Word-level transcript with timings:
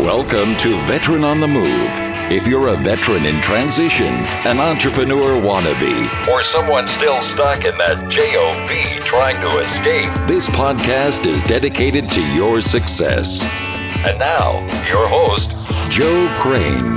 Welcome 0.00 0.56
to 0.56 0.80
Veteran 0.86 1.24
on 1.24 1.40
the 1.40 1.46
Move. 1.46 1.90
If 2.32 2.46
you're 2.46 2.68
a 2.68 2.76
veteran 2.78 3.26
in 3.26 3.38
transition, 3.42 4.06
an 4.46 4.58
entrepreneur 4.58 5.38
wannabe, 5.38 6.26
or 6.26 6.42
someone 6.42 6.86
still 6.86 7.20
stuck 7.20 7.66
in 7.66 7.76
that 7.76 8.08
JOB 8.08 9.04
trying 9.04 9.38
to 9.42 9.58
escape, 9.58 10.10
this 10.26 10.48
podcast 10.48 11.26
is 11.26 11.42
dedicated 11.42 12.10
to 12.12 12.26
your 12.32 12.62
success. 12.62 13.44
And 13.44 14.18
now, 14.18 14.60
your 14.88 15.06
host, 15.06 15.92
Joe 15.92 16.32
Crane. 16.34 16.96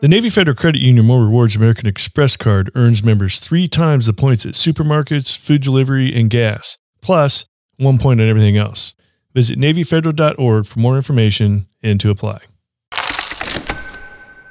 The 0.00 0.08
Navy 0.08 0.28
Federal 0.28 0.56
Credit 0.56 0.82
Union 0.82 1.06
More 1.06 1.24
Rewards 1.24 1.56
American 1.56 1.86
Express 1.86 2.36
card 2.36 2.70
earns 2.74 3.02
members 3.02 3.40
three 3.40 3.66
times 3.66 4.04
the 4.04 4.12
points 4.12 4.44
at 4.44 4.52
supermarkets, 4.52 5.34
food 5.34 5.62
delivery, 5.62 6.14
and 6.14 6.28
gas, 6.28 6.76
plus 7.00 7.46
one 7.78 7.96
point 7.96 8.20
on 8.20 8.28
everything 8.28 8.58
else. 8.58 8.92
Visit 9.36 9.58
NavyFederal.org 9.58 10.64
for 10.64 10.78
more 10.78 10.96
information 10.96 11.66
and 11.82 12.00
to 12.00 12.08
apply. 12.08 12.40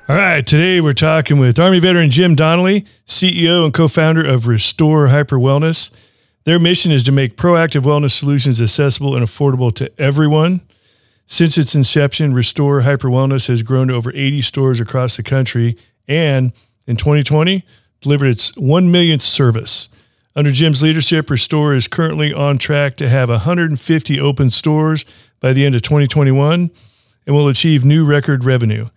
All 0.07 0.16
right, 0.16 0.45
today 0.45 0.80
we're 0.80 0.93
talking 0.93 1.39
with 1.39 1.57
Army 1.57 1.80
veteran 1.80 2.12
Jim 2.12 2.35
Donnelly, 2.35 2.85
CEO 3.07 3.66
and 3.66 3.73
co 3.73 3.88
founder 3.88 4.23
of 4.23 4.45
Restore 4.45 5.07
Hyper 5.07 5.38
Wellness. 5.38 5.90
Their 6.43 6.59
mission 6.59 6.91
is 6.91 7.03
to 7.05 7.12
make 7.12 7.35
proactive 7.35 7.81
wellness 7.81 8.12
solutions 8.12 8.62
accessible 8.62 9.16
and 9.16 9.26
affordable 9.26 9.73
to 9.73 9.91
everyone. 9.99 10.62
Since 11.26 11.57
its 11.57 11.73
inception, 11.73 12.35
Restore 12.35 12.81
Hyper 12.81 13.09
Wellness 13.09 13.48
has 13.48 13.63
grown 13.63 13.88
to 13.88 13.95
over 13.95 14.12
80 14.13 14.43
stores 14.43 14.79
across 14.79 15.17
the 15.17 15.23
country 15.23 15.79
and 16.07 16.54
in 16.85 16.95
2020 16.95 17.65
delivered 18.02 18.27
its 18.27 18.55
1 18.55 18.91
millionth 18.91 19.23
service. 19.23 19.90
Under 20.38 20.52
Jim's 20.52 20.84
leadership, 20.84 21.30
Restore 21.30 21.73
is 21.73 21.88
currently 21.88 22.34
on 22.34 22.57
track 22.57 22.95
to 22.98 23.07
have 23.07 23.30
150 23.30 24.20
open 24.20 24.49
stores 24.49 25.05
by 25.39 25.53
the 25.53 25.66
end 25.66 25.76
of 25.76 25.81
2021 25.81 26.71
and 27.26 27.35
will 27.35 27.48
achieve 27.48 27.85
new 27.85 28.04
record 28.04 28.43
revenue. 28.43 28.90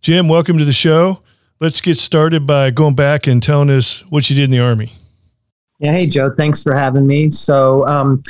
Jim, 0.00 0.28
welcome 0.28 0.56
to 0.56 0.64
the 0.64 0.72
show. 0.72 1.20
Let's 1.58 1.80
get 1.80 1.98
started 1.98 2.46
by 2.46 2.70
going 2.70 2.94
back 2.94 3.26
and 3.26 3.42
telling 3.42 3.70
us 3.70 4.08
what 4.08 4.30
you 4.30 4.36
did 4.36 4.44
in 4.44 4.50
the 4.52 4.60
Army. 4.60 4.92
Yeah, 5.80 5.90
hey 5.90 6.06
Joe, 6.06 6.30
thanks 6.30 6.62
for 6.62 6.76
having 6.76 7.08
me. 7.08 7.28
So, 7.32 7.84
um, 7.88 8.22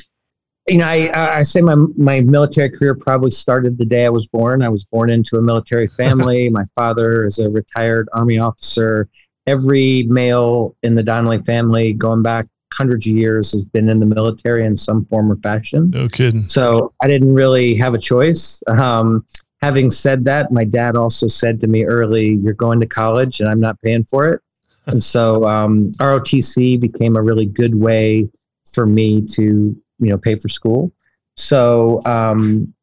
you 0.66 0.78
know, 0.78 0.86
I, 0.86 1.36
I 1.36 1.42
say 1.42 1.60
my 1.60 1.74
my 1.98 2.20
military 2.20 2.70
career 2.70 2.94
probably 2.94 3.30
started 3.30 3.76
the 3.76 3.84
day 3.84 4.06
I 4.06 4.08
was 4.08 4.26
born. 4.28 4.62
I 4.62 4.70
was 4.70 4.86
born 4.86 5.10
into 5.10 5.36
a 5.36 5.42
military 5.42 5.86
family. 5.86 6.48
my 6.50 6.64
father 6.74 7.26
is 7.26 7.38
a 7.38 7.50
retired 7.50 8.08
Army 8.14 8.38
officer. 8.38 9.10
Every 9.46 10.04
male 10.04 10.74
in 10.82 10.94
the 10.94 11.02
Donnelly 11.02 11.42
family, 11.42 11.92
going 11.92 12.22
back 12.22 12.46
hundreds 12.76 13.06
of 13.06 13.14
years 13.14 13.52
has 13.52 13.62
been 13.62 13.88
in 13.88 14.00
the 14.00 14.06
military 14.06 14.64
in 14.64 14.76
some 14.76 15.04
form 15.06 15.30
or 15.30 15.36
fashion. 15.36 15.90
No 15.90 16.08
kidding. 16.08 16.48
So 16.48 16.92
I 17.02 17.08
didn't 17.08 17.32
really 17.32 17.74
have 17.76 17.94
a 17.94 17.98
choice. 17.98 18.62
Um, 18.66 19.24
having 19.62 19.90
said 19.90 20.24
that, 20.24 20.50
my 20.52 20.64
dad 20.64 20.96
also 20.96 21.26
said 21.26 21.60
to 21.60 21.66
me 21.66 21.84
early, 21.84 22.34
"You're 22.42 22.54
going 22.54 22.80
to 22.80 22.86
college, 22.86 23.40
and 23.40 23.48
I'm 23.48 23.60
not 23.60 23.80
paying 23.82 24.04
for 24.04 24.28
it." 24.28 24.40
and 24.86 25.02
so 25.02 25.44
um, 25.44 25.92
ROTC 25.92 26.80
became 26.80 27.16
a 27.16 27.22
really 27.22 27.46
good 27.46 27.74
way 27.74 28.28
for 28.72 28.86
me 28.86 29.22
to 29.22 29.42
you 29.42 30.10
know 30.10 30.18
pay 30.18 30.34
for 30.36 30.48
school. 30.48 30.92
So 31.36 32.00
um, 32.04 32.74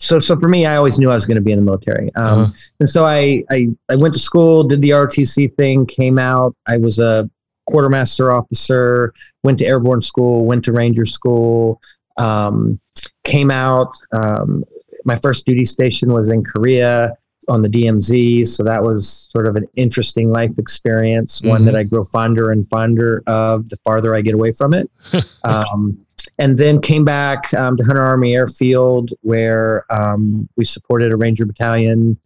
so 0.00 0.18
so 0.18 0.36
for 0.36 0.48
me, 0.48 0.64
I 0.64 0.76
always 0.76 0.98
knew 0.98 1.10
I 1.10 1.14
was 1.14 1.26
going 1.26 1.36
to 1.36 1.42
be 1.42 1.52
in 1.52 1.58
the 1.58 1.64
military. 1.64 2.14
Um, 2.14 2.40
uh-huh. 2.40 2.52
And 2.80 2.88
so 2.88 3.04
I, 3.04 3.44
I 3.50 3.68
I 3.88 3.96
went 3.96 4.14
to 4.14 4.20
school, 4.20 4.64
did 4.64 4.80
the 4.80 4.90
ROTC 4.90 5.54
thing, 5.56 5.86
came 5.86 6.18
out. 6.18 6.54
I 6.66 6.76
was 6.76 6.98
a 6.98 7.28
quartermaster 7.68 8.32
officer, 8.32 9.12
went 9.42 9.58
to 9.58 9.66
airborne 9.66 10.00
school, 10.00 10.46
went 10.46 10.64
to 10.64 10.72
ranger 10.72 11.04
school, 11.04 11.80
um, 12.16 12.80
came 13.24 13.50
out. 13.50 13.92
Um, 14.12 14.64
my 15.04 15.16
first 15.16 15.44
duty 15.44 15.64
station 15.64 16.12
was 16.12 16.28
in 16.28 16.42
Korea 16.42 17.14
on 17.48 17.62
the 17.62 17.68
DMZ, 17.68 18.46
so 18.46 18.62
that 18.62 18.82
was 18.82 19.28
sort 19.32 19.46
of 19.46 19.56
an 19.56 19.66
interesting 19.76 20.30
life 20.30 20.58
experience, 20.58 21.40
mm-hmm. 21.40 21.48
one 21.48 21.64
that 21.66 21.76
I 21.76 21.82
grow 21.82 22.04
fonder 22.04 22.52
and 22.52 22.68
fonder 22.68 23.22
of 23.26 23.68
the 23.68 23.76
farther 23.84 24.14
I 24.14 24.22
get 24.22 24.34
away 24.34 24.52
from 24.52 24.74
it. 24.74 24.90
um, 25.44 25.98
and 26.38 26.56
then 26.56 26.80
came 26.80 27.04
back 27.04 27.52
um, 27.54 27.76
to 27.76 27.84
Hunter 27.84 28.02
Army 28.02 28.34
Airfield, 28.34 29.12
where 29.20 29.84
um, 29.90 30.48
we 30.56 30.64
supported 30.64 31.12
a 31.12 31.16
Ranger 31.16 31.44
battalion 31.44 32.18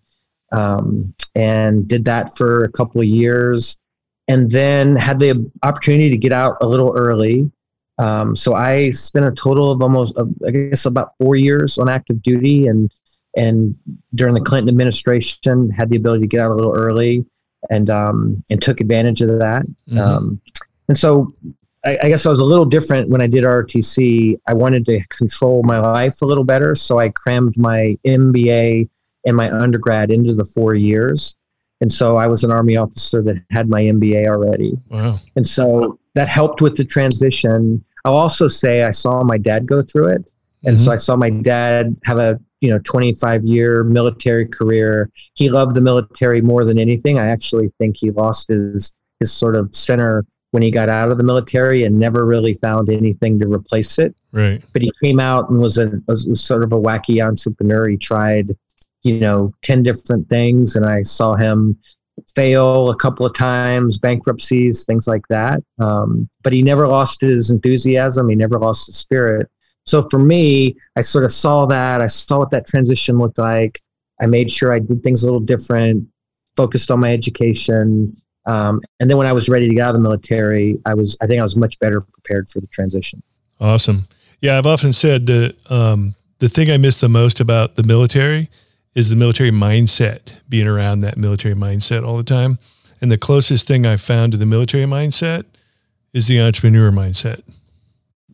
um, 0.53 1.15
and 1.34 1.89
did 1.89 2.05
that 2.05 2.37
for 2.37 2.65
a 2.65 2.69
couple 2.71 3.00
of 3.00 3.06
years 3.06 3.77
and 4.32 4.50
then 4.50 4.97
had 4.97 5.19
the 5.19 5.50
opportunity 5.62 6.09
to 6.09 6.16
get 6.16 6.32
out 6.32 6.56
a 6.62 6.66
little 6.66 6.94
early. 6.97 7.53
Um, 7.98 8.34
so 8.34 8.54
I 8.54 8.88
spent 8.91 9.26
a 9.26 9.32
total 9.32 9.70
of 9.70 9.82
almost, 9.82 10.16
uh, 10.16 10.25
I 10.47 10.50
guess, 10.50 10.87
about 10.87 11.15
four 11.19 11.37
years 11.37 11.76
on 11.76 11.91
active 11.91 12.22
duty, 12.22 12.66
and 12.66 12.91
and 13.37 13.76
during 14.15 14.32
the 14.34 14.41
Clinton 14.41 14.71
administration, 14.71 15.71
had 15.71 15.91
the 15.91 15.97
ability 15.97 16.22
to 16.22 16.26
get 16.26 16.41
out 16.41 16.50
a 16.50 16.54
little 16.54 16.75
early, 16.75 17.26
and 17.69 17.91
um, 17.91 18.42
and 18.50 18.62
took 18.62 18.81
advantage 18.81 19.21
of 19.21 19.28
that. 19.38 19.66
Mm-hmm. 19.91 19.98
Um, 19.98 20.41
and 20.88 20.97
so 20.97 21.34
I, 21.84 21.98
I, 22.03 22.09
guess 22.09 22.25
I 22.25 22.31
was 22.31 22.41
a 22.41 22.44
little 22.44 22.65
different 22.65 23.10
when 23.10 23.21
I 23.21 23.26
did 23.26 23.44
ROTC. 23.44 24.38
I 24.47 24.54
wanted 24.54 24.87
to 24.87 25.06
control 25.09 25.62
my 25.62 25.78
life 25.78 26.22
a 26.22 26.26
little 26.26 26.44
better, 26.44 26.75
so 26.75 26.98
I 26.98 27.10
crammed 27.10 27.59
my 27.59 27.98
MBA 28.06 28.88
and 29.26 29.37
my 29.37 29.50
undergrad 29.53 30.10
into 30.10 30.34
the 30.34 30.44
four 30.44 30.75
years. 30.75 31.37
And 31.82 31.91
so 31.91 32.16
I 32.16 32.28
was 32.28 32.44
an 32.44 32.53
Army 32.53 32.76
officer 32.76 33.22
that 33.22 33.43
had 33.50 33.69
my 33.69 33.82
MBA 33.82 34.28
already. 34.28 34.78
Wow. 34.88 35.19
And 35.34 35.44
so 35.44 35.98
that 36.15 36.28
helped 36.28 36.60
with 36.60 36.76
the 36.76 36.84
transition. 36.84 37.84
I'll 38.04 38.16
also 38.16 38.47
say 38.47 38.84
I 38.84 38.93
saw 38.93 39.25
my 39.25 39.37
dad 39.37 39.66
go 39.66 39.82
through 39.82 40.06
it. 40.06 40.31
And 40.65 40.76
mm-hmm. 40.76 40.84
so 40.84 40.92
I 40.92 40.97
saw 40.97 41.16
my 41.16 41.28
dad 41.28 41.97
have 42.04 42.21
a 42.21 42.38
you 42.60 42.71
know 42.71 42.78
25 42.84 43.44
year 43.44 43.82
military 43.82 44.47
career. 44.47 45.10
He 45.34 45.50
loved 45.50 45.75
the 45.75 45.81
military 45.81 46.41
more 46.41 46.65
than 46.65 46.78
anything. 46.78 47.19
I 47.19 47.26
actually 47.26 47.72
think 47.78 47.97
he 47.98 48.12
lost 48.12 48.47
his 48.47 48.92
his 49.19 49.32
sort 49.32 49.56
of 49.56 49.75
center 49.75 50.25
when 50.53 50.62
he 50.62 50.71
got 50.71 50.88
out 50.88 51.10
of 51.10 51.19
the 51.19 51.25
military 51.25 51.82
and 51.82 51.98
never 51.98 52.25
really 52.25 52.54
found 52.54 52.91
anything 52.91 53.41
to 53.41 53.48
replace 53.48 53.98
it. 53.98 54.15
Right. 54.31 54.62
But 54.72 54.82
he 54.82 54.92
came 55.03 55.19
out 55.19 55.50
and 55.50 55.60
was 55.60 55.78
a 55.78 56.00
was, 56.06 56.28
was 56.28 56.44
sort 56.44 56.62
of 56.62 56.72
a 56.72 56.78
wacky 56.78 57.26
entrepreneur. 57.26 57.88
He 57.88 57.97
tried 57.97 58.56
you 59.03 59.21
know 59.21 59.53
10 59.63 59.83
different 59.83 60.29
things 60.29 60.77
and 60.77 60.87
i 60.87 61.03
saw 61.03 61.35
him 61.35 61.79
fail 62.35 62.91
a 62.91 62.97
couple 62.97 63.25
of 63.27 63.35
times 63.35 63.99
bankruptcies 63.99 64.85
things 64.85 65.07
like 65.07 65.27
that. 65.29 65.63
Um, 65.79 66.29
but 66.43 66.53
he 66.53 66.63
never 66.63 66.87
lost 66.87 67.21
his 67.21 67.51
enthusiasm 67.51 68.29
he 68.29 68.37
never 68.37 68.59
lost 68.59 68.87
his 68.87 68.97
spirit. 68.97 69.49
So 69.87 70.03
for 70.03 70.19
me 70.19 70.77
i 70.97 71.01
sort 71.01 71.25
of 71.25 71.33
saw 71.33 71.67
that 71.67 72.01
i 72.01 72.07
saw 72.07 72.39
what 72.39 72.51
that 72.51 72.67
transition 72.67 73.19
looked 73.19 73.39
like. 73.39 73.81
I 74.21 74.27
made 74.27 74.51
sure 74.51 74.73
i 74.73 74.79
did 74.79 75.03
things 75.03 75.23
a 75.23 75.27
little 75.27 75.41
different 75.41 76.07
focused 76.57 76.91
on 76.91 77.01
my 77.01 77.13
education. 77.13 78.17
Um, 78.45 78.81
and 79.01 79.09
then 79.09 79.17
when 79.17 79.27
i 79.27 79.33
was 79.33 79.49
ready 79.49 79.69
to 79.69 79.75
get 79.75 79.83
out 79.83 79.91
of 79.91 79.95
the 79.95 80.01
military 80.01 80.79
i 80.87 80.95
was 80.95 81.17
i 81.21 81.27
think 81.27 81.41
i 81.41 81.43
was 81.43 81.57
much 81.57 81.79
better 81.79 82.01
prepared 82.01 82.49
for 82.51 82.61
the 82.61 82.67
transition. 82.69 83.23
Awesome. 83.61 84.07
Yeah 84.41 84.59
i've 84.59 84.67
often 84.67 84.93
said 84.93 85.27
that 85.27 85.57
um, 85.71 86.15
the 86.39 86.49
thing 86.49 86.71
i 86.71 86.77
miss 86.77 87.01
the 87.01 87.09
most 87.09 87.41
about 87.41 87.77
the 87.77 87.84
military 87.84 88.51
is 88.94 89.08
the 89.08 89.16
military 89.16 89.50
mindset, 89.50 90.34
being 90.48 90.66
around 90.66 91.00
that 91.00 91.16
military 91.16 91.54
mindset 91.54 92.06
all 92.06 92.16
the 92.16 92.22
time. 92.22 92.58
And 93.00 93.10
the 93.10 93.19
closest 93.19 93.66
thing 93.66 93.86
I've 93.86 94.00
found 94.00 94.32
to 94.32 94.38
the 94.38 94.47
military 94.47 94.84
mindset 94.84 95.44
is 96.12 96.28
the 96.28 96.41
entrepreneur 96.41 96.91
mindset. 96.91 97.42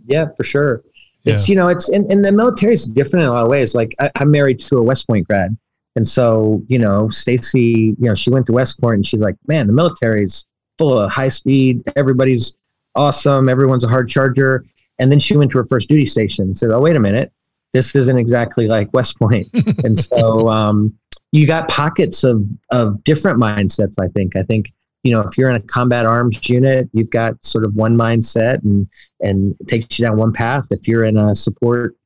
Yeah, 0.06 0.26
for 0.36 0.42
sure. 0.42 0.82
It's, 1.24 1.48
you 1.48 1.56
know, 1.56 1.68
it's, 1.68 1.90
in 1.90 2.22
the 2.22 2.32
military 2.32 2.72
is 2.72 2.86
different 2.86 3.24
in 3.24 3.28
a 3.28 3.32
lot 3.32 3.42
of 3.42 3.48
ways. 3.48 3.74
Like 3.74 3.94
I, 4.00 4.10
I'm 4.16 4.30
married 4.30 4.60
to 4.60 4.78
a 4.78 4.82
West 4.82 5.06
Point 5.06 5.28
grad. 5.28 5.56
And 5.94 6.08
so, 6.08 6.62
you 6.68 6.78
know, 6.78 7.10
Stacy, 7.10 7.94
you 7.98 8.08
know, 8.08 8.14
she 8.14 8.30
went 8.30 8.46
to 8.46 8.52
West 8.52 8.80
Point 8.80 8.94
and 8.94 9.06
she's 9.06 9.20
like, 9.20 9.36
man, 9.46 9.66
the 9.66 9.72
military 9.72 10.24
is 10.24 10.46
full 10.78 10.98
of 10.98 11.10
high 11.10 11.28
speed. 11.28 11.82
Everybody's 11.96 12.54
awesome. 12.94 13.48
Everyone's 13.48 13.84
a 13.84 13.88
hard 13.88 14.08
charger. 14.08 14.64
And 14.98 15.12
then 15.12 15.18
she 15.18 15.36
went 15.36 15.50
to 15.52 15.58
her 15.58 15.66
first 15.66 15.88
duty 15.88 16.06
station 16.06 16.46
and 16.46 16.56
said, 16.56 16.70
oh, 16.70 16.80
wait 16.80 16.96
a 16.96 17.00
minute 17.00 17.32
this 17.72 17.94
isn't 17.94 18.18
exactly 18.18 18.66
like 18.66 18.92
West 18.92 19.18
Point. 19.18 19.48
and 19.84 19.98
so 19.98 20.48
um, 20.48 20.96
you 21.32 21.46
got 21.46 21.68
pockets 21.68 22.24
of, 22.24 22.44
of 22.70 23.02
different 23.04 23.38
mindsets, 23.38 23.94
I 24.00 24.08
think. 24.08 24.36
I 24.36 24.42
think, 24.42 24.72
you 25.02 25.12
know, 25.12 25.20
if 25.20 25.36
you're 25.36 25.50
in 25.50 25.56
a 25.56 25.60
combat 25.60 26.06
arms 26.06 26.48
unit, 26.48 26.88
you've 26.92 27.10
got 27.10 27.44
sort 27.44 27.64
of 27.64 27.74
one 27.74 27.96
mindset 27.96 28.62
and, 28.64 28.88
and 29.20 29.54
it 29.60 29.68
takes 29.68 29.98
you 29.98 30.06
down 30.06 30.16
one 30.16 30.32
path. 30.32 30.64
If 30.70 30.88
you're 30.88 31.04
in 31.04 31.16
a 31.16 31.34
support, 31.34 31.96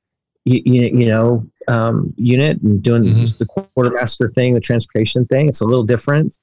you, 0.44 0.60
you, 0.64 0.82
you 0.98 1.06
know, 1.06 1.46
um, 1.68 2.12
unit 2.16 2.60
and 2.62 2.82
doing 2.82 3.04
mm-hmm. 3.04 3.38
the 3.38 3.46
quartermaster 3.46 4.30
thing, 4.34 4.54
the 4.54 4.60
transportation 4.60 5.24
thing, 5.26 5.48
it's 5.48 5.60
a 5.60 5.64
little 5.64 5.84
different. 5.84 6.36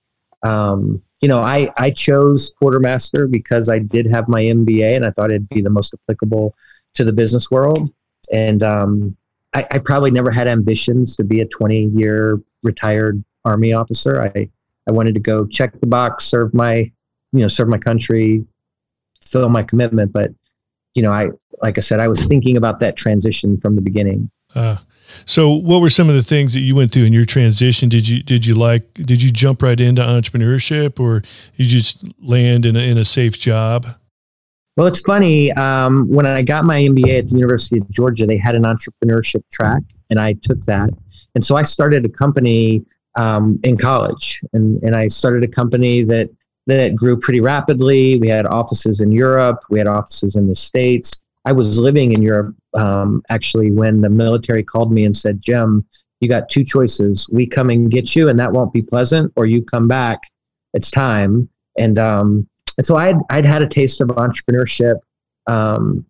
Um, 0.43 1.01
you 1.19 1.27
know, 1.27 1.39
I, 1.39 1.69
I 1.77 1.91
chose 1.91 2.51
quartermaster 2.61 3.27
because 3.27 3.67
I 3.67 3.79
did 3.79 4.05
have 4.07 4.29
my 4.29 4.41
MBA 4.41 4.95
and 4.95 5.05
I 5.05 5.11
thought 5.11 5.31
it'd 5.31 5.49
be 5.49 5.61
the 5.61 5.69
most 5.69 5.93
applicable 5.93 6.55
to 6.95 7.03
the 7.03 7.11
business 7.11 7.51
world. 7.51 7.91
And 8.31 8.63
um, 8.63 9.17
I, 9.53 9.65
I, 9.71 9.79
probably 9.79 10.11
never 10.11 10.31
had 10.31 10.47
ambitions 10.47 11.15
to 11.15 11.23
be 11.23 11.41
a 11.41 11.45
20 11.45 11.85
year 11.95 12.39
retired 12.63 13.23
army 13.45 13.73
officer. 13.73 14.21
I, 14.21 14.49
I 14.87 14.91
wanted 14.91 15.15
to 15.15 15.19
go 15.19 15.47
check 15.47 15.79
the 15.79 15.87
box, 15.87 16.25
serve 16.25 16.53
my, 16.53 16.91
you 17.31 17.39
know, 17.39 17.47
serve 17.47 17.67
my 17.67 17.77
country, 17.77 18.45
fill 19.23 19.49
my 19.49 19.63
commitment. 19.63 20.13
But, 20.13 20.31
you 20.93 21.01
know, 21.01 21.11
I, 21.11 21.29
like 21.61 21.77
I 21.77 21.81
said, 21.81 21.99
I 21.99 22.07
was 22.07 22.25
thinking 22.25 22.57
about 22.57 22.79
that 22.81 22.95
transition 22.95 23.59
from 23.59 23.75
the 23.75 23.81
beginning. 23.81 24.29
Uh, 24.55 24.77
So, 25.25 25.51
what 25.51 25.81
were 25.81 25.89
some 25.89 26.09
of 26.09 26.15
the 26.15 26.23
things 26.23 26.53
that 26.53 26.59
you 26.59 26.75
went 26.75 26.91
through 26.91 27.05
in 27.05 27.13
your 27.13 27.25
transition? 27.25 27.89
Did 27.89 28.07
you 28.07 28.21
did 28.21 28.45
you 28.45 28.55
like 28.55 28.93
did 28.93 29.21
you 29.21 29.31
jump 29.31 29.61
right 29.61 29.79
into 29.79 30.01
entrepreneurship, 30.01 30.99
or 30.99 31.23
you 31.55 31.65
just 31.65 32.05
land 32.21 32.65
in 32.65 32.75
a, 32.75 32.79
in 32.79 32.97
a 32.97 33.05
safe 33.05 33.39
job? 33.39 33.95
Well, 34.77 34.87
it's 34.87 35.01
funny. 35.01 35.51
Um, 35.53 36.07
when 36.09 36.25
I 36.25 36.41
got 36.41 36.63
my 36.63 36.79
MBA 36.79 37.19
at 37.19 37.27
the 37.27 37.35
University 37.35 37.79
of 37.79 37.89
Georgia, 37.89 38.25
they 38.25 38.37
had 38.37 38.55
an 38.55 38.63
entrepreneurship 38.63 39.43
track, 39.51 39.81
and 40.09 40.19
I 40.19 40.33
took 40.41 40.63
that. 40.65 40.89
And 41.35 41.43
so 41.43 41.55
I 41.55 41.63
started 41.63 42.05
a 42.05 42.09
company 42.09 42.85
um, 43.15 43.59
in 43.63 43.77
college, 43.77 44.39
and 44.53 44.81
and 44.83 44.95
I 44.95 45.07
started 45.07 45.43
a 45.43 45.47
company 45.47 46.03
that 46.03 46.29
that 46.67 46.95
grew 46.95 47.19
pretty 47.19 47.41
rapidly. 47.41 48.17
We 48.19 48.29
had 48.29 48.45
offices 48.45 48.99
in 48.99 49.11
Europe, 49.11 49.59
we 49.69 49.79
had 49.79 49.87
offices 49.87 50.35
in 50.35 50.47
the 50.47 50.55
States. 50.55 51.11
I 51.45 51.51
was 51.51 51.79
living 51.79 52.11
in 52.11 52.21
Europe 52.21 52.55
um, 52.73 53.23
actually 53.29 53.71
when 53.71 54.01
the 54.01 54.09
military 54.09 54.63
called 54.63 54.91
me 54.91 55.05
and 55.05 55.15
said, 55.15 55.41
Jim, 55.41 55.85
you 56.19 56.27
got 56.27 56.49
two 56.49 56.63
choices. 56.63 57.27
We 57.31 57.47
come 57.47 57.69
and 57.69 57.89
get 57.89 58.15
you, 58.15 58.29
and 58.29 58.39
that 58.39 58.51
won't 58.51 58.73
be 58.73 58.81
pleasant, 58.81 59.31
or 59.35 59.45
you 59.45 59.63
come 59.63 59.87
back. 59.87 60.19
It's 60.73 60.91
time. 60.91 61.49
And 61.77 61.97
um, 61.97 62.47
and 62.79 62.85
so 62.85 62.95
I'd 62.95 63.17
I'd 63.29 63.45
had 63.45 63.61
a 63.61 63.67
taste 63.67 63.99
of 63.99 64.07
entrepreneurship, 64.07 65.01
um, 65.47 66.05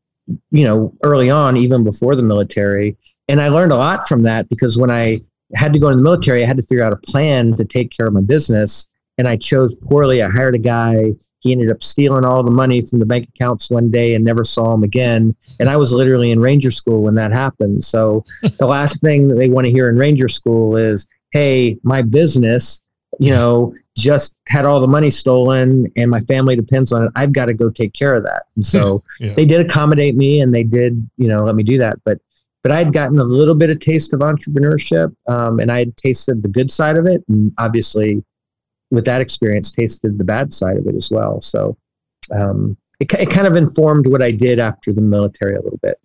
you 0.51 0.63
know, 0.65 0.93
early 1.03 1.31
on, 1.31 1.57
even 1.57 1.83
before 1.83 2.15
the 2.15 2.21
military, 2.21 2.95
and 3.27 3.41
I 3.41 3.47
learned 3.47 3.71
a 3.71 3.75
lot 3.75 4.07
from 4.07 4.21
that 4.23 4.47
because 4.49 4.77
when 4.77 4.91
I 4.91 5.17
had 5.55 5.73
to 5.73 5.79
go 5.79 5.87
in 5.89 5.97
the 5.97 6.03
military, 6.03 6.43
I 6.43 6.47
had 6.47 6.57
to 6.57 6.61
figure 6.61 6.83
out 6.83 6.93
a 6.93 6.97
plan 6.97 7.55
to 7.55 7.65
take 7.65 7.89
care 7.89 8.05
of 8.05 8.13
my 8.13 8.21
business 8.21 8.87
and 9.17 9.27
I 9.27 9.35
chose 9.35 9.73
poorly. 9.73 10.21
I 10.21 10.29
hired 10.29 10.53
a 10.53 10.59
guy. 10.59 11.13
He 11.39 11.51
ended 11.51 11.71
up 11.71 11.81
stealing 11.81 12.23
all 12.23 12.43
the 12.43 12.51
money 12.51 12.83
from 12.83 12.99
the 12.99 13.05
bank 13.05 13.27
accounts 13.35 13.71
one 13.71 13.89
day 13.89 14.13
and 14.13 14.23
never 14.23 14.43
saw 14.43 14.71
him 14.75 14.83
again. 14.83 15.35
And 15.59 15.69
I 15.69 15.75
was 15.75 15.91
literally 15.91 16.29
in 16.29 16.39
Ranger 16.39 16.69
School 16.69 17.01
when 17.01 17.15
that 17.15 17.31
happened. 17.31 17.83
So 17.83 18.23
the 18.59 18.67
last 18.67 19.01
thing 19.01 19.27
that 19.29 19.35
they 19.37 19.49
want 19.49 19.65
to 19.65 19.71
hear 19.71 19.89
in 19.89 19.97
Ranger 19.97 20.29
School 20.29 20.77
is, 20.77 21.07
"Hey, 21.31 21.77
my 21.81 22.03
business, 22.03 22.79
you 23.19 23.31
know, 23.31 23.73
just 23.99 24.33
had 24.47 24.65
all 24.65 24.79
the 24.79 24.87
money 24.87 25.11
stolen, 25.11 25.91
and 25.95 26.09
my 26.09 26.19
family 26.21 26.55
depends 26.55 26.91
on 26.91 27.05
it. 27.05 27.11
I've 27.15 27.33
got 27.33 27.45
to 27.45 27.53
go 27.53 27.69
take 27.69 27.93
care 27.93 28.15
of 28.15 28.23
that." 28.23 28.43
And 28.55 28.65
so 28.65 29.03
yeah. 29.19 29.33
they 29.33 29.45
did 29.45 29.61
accommodate 29.61 30.15
me, 30.15 30.41
and 30.41 30.53
they 30.53 30.63
did, 30.63 31.07
you 31.17 31.27
know, 31.27 31.43
let 31.43 31.55
me 31.55 31.63
do 31.63 31.77
that. 31.77 31.97
But 32.03 32.19
but 32.63 32.71
I 32.71 32.77
had 32.77 32.93
gotten 32.93 33.19
a 33.19 33.23
little 33.23 33.55
bit 33.55 33.69
of 33.69 33.79
taste 33.79 34.13
of 34.13 34.19
entrepreneurship, 34.19 35.15
um, 35.27 35.59
and 35.59 35.71
I 35.71 35.79
had 35.79 35.95
tasted 35.97 36.43
the 36.43 36.49
good 36.49 36.71
side 36.71 36.97
of 36.97 37.05
it, 37.05 37.23
and 37.27 37.53
obviously 37.57 38.23
with 38.91 39.05
that 39.05 39.21
experience, 39.21 39.71
tasted 39.71 40.17
the 40.17 40.23
bad 40.23 40.53
side 40.53 40.77
of 40.77 40.87
it 40.87 40.95
as 40.95 41.11
well. 41.11 41.41
So 41.41 41.77
um, 42.31 42.75
it, 42.99 43.13
it 43.13 43.29
kind 43.29 43.47
of 43.47 43.55
informed 43.55 44.07
what 44.07 44.21
I 44.21 44.31
did 44.31 44.59
after 44.59 44.93
the 44.93 45.01
military 45.01 45.55
a 45.55 45.61
little 45.61 45.79
bit. 45.81 45.99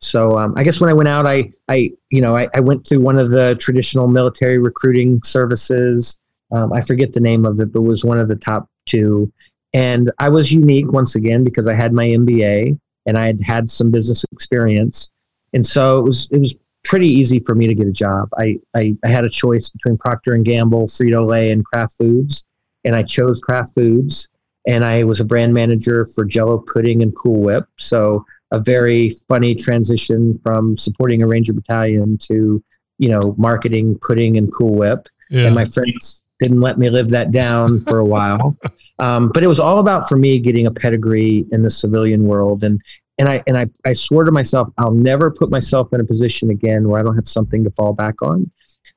So 0.00 0.36
um, 0.36 0.54
I 0.56 0.64
guess 0.64 0.80
when 0.80 0.90
I 0.90 0.94
went 0.94 1.08
out, 1.08 1.26
I, 1.26 1.50
I 1.68 1.92
you 2.10 2.20
know, 2.20 2.36
I, 2.36 2.48
I, 2.54 2.60
went 2.60 2.84
to 2.86 2.98
one 2.98 3.18
of 3.18 3.30
the 3.30 3.54
traditional 3.60 4.08
military 4.08 4.58
recruiting 4.58 5.22
services. 5.22 6.18
Um, 6.52 6.72
I 6.72 6.80
forget 6.80 7.12
the 7.12 7.20
name 7.20 7.44
of 7.44 7.60
it, 7.60 7.72
but 7.72 7.80
it 7.80 7.86
was 7.86 8.04
one 8.04 8.18
of 8.18 8.28
the 8.28 8.36
top 8.36 8.68
two. 8.86 9.32
And 9.74 10.10
I 10.18 10.28
was 10.28 10.52
unique 10.52 10.92
once 10.92 11.14
again 11.14 11.44
because 11.44 11.66
I 11.66 11.74
had 11.74 11.92
my 11.92 12.06
MBA 12.06 12.78
and 13.06 13.18
I 13.18 13.26
had 13.26 13.40
had 13.40 13.70
some 13.70 13.90
business 13.90 14.24
experience, 14.32 15.08
and 15.54 15.66
so 15.66 15.98
it 15.98 16.02
was 16.02 16.28
it 16.30 16.38
was 16.38 16.54
pretty 16.84 17.08
easy 17.08 17.40
for 17.40 17.54
me 17.54 17.66
to 17.66 17.74
get 17.74 17.86
a 17.86 17.92
job. 17.92 18.28
I, 18.36 18.58
I, 18.74 18.96
I 19.04 19.08
had 19.08 19.24
a 19.24 19.30
choice 19.30 19.68
between 19.68 19.96
Procter 19.96 20.34
and 20.34 20.44
Gamble, 20.44 20.86
Frito 20.86 21.26
Lay, 21.26 21.50
and 21.50 21.64
Kraft 21.64 21.96
Foods, 21.96 22.44
and 22.84 22.94
I 22.94 23.02
chose 23.02 23.40
Kraft 23.40 23.74
Foods. 23.74 24.28
And 24.66 24.84
I 24.84 25.02
was 25.02 25.20
a 25.20 25.24
brand 25.24 25.52
manager 25.52 26.04
for 26.04 26.24
Jello 26.24 26.58
pudding 26.58 27.02
and 27.02 27.14
Cool 27.16 27.40
Whip. 27.40 27.64
So 27.78 28.24
a 28.52 28.60
very 28.60 29.10
funny 29.28 29.54
transition 29.54 30.38
from 30.42 30.76
supporting 30.76 31.22
a 31.22 31.26
Ranger 31.26 31.52
battalion 31.52 32.18
to 32.18 32.62
you 32.98 33.08
know 33.08 33.34
marketing 33.36 33.98
pudding 34.00 34.36
and 34.36 34.52
Cool 34.52 34.74
Whip. 34.74 35.08
Yeah. 35.30 35.46
And 35.46 35.54
my 35.54 35.64
friends 35.64 36.22
didn't 36.42 36.60
let 36.60 36.78
me 36.78 36.90
live 36.90 37.08
that 37.10 37.30
down 37.30 37.80
for 37.80 37.98
a 37.98 38.04
while. 38.04 38.56
Um, 38.98 39.30
but 39.34 39.42
it 39.42 39.48
was 39.48 39.58
all 39.58 39.80
about 39.80 40.08
for 40.08 40.16
me 40.16 40.38
getting 40.38 40.66
a 40.66 40.70
pedigree 40.70 41.44
in 41.50 41.62
the 41.62 41.70
civilian 41.70 42.24
world 42.24 42.62
and 42.62 42.80
and 43.18 43.28
I 43.28 43.42
and 43.48 43.56
I, 43.58 43.66
I 43.84 43.94
swore 43.94 44.22
to 44.22 44.30
myself 44.30 44.68
I'll 44.78 44.92
never 44.92 45.28
put 45.28 45.50
myself 45.50 45.92
in 45.92 46.00
a 46.00 46.04
position 46.04 46.50
again 46.50 46.88
where 46.88 47.00
I 47.00 47.02
don't 47.02 47.16
have 47.16 47.26
something 47.26 47.64
to 47.64 47.70
fall 47.70 47.94
back 47.94 48.22
on. 48.22 48.48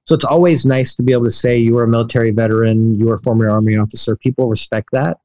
So 0.06 0.14
it's 0.14 0.26
always 0.26 0.64
nice 0.66 0.94
to 0.96 1.02
be 1.02 1.12
able 1.12 1.24
to 1.24 1.32
say 1.32 1.58
you 1.58 1.74
were 1.74 1.86
a 1.86 1.88
military 1.88 2.30
veteran, 2.30 3.00
you 3.00 3.06
were 3.06 3.16
a 3.16 3.22
former 3.24 3.50
army 3.50 3.78
officer. 3.78 4.16
People 4.16 4.48
respect 4.48 4.90
that. 4.92 5.18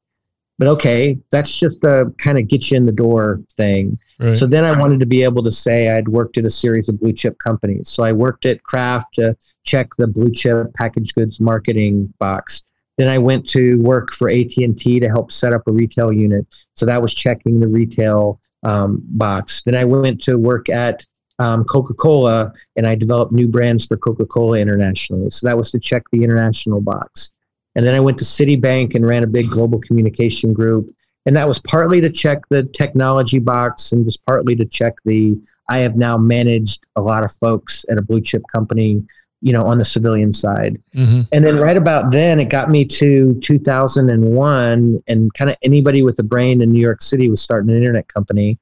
But 0.61 0.67
okay, 0.67 1.17
that's 1.31 1.57
just 1.57 1.83
a 1.85 2.13
kind 2.19 2.37
of 2.37 2.47
get 2.47 2.69
you 2.69 2.77
in 2.77 2.85
the 2.85 2.91
door 2.91 3.41
thing. 3.57 3.97
Right. 4.19 4.37
So 4.37 4.45
then 4.45 4.63
I 4.63 4.79
wanted 4.79 4.99
to 4.99 5.07
be 5.07 5.23
able 5.23 5.41
to 5.41 5.51
say 5.51 5.89
I'd 5.89 6.07
worked 6.07 6.37
at 6.37 6.45
a 6.45 6.51
series 6.51 6.87
of 6.87 6.99
blue 6.99 7.13
chip 7.13 7.35
companies. 7.43 7.89
So 7.89 8.03
I 8.03 8.11
worked 8.11 8.45
at 8.45 8.61
Kraft 8.61 9.15
to 9.15 9.35
check 9.63 9.87
the 9.97 10.05
blue 10.05 10.31
chip 10.31 10.71
packaged 10.75 11.15
goods 11.15 11.39
marketing 11.39 12.13
box. 12.19 12.61
Then 12.99 13.07
I 13.07 13.17
went 13.17 13.49
to 13.49 13.81
work 13.81 14.11
for 14.11 14.29
AT&T 14.29 14.99
to 14.99 15.07
help 15.07 15.31
set 15.31 15.51
up 15.51 15.63
a 15.65 15.71
retail 15.71 16.13
unit. 16.13 16.45
So 16.75 16.85
that 16.85 17.01
was 17.01 17.11
checking 17.11 17.59
the 17.59 17.67
retail 17.67 18.39
um, 18.61 19.01
box. 19.03 19.63
Then 19.65 19.73
I 19.73 19.83
went 19.83 20.21
to 20.25 20.35
work 20.35 20.69
at 20.69 21.03
um, 21.39 21.63
Coca 21.63 21.95
Cola 21.95 22.53
and 22.75 22.85
I 22.85 22.93
developed 22.93 23.31
new 23.31 23.47
brands 23.47 23.87
for 23.87 23.97
Coca 23.97 24.27
Cola 24.27 24.59
internationally. 24.59 25.31
So 25.31 25.47
that 25.47 25.57
was 25.57 25.71
to 25.71 25.79
check 25.79 26.03
the 26.11 26.23
international 26.23 26.81
box. 26.81 27.31
And 27.75 27.85
then 27.85 27.95
I 27.95 27.99
went 27.99 28.17
to 28.19 28.25
Citibank 28.25 28.95
and 28.95 29.05
ran 29.05 29.23
a 29.23 29.27
big 29.27 29.47
global 29.49 29.79
communication 29.79 30.53
group. 30.53 30.93
And 31.25 31.35
that 31.35 31.47
was 31.47 31.59
partly 31.59 32.01
to 32.01 32.09
check 32.09 32.41
the 32.49 32.63
technology 32.63 33.39
box 33.39 33.91
and 33.91 34.05
just 34.05 34.25
partly 34.25 34.55
to 34.55 34.65
check 34.65 34.95
the 35.05 35.39
I 35.69 35.77
have 35.79 35.95
now 35.95 36.17
managed 36.17 36.85
a 36.95 37.01
lot 37.01 37.23
of 37.23 37.31
folks 37.33 37.85
at 37.89 37.97
a 37.97 38.01
blue 38.01 38.19
chip 38.19 38.43
company 38.53 39.03
you 39.41 39.51
know, 39.51 39.65
on 39.65 39.79
the 39.79 39.83
civilian 39.83 40.31
side. 40.31 40.79
Mm-hmm. 40.95 41.21
And 41.31 41.45
then 41.45 41.57
right 41.57 41.75
about 41.75 42.11
then, 42.11 42.39
it 42.39 42.49
got 42.49 42.69
me 42.69 42.85
to 42.85 43.33
2001, 43.41 45.03
and 45.07 45.33
kind 45.33 45.49
of 45.49 45.57
anybody 45.63 46.03
with 46.03 46.19
a 46.19 46.23
brain 46.23 46.61
in 46.61 46.71
New 46.71 46.79
York 46.79 47.01
City 47.01 47.27
was 47.29 47.41
starting 47.41 47.71
an 47.71 47.77
internet 47.77 48.07
company. 48.07 48.59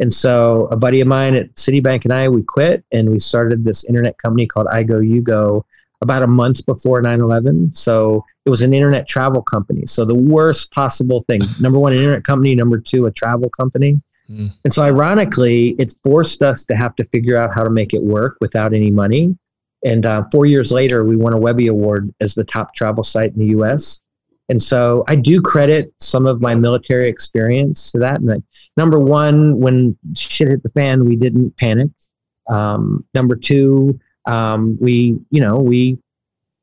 And 0.00 0.12
so 0.12 0.68
a 0.70 0.76
buddy 0.76 1.00
of 1.00 1.06
mine 1.06 1.34
at 1.34 1.54
Citibank 1.54 2.04
and 2.04 2.12
I, 2.12 2.28
we 2.28 2.42
quit 2.42 2.82
and 2.90 3.10
we 3.10 3.20
started 3.20 3.62
this 3.62 3.84
internet 3.84 4.18
company 4.18 4.46
called 4.46 4.66
iGoUGo 4.68 5.62
about 6.02 6.22
a 6.22 6.26
month 6.26 6.66
before 6.66 7.00
9-11. 7.00 7.74
So 7.76 8.24
it 8.44 8.50
was 8.50 8.62
an 8.62 8.74
internet 8.74 9.08
travel 9.08 9.40
company. 9.40 9.86
So 9.86 10.04
the 10.04 10.14
worst 10.14 10.70
possible 10.72 11.24
thing. 11.28 11.40
Number 11.60 11.78
one, 11.78 11.92
an 11.92 11.98
internet 11.98 12.24
company. 12.24 12.54
Number 12.54 12.78
two, 12.78 13.06
a 13.06 13.12
travel 13.12 13.48
company. 13.50 14.02
Mm. 14.30 14.52
And 14.64 14.72
so 14.72 14.82
ironically, 14.82 15.76
it 15.78 15.94
forced 16.02 16.42
us 16.42 16.64
to 16.64 16.76
have 16.76 16.96
to 16.96 17.04
figure 17.04 17.36
out 17.36 17.54
how 17.54 17.62
to 17.62 17.70
make 17.70 17.94
it 17.94 18.02
work 18.02 18.36
without 18.40 18.74
any 18.74 18.90
money. 18.90 19.36
And 19.84 20.04
uh, 20.04 20.24
four 20.30 20.46
years 20.46 20.72
later, 20.72 21.04
we 21.04 21.16
won 21.16 21.32
a 21.32 21.38
Webby 21.38 21.68
Award 21.68 22.12
as 22.20 22.34
the 22.34 22.44
top 22.44 22.74
travel 22.74 23.02
site 23.02 23.32
in 23.32 23.38
the 23.38 23.46
U.S. 23.46 24.00
And 24.48 24.60
so 24.60 25.04
I 25.08 25.16
do 25.16 25.40
credit 25.40 25.92
some 26.00 26.26
of 26.26 26.40
my 26.40 26.54
military 26.54 27.08
experience 27.08 27.90
to 27.92 27.98
that. 28.00 28.20
And 28.20 28.42
number 28.76 28.98
one, 28.98 29.58
when 29.58 29.96
shit 30.16 30.48
hit 30.48 30.62
the 30.62 30.68
fan, 30.70 31.04
we 31.04 31.16
didn't 31.16 31.56
panic. 31.56 31.90
Um, 32.48 33.04
number 33.14 33.36
two, 33.36 33.98
um, 34.26 34.76
we 34.80 35.18
you 35.30 35.40
know 35.40 35.58
we 35.58 35.98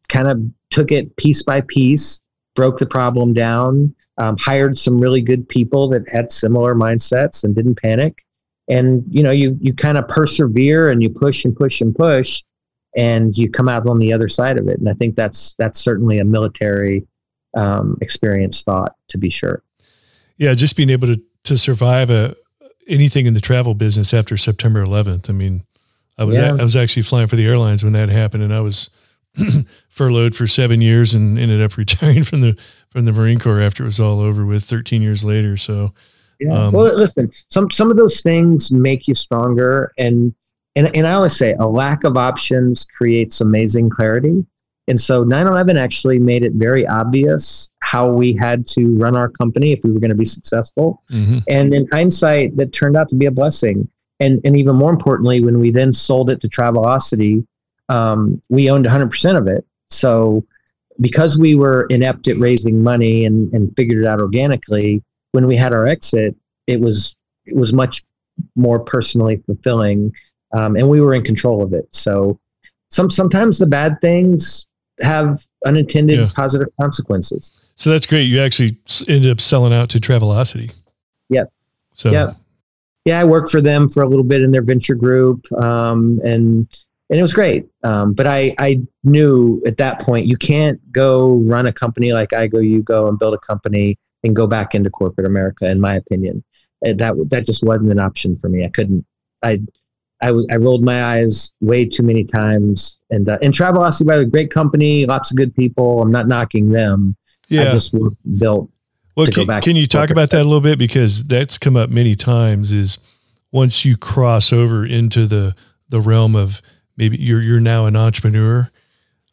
kind 0.07 0.27
of 0.27 0.41
took 0.69 0.91
it 0.91 1.15
piece 1.17 1.43
by 1.43 1.61
piece, 1.61 2.21
broke 2.55 2.77
the 2.77 2.85
problem 2.85 3.33
down, 3.33 3.93
um, 4.17 4.37
hired 4.37 4.77
some 4.77 4.99
really 4.99 5.21
good 5.21 5.47
people 5.47 5.89
that 5.89 6.07
had 6.09 6.31
similar 6.31 6.75
mindsets 6.75 7.43
and 7.43 7.55
didn't 7.55 7.81
panic. 7.81 8.25
And 8.67 9.03
you 9.09 9.23
know 9.23 9.31
you 9.31 9.57
you 9.61 9.73
kind 9.73 9.97
of 9.97 10.07
persevere 10.07 10.89
and 10.89 11.01
you 11.01 11.09
push 11.09 11.45
and 11.45 11.55
push 11.55 11.81
and 11.81 11.95
push 11.95 12.43
and 12.95 13.37
you 13.37 13.49
come 13.49 13.69
out 13.69 13.87
on 13.87 13.99
the 13.99 14.11
other 14.13 14.27
side 14.27 14.57
of 14.59 14.67
it. 14.67 14.79
And 14.79 14.89
I 14.89 14.93
think 14.93 15.15
that's 15.15 15.55
that's 15.57 15.79
certainly 15.79 16.19
a 16.19 16.25
military 16.25 17.05
um, 17.55 17.97
experience 18.01 18.61
thought 18.61 18.95
to 19.09 19.17
be 19.17 19.29
sure. 19.29 19.63
Yeah, 20.37 20.53
just 20.53 20.75
being 20.75 20.89
able 20.89 21.07
to 21.07 21.21
to 21.45 21.57
survive 21.57 22.09
a 22.09 22.35
anything 22.87 23.25
in 23.25 23.33
the 23.33 23.41
travel 23.41 23.73
business 23.75 24.13
after 24.13 24.35
September 24.35 24.83
11th. 24.83 25.29
I 25.29 25.33
mean, 25.33 25.63
I 26.19 26.25
was 26.25 26.38
yeah. 26.38 26.51
a, 26.51 26.57
I 26.57 26.63
was 26.63 26.75
actually 26.75 27.03
flying 27.03 27.27
for 27.27 27.38
the 27.38 27.47
airlines 27.47 27.83
when 27.83 27.93
that 27.93 28.09
happened, 28.09 28.43
and 28.43 28.53
I 28.53 28.59
was 28.59 28.89
furloughed 29.89 30.35
for 30.35 30.45
seven 30.45 30.81
years 30.81 31.15
and 31.15 31.39
ended 31.39 31.61
up 31.61 31.77
retiring 31.77 32.23
from 32.23 32.41
the 32.41 32.59
from 32.89 33.05
the 33.05 33.11
Marine 33.11 33.39
Corps 33.39 33.61
after 33.61 33.83
it 33.83 33.88
was 33.88 33.99
all 33.99 34.19
over 34.19 34.45
with 34.45 34.63
13 34.63 35.01
years 35.01 35.25
later. 35.25 35.57
So. 35.57 35.93
Yeah. 36.41 36.67
Um, 36.67 36.73
well, 36.73 36.97
listen, 36.97 37.29
some 37.49 37.69
some 37.69 37.91
of 37.91 37.97
those 37.97 38.21
things 38.21 38.71
make 38.71 39.09
you 39.09 39.15
stronger, 39.15 39.91
and 39.97 40.33
and, 40.75 40.95
and 40.95 41.05
I 41.05 41.13
always 41.13 41.35
say 41.35 41.53
a 41.59 41.67
lack 41.67 42.05
of 42.05 42.15
options 42.15 42.85
creates 42.95 43.41
amazing 43.41 43.89
clarity. 43.89 44.45
And 44.88 44.99
so 44.99 45.23
9 45.23 45.47
11 45.47 45.77
actually 45.77 46.17
made 46.17 46.43
it 46.43 46.53
very 46.53 46.88
obvious 46.88 47.69
how 47.81 48.09
we 48.09 48.33
had 48.39 48.65
to 48.67 48.95
run 48.95 49.15
our 49.15 49.29
company 49.29 49.71
if 49.71 49.81
we 49.83 49.91
were 49.91 49.99
going 49.99 50.09
to 50.09 50.15
be 50.15 50.25
successful. 50.25 51.03
Mm-hmm. 51.11 51.39
And 51.47 51.75
in 51.75 51.88
hindsight, 51.91 52.57
that 52.57 52.73
turned 52.73 52.97
out 52.97 53.09
to 53.09 53.15
be 53.15 53.27
a 53.27 53.31
blessing. 53.31 53.88
And, 54.19 54.41
and 54.43 54.57
even 54.57 54.75
more 54.75 54.91
importantly, 54.91 55.41
when 55.41 55.59
we 55.59 55.71
then 55.71 55.93
sold 55.93 56.29
it 56.29 56.41
to 56.41 56.49
Travelocity, 56.49 57.45
um, 57.88 58.41
we 58.49 58.69
owned 58.69 58.85
100% 58.85 59.38
of 59.38 59.47
it. 59.47 59.65
So 59.89 60.45
because 60.99 61.38
we 61.38 61.55
were 61.55 61.85
inept 61.89 62.27
at 62.27 62.38
raising 62.38 62.83
money 62.83 63.25
and, 63.25 63.51
and 63.53 63.73
figured 63.75 64.03
it 64.03 64.07
out 64.07 64.19
organically, 64.19 65.01
when 65.31 65.47
we 65.47 65.55
had 65.55 65.73
our 65.73 65.88
exit, 65.88 66.35
it 66.67 66.79
was 66.79 67.15
it 67.45 67.55
was 67.55 67.73
much 67.73 68.03
more 68.55 68.79
personally 68.79 69.38
fulfilling 69.45 70.13
um, 70.53 70.75
and 70.75 70.88
we 70.89 71.01
were 71.01 71.13
in 71.13 71.23
control 71.23 71.63
of 71.63 71.73
it. 71.73 71.88
So 71.91 72.39
some 72.89 73.09
sometimes 73.09 73.59
the 73.59 73.65
bad 73.65 74.01
things 74.01 74.65
have 75.01 75.45
unintended 75.65 76.19
yeah. 76.19 76.29
positive 76.33 76.67
consequences. 76.79 77.51
So 77.75 77.89
that's 77.89 78.05
great. 78.05 78.23
You 78.23 78.41
actually 78.41 78.77
ended 79.07 79.31
up 79.31 79.39
selling 79.39 79.73
out 79.73 79.89
to 79.89 79.99
Travelocity. 79.99 80.71
Yep. 81.29 81.51
So 81.93 82.11
yeah, 82.11 82.33
yeah, 83.06 83.20
I 83.20 83.24
worked 83.24 83.50
for 83.50 83.62
them 83.62 83.89
for 83.89 84.03
a 84.03 84.08
little 84.08 84.24
bit 84.24 84.44
in 84.44 84.51
their 84.51 84.62
venture 84.62 84.96
group, 84.96 85.46
um, 85.53 86.20
and 86.24 86.68
and 87.10 87.18
it 87.18 87.22
was 87.22 87.34
great. 87.34 87.68
Um, 87.84 88.13
but 88.13 88.27
I 88.27 88.56
I 88.60 88.82
knew 89.03 89.62
at 89.65 89.77
that 89.77 90.01
point 90.01 90.27
you 90.27 90.38
can't 90.38 90.79
go 90.91 91.36
run 91.38 91.65
a 91.65 91.74
company 91.74 92.13
like 92.13 92.29
iGoUGo 92.29 93.10
and 93.10 93.18
build 93.18 93.34
a 93.34 93.39
company 93.39 93.98
and 94.24 94.36
go 94.36 94.48
back 94.48 94.75
into 94.75 94.89
corporate 94.89 95.27
America. 95.27 95.70
In 95.70 95.79
my 95.79 95.96
opinion, 95.96 96.44
and 96.82 97.00
that 97.00 97.15
that 97.29 97.46
just 97.46 97.63
wasn't 97.63 97.91
an 97.91 98.00
option 98.00 98.38
for 98.38 98.50
me. 98.50 98.65
I 98.65 98.70
couldn't. 98.70 99.06
I 99.44 99.62
I, 100.22 100.34
I 100.51 100.58
rolled 100.58 100.84
my 100.84 101.03
eyes 101.15 101.51
way 101.62 101.86
too 101.86 102.03
many 102.03 102.24
times. 102.24 103.00
And 103.10 103.29
uh, 103.29 103.38
and 103.41 103.53
Travelocity, 103.53 104.06
by 104.06 104.18
the 104.18 104.24
way, 104.24 104.29
great 104.29 104.51
company, 104.51 105.06
lots 105.06 105.32
of 105.32 105.38
good 105.38 105.56
people. 105.56 106.01
I'm 106.01 106.12
not 106.12 106.27
knocking 106.27 106.70
them. 106.70 107.15
Yeah. 107.48 107.63
I 107.63 107.72
just 107.72 107.96
built 108.38 108.70
well, 109.19 109.27
can, 109.45 109.61
can, 109.61 109.75
you 109.75 109.88
talk 109.88 110.09
about 110.09 110.29
that 110.31 110.41
a 110.41 110.43
little 110.43 110.61
bit 110.61 110.79
because 110.79 111.25
that's 111.25 111.57
come 111.57 111.75
up 111.75 111.89
many 111.89 112.15
times? 112.15 112.71
Is 112.71 112.97
once 113.51 113.85
you 113.85 113.97
cross 113.97 114.53
over 114.53 114.85
into 114.85 115.27
the 115.27 115.55
the 115.89 115.99
realm 115.99 116.35
of 116.35 116.61
maybe 116.97 117.17
you're 117.17 117.41
you're 117.41 117.59
now 117.59 117.85
an 117.85 117.95
entrepreneur, 117.95 118.69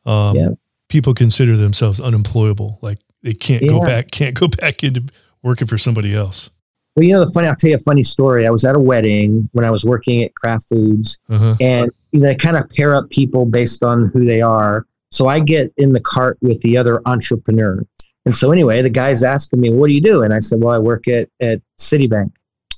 um, 0.04 0.36
yeah. 0.36 0.48
people 0.88 1.14
consider 1.14 1.56
themselves 1.56 2.00
unemployable. 2.00 2.78
Like 2.82 2.98
they 3.22 3.32
can't 3.32 3.62
yeah. 3.62 3.70
go 3.70 3.80
back, 3.80 4.10
can't 4.10 4.34
go 4.34 4.48
back 4.60 4.82
into 4.82 5.04
working 5.42 5.66
for 5.66 5.78
somebody 5.78 6.14
else. 6.14 6.50
Well, 6.96 7.04
you 7.04 7.12
know 7.12 7.24
the 7.24 7.30
funny. 7.30 7.46
I'll 7.46 7.56
tell 7.56 7.70
you 7.70 7.76
a 7.76 7.80
funny 7.80 8.02
story. 8.02 8.46
I 8.46 8.50
was 8.50 8.64
at 8.64 8.74
a 8.74 8.80
wedding 8.80 9.48
when 9.52 9.66
I 9.66 9.70
was 9.70 9.84
working 9.84 10.22
at 10.22 10.34
Kraft 10.34 10.68
Foods, 10.68 11.18
uh-huh. 11.28 11.56
and 11.60 11.90
you 12.12 12.20
know, 12.20 12.28
they 12.28 12.34
kind 12.34 12.56
of 12.56 12.68
pair 12.70 12.94
up 12.94 13.10
people 13.10 13.44
based 13.44 13.82
on 13.82 14.10
who 14.14 14.24
they 14.24 14.40
are. 14.40 14.86
So 15.10 15.28
I 15.28 15.40
get 15.40 15.72
in 15.76 15.92
the 15.92 16.00
cart 16.00 16.38
with 16.40 16.60
the 16.62 16.76
other 16.76 17.00
entrepreneur, 17.06 17.84
and 18.26 18.36
so 18.36 18.50
anyway, 18.50 18.82
the 18.82 18.90
guy's 18.90 19.22
asking 19.22 19.60
me, 19.60 19.70
"What 19.70 19.86
do 19.86 19.94
you 19.94 20.00
do?" 20.00 20.22
And 20.22 20.34
I 20.34 20.40
said, 20.40 20.62
"Well, 20.62 20.74
I 20.74 20.78
work 20.78 21.08
at 21.08 21.28
at 21.40 21.62
Citibank." 21.78 22.32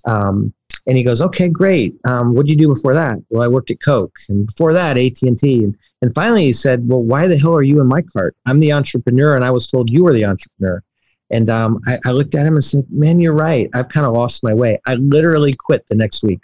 Um, 0.04 0.52
and 0.86 0.96
he 0.96 1.02
goes, 1.02 1.22
"Okay, 1.22 1.48
great. 1.48 1.96
Um, 2.04 2.34
what 2.34 2.46
did 2.46 2.52
you 2.52 2.66
do 2.66 2.74
before 2.74 2.94
that?" 2.94 3.18
Well, 3.30 3.42
I 3.42 3.48
worked 3.48 3.70
at 3.70 3.80
Coke, 3.80 4.14
and 4.28 4.46
before 4.46 4.74
that, 4.74 4.98
AT 4.98 5.22
and 5.22 5.38
T. 5.38 5.66
And 6.02 6.14
finally, 6.14 6.44
he 6.44 6.52
said, 6.52 6.86
"Well, 6.86 7.02
why 7.02 7.26
the 7.26 7.38
hell 7.38 7.54
are 7.54 7.62
you 7.62 7.80
in 7.80 7.86
my 7.86 8.02
cart? 8.02 8.36
I'm 8.44 8.60
the 8.60 8.72
entrepreneur, 8.72 9.34
and 9.34 9.44
I 9.44 9.50
was 9.50 9.66
told 9.66 9.90
you 9.90 10.04
were 10.04 10.12
the 10.12 10.26
entrepreneur." 10.26 10.82
And 11.30 11.50
um, 11.50 11.80
I, 11.86 11.98
I, 12.06 12.12
looked 12.12 12.34
at 12.34 12.46
him 12.46 12.54
and 12.54 12.64
said, 12.64 12.86
"Man, 12.90 13.18
you're 13.18 13.34
right. 13.34 13.68
I've 13.74 13.88
kind 13.88 14.06
of 14.06 14.12
lost 14.12 14.42
my 14.42 14.52
way. 14.52 14.78
I 14.86 14.94
literally 14.94 15.54
quit 15.54 15.86
the 15.88 15.94
next 15.94 16.22
week, 16.22 16.40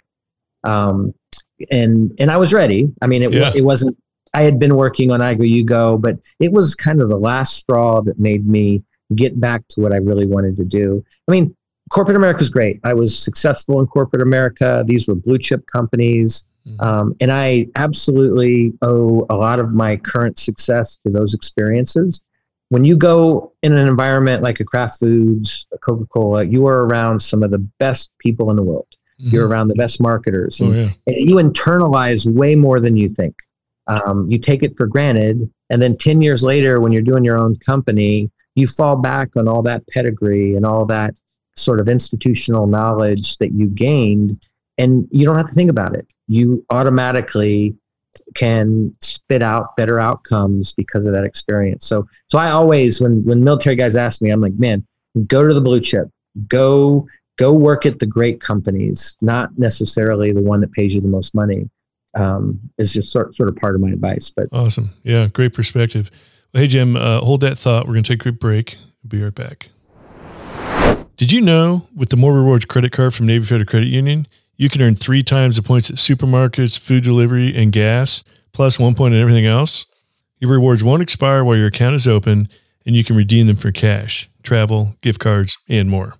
um, 0.63 1.13
and 1.69 2.11
and 2.17 2.31
I 2.31 2.37
was 2.37 2.53
ready. 2.53 2.91
I 3.03 3.07
mean, 3.07 3.21
it 3.21 3.31
yeah. 3.33 3.51
it 3.53 3.63
wasn't. 3.63 3.97
I 4.33 4.41
had 4.41 4.59
been 4.59 4.75
working 4.75 5.11
on 5.11 5.21
iGoUGo, 5.21 6.01
but 6.01 6.17
it 6.39 6.51
was 6.51 6.75
kind 6.75 7.01
of 7.01 7.09
the 7.09 7.17
last 7.17 7.55
straw 7.55 8.01
that 8.01 8.19
made 8.19 8.47
me 8.47 8.83
get 9.15 9.39
back 9.39 9.67
to 9.69 9.81
what 9.81 9.93
I 9.93 9.97
really 9.97 10.25
wanted 10.25 10.55
to 10.57 10.63
do. 10.63 11.03
I 11.27 11.31
mean, 11.31 11.55
corporate 11.89 12.17
America 12.17 12.41
is 12.41 12.49
great. 12.49 12.79
I 12.83 12.93
was 12.93 13.17
successful 13.17 13.79
in 13.79 13.87
corporate 13.87 14.21
America. 14.21 14.83
These 14.85 15.07
were 15.07 15.15
blue 15.15 15.37
chip 15.37 15.65
companies. 15.67 16.43
Mm-hmm. 16.67 16.81
Um, 16.81 17.15
and 17.21 17.31
I 17.31 17.67
absolutely 17.75 18.73
owe 18.81 19.25
a 19.29 19.35
lot 19.35 19.59
of 19.59 19.73
my 19.73 19.97
current 19.97 20.39
success 20.39 20.97
to 21.05 21.11
those 21.11 21.33
experiences 21.33 22.21
when 22.69 22.83
you 22.83 22.97
go 22.97 23.53
in 23.61 23.73
an 23.73 23.87
environment 23.87 24.43
like 24.43 24.59
a 24.59 24.63
Kraft 24.63 24.99
Foods, 24.99 25.67
a 25.73 25.77
Coca 25.77 26.05
Cola, 26.07 26.43
you 26.43 26.67
are 26.67 26.85
around 26.85 27.21
some 27.21 27.43
of 27.43 27.51
the 27.51 27.59
best 27.79 28.11
people 28.19 28.49
in 28.49 28.55
the 28.55 28.63
world. 28.63 28.87
Mm-hmm. 29.21 29.29
You're 29.33 29.47
around 29.47 29.67
the 29.67 29.75
best 29.75 30.01
marketers. 30.01 30.59
Oh, 30.61 30.65
and, 30.65 30.75
yeah. 30.75 30.89
and, 31.07 31.29
you 31.29 31.35
internalize 31.35 32.31
way 32.31 32.55
more 32.55 32.79
than 32.79 32.97
you 32.97 33.07
think. 33.07 33.35
Um, 33.87 34.29
you 34.29 34.39
take 34.39 34.63
it 34.63 34.75
for 34.75 34.87
granted. 34.87 35.49
And 35.69 35.81
then 35.81 35.95
10 35.95 36.21
years 36.21 36.43
later, 36.43 36.81
when 36.81 36.91
you're 36.91 37.01
doing 37.03 37.23
your 37.23 37.37
own 37.37 37.55
company, 37.57 38.31
you 38.55 38.67
fall 38.67 38.95
back 38.95 39.29
on 39.35 39.47
all 39.47 39.61
that 39.61 39.85
pedigree 39.87 40.55
and 40.55 40.65
all 40.65 40.85
that 40.85 41.19
sort 41.55 41.79
of 41.79 41.87
institutional 41.87 42.67
knowledge 42.67 43.37
that 43.37 43.51
you 43.51 43.67
gained. 43.67 44.47
And 44.77 45.07
you 45.11 45.25
don't 45.25 45.37
have 45.37 45.47
to 45.47 45.53
think 45.53 45.69
about 45.69 45.95
it. 45.95 46.11
You 46.27 46.65
automatically 46.69 47.75
can 48.33 48.95
spit 49.01 49.43
out 49.43 49.75
better 49.75 49.99
outcomes 49.99 50.73
because 50.73 51.05
of 51.05 51.13
that 51.13 51.23
experience. 51.23 51.85
So, 51.85 52.07
so 52.29 52.37
I 52.37 52.51
always, 52.51 53.01
when 53.01 53.23
when 53.23 53.43
military 53.43 53.75
guys 53.75 53.95
ask 53.95 54.21
me, 54.21 54.31
I'm 54.31 54.41
like, 54.41 54.57
man, 54.57 54.85
go 55.27 55.47
to 55.47 55.53
the 55.53 55.61
blue 55.61 55.79
chip, 55.79 56.09
go 56.47 57.07
go 57.37 57.51
work 57.53 57.85
at 57.85 57.99
the 57.99 58.05
great 58.05 58.39
companies, 58.39 59.15
not 59.21 59.57
necessarily 59.57 60.31
the 60.31 60.41
one 60.41 60.61
that 60.61 60.71
pays 60.71 60.95
you 60.95 61.01
the 61.01 61.07
most 61.07 61.35
money. 61.35 61.69
Um, 62.15 62.61
is 62.77 62.93
just 62.93 63.11
sort 63.11 63.35
sort 63.35 63.49
of 63.49 63.57
part 63.57 63.75
of 63.75 63.81
my 63.81 63.89
advice. 63.89 64.31
But 64.33 64.47
awesome, 64.53 64.91
yeah, 65.03 65.27
great 65.27 65.53
perspective. 65.53 66.09
Hey 66.55 66.67
Jim, 66.67 66.95
uh, 66.95 67.19
hold 67.19 67.41
that 67.41 67.57
thought. 67.57 67.85
We're 67.85 67.95
going 67.95 68.03
to 68.03 68.13
take 68.13 68.21
a 68.21 68.31
quick 68.31 68.39
break. 68.39 68.77
Be 69.05 69.21
right 69.21 69.35
back. 69.35 69.71
Did 71.17 71.33
you 71.33 71.41
know 71.41 71.85
with 71.93 72.11
the 72.11 72.15
More 72.15 72.33
Rewards 72.33 72.63
credit 72.63 72.93
card 72.93 73.13
from 73.13 73.25
Navy 73.25 73.43
Federal 73.43 73.65
Credit 73.65 73.89
Union? 73.89 74.25
You 74.55 74.69
can 74.69 74.81
earn 74.81 74.95
three 74.95 75.21
times 75.21 75.57
the 75.57 75.61
points 75.61 75.89
at 75.89 75.97
supermarkets, 75.97 76.79
food 76.79 77.03
delivery, 77.03 77.53
and 77.53 77.73
gas, 77.73 78.23
plus 78.53 78.79
one 78.79 78.95
point 78.95 79.13
on 79.13 79.19
everything 79.19 79.45
else. 79.45 79.85
Your 80.39 80.49
rewards 80.49 80.81
won't 80.81 81.01
expire 81.01 81.43
while 81.43 81.57
your 81.57 81.67
account 81.67 81.95
is 81.95 82.07
open, 82.07 82.47
and 82.85 82.95
you 82.95 83.03
can 83.03 83.17
redeem 83.17 83.47
them 83.47 83.57
for 83.57 83.73
cash, 83.73 84.29
travel, 84.41 84.95
gift 85.01 85.19
cards, 85.19 85.57
and 85.67 85.89
more. 85.89 86.13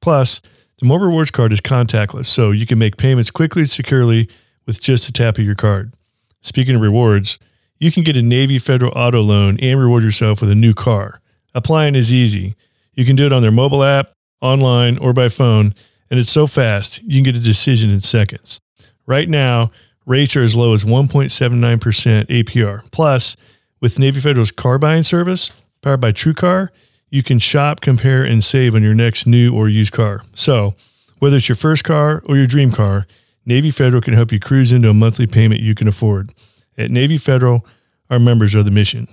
Plus, 0.00 0.40
the 0.78 0.86
More 0.86 1.00
Rewards 1.00 1.30
card 1.30 1.52
is 1.52 1.60
contactless, 1.60 2.26
so 2.26 2.50
you 2.50 2.64
can 2.64 2.78
make 2.78 2.96
payments 2.96 3.30
quickly 3.30 3.60
and 3.60 3.70
securely 3.70 4.30
with 4.64 4.80
just 4.80 5.06
a 5.10 5.12
tap 5.12 5.36
of 5.36 5.44
your 5.44 5.54
card. 5.54 5.92
Speaking 6.40 6.76
of 6.76 6.80
rewards, 6.80 7.38
you 7.82 7.92
can 7.92 8.02
get 8.02 8.16
a 8.16 8.22
Navy 8.22 8.58
Federal 8.58 8.92
auto 8.96 9.20
loan 9.20 9.58
and 9.60 9.78
reward 9.78 10.02
yourself 10.02 10.40
with 10.40 10.50
a 10.50 10.54
new 10.54 10.72
car. 10.72 11.20
Applying 11.54 11.94
is 11.94 12.12
easy. 12.12 12.54
You 12.94 13.04
can 13.04 13.16
do 13.16 13.26
it 13.26 13.32
on 13.32 13.42
their 13.42 13.50
mobile 13.50 13.82
app, 13.82 14.12
online, 14.40 14.98
or 14.98 15.12
by 15.12 15.28
phone 15.28 15.74
and 16.12 16.20
it's 16.20 16.30
so 16.30 16.46
fast, 16.46 17.02
you 17.04 17.14
can 17.14 17.22
get 17.22 17.40
a 17.40 17.42
decision 17.42 17.88
in 17.88 18.00
seconds. 18.00 18.60
Right 19.06 19.30
now, 19.30 19.70
rates 20.04 20.36
are 20.36 20.42
as 20.42 20.54
low 20.54 20.74
as 20.74 20.84
1.79% 20.84 22.26
APR. 22.26 22.90
Plus, 22.92 23.34
with 23.80 23.98
Navy 23.98 24.20
Federal's 24.20 24.50
car 24.50 24.78
buying 24.78 25.04
service, 25.04 25.52
powered 25.80 26.02
by 26.02 26.12
TrueCar, 26.12 26.68
you 27.08 27.22
can 27.22 27.38
shop, 27.38 27.80
compare, 27.80 28.22
and 28.24 28.44
save 28.44 28.74
on 28.74 28.82
your 28.82 28.94
next 28.94 29.26
new 29.26 29.54
or 29.54 29.70
used 29.70 29.94
car. 29.94 30.22
So, 30.34 30.74
whether 31.18 31.38
it's 31.38 31.48
your 31.48 31.56
first 31.56 31.82
car 31.82 32.22
or 32.26 32.36
your 32.36 32.44
dream 32.44 32.72
car, 32.72 33.06
Navy 33.46 33.70
Federal 33.70 34.02
can 34.02 34.12
help 34.12 34.32
you 34.32 34.38
cruise 34.38 34.70
into 34.70 34.90
a 34.90 34.94
monthly 34.94 35.26
payment 35.26 35.62
you 35.62 35.74
can 35.74 35.88
afford. 35.88 36.34
At 36.82 36.90
Navy 36.90 37.16
Federal, 37.16 37.64
our 38.10 38.18
members 38.18 38.56
are 38.56 38.64
the 38.64 38.72
mission. 38.72 39.06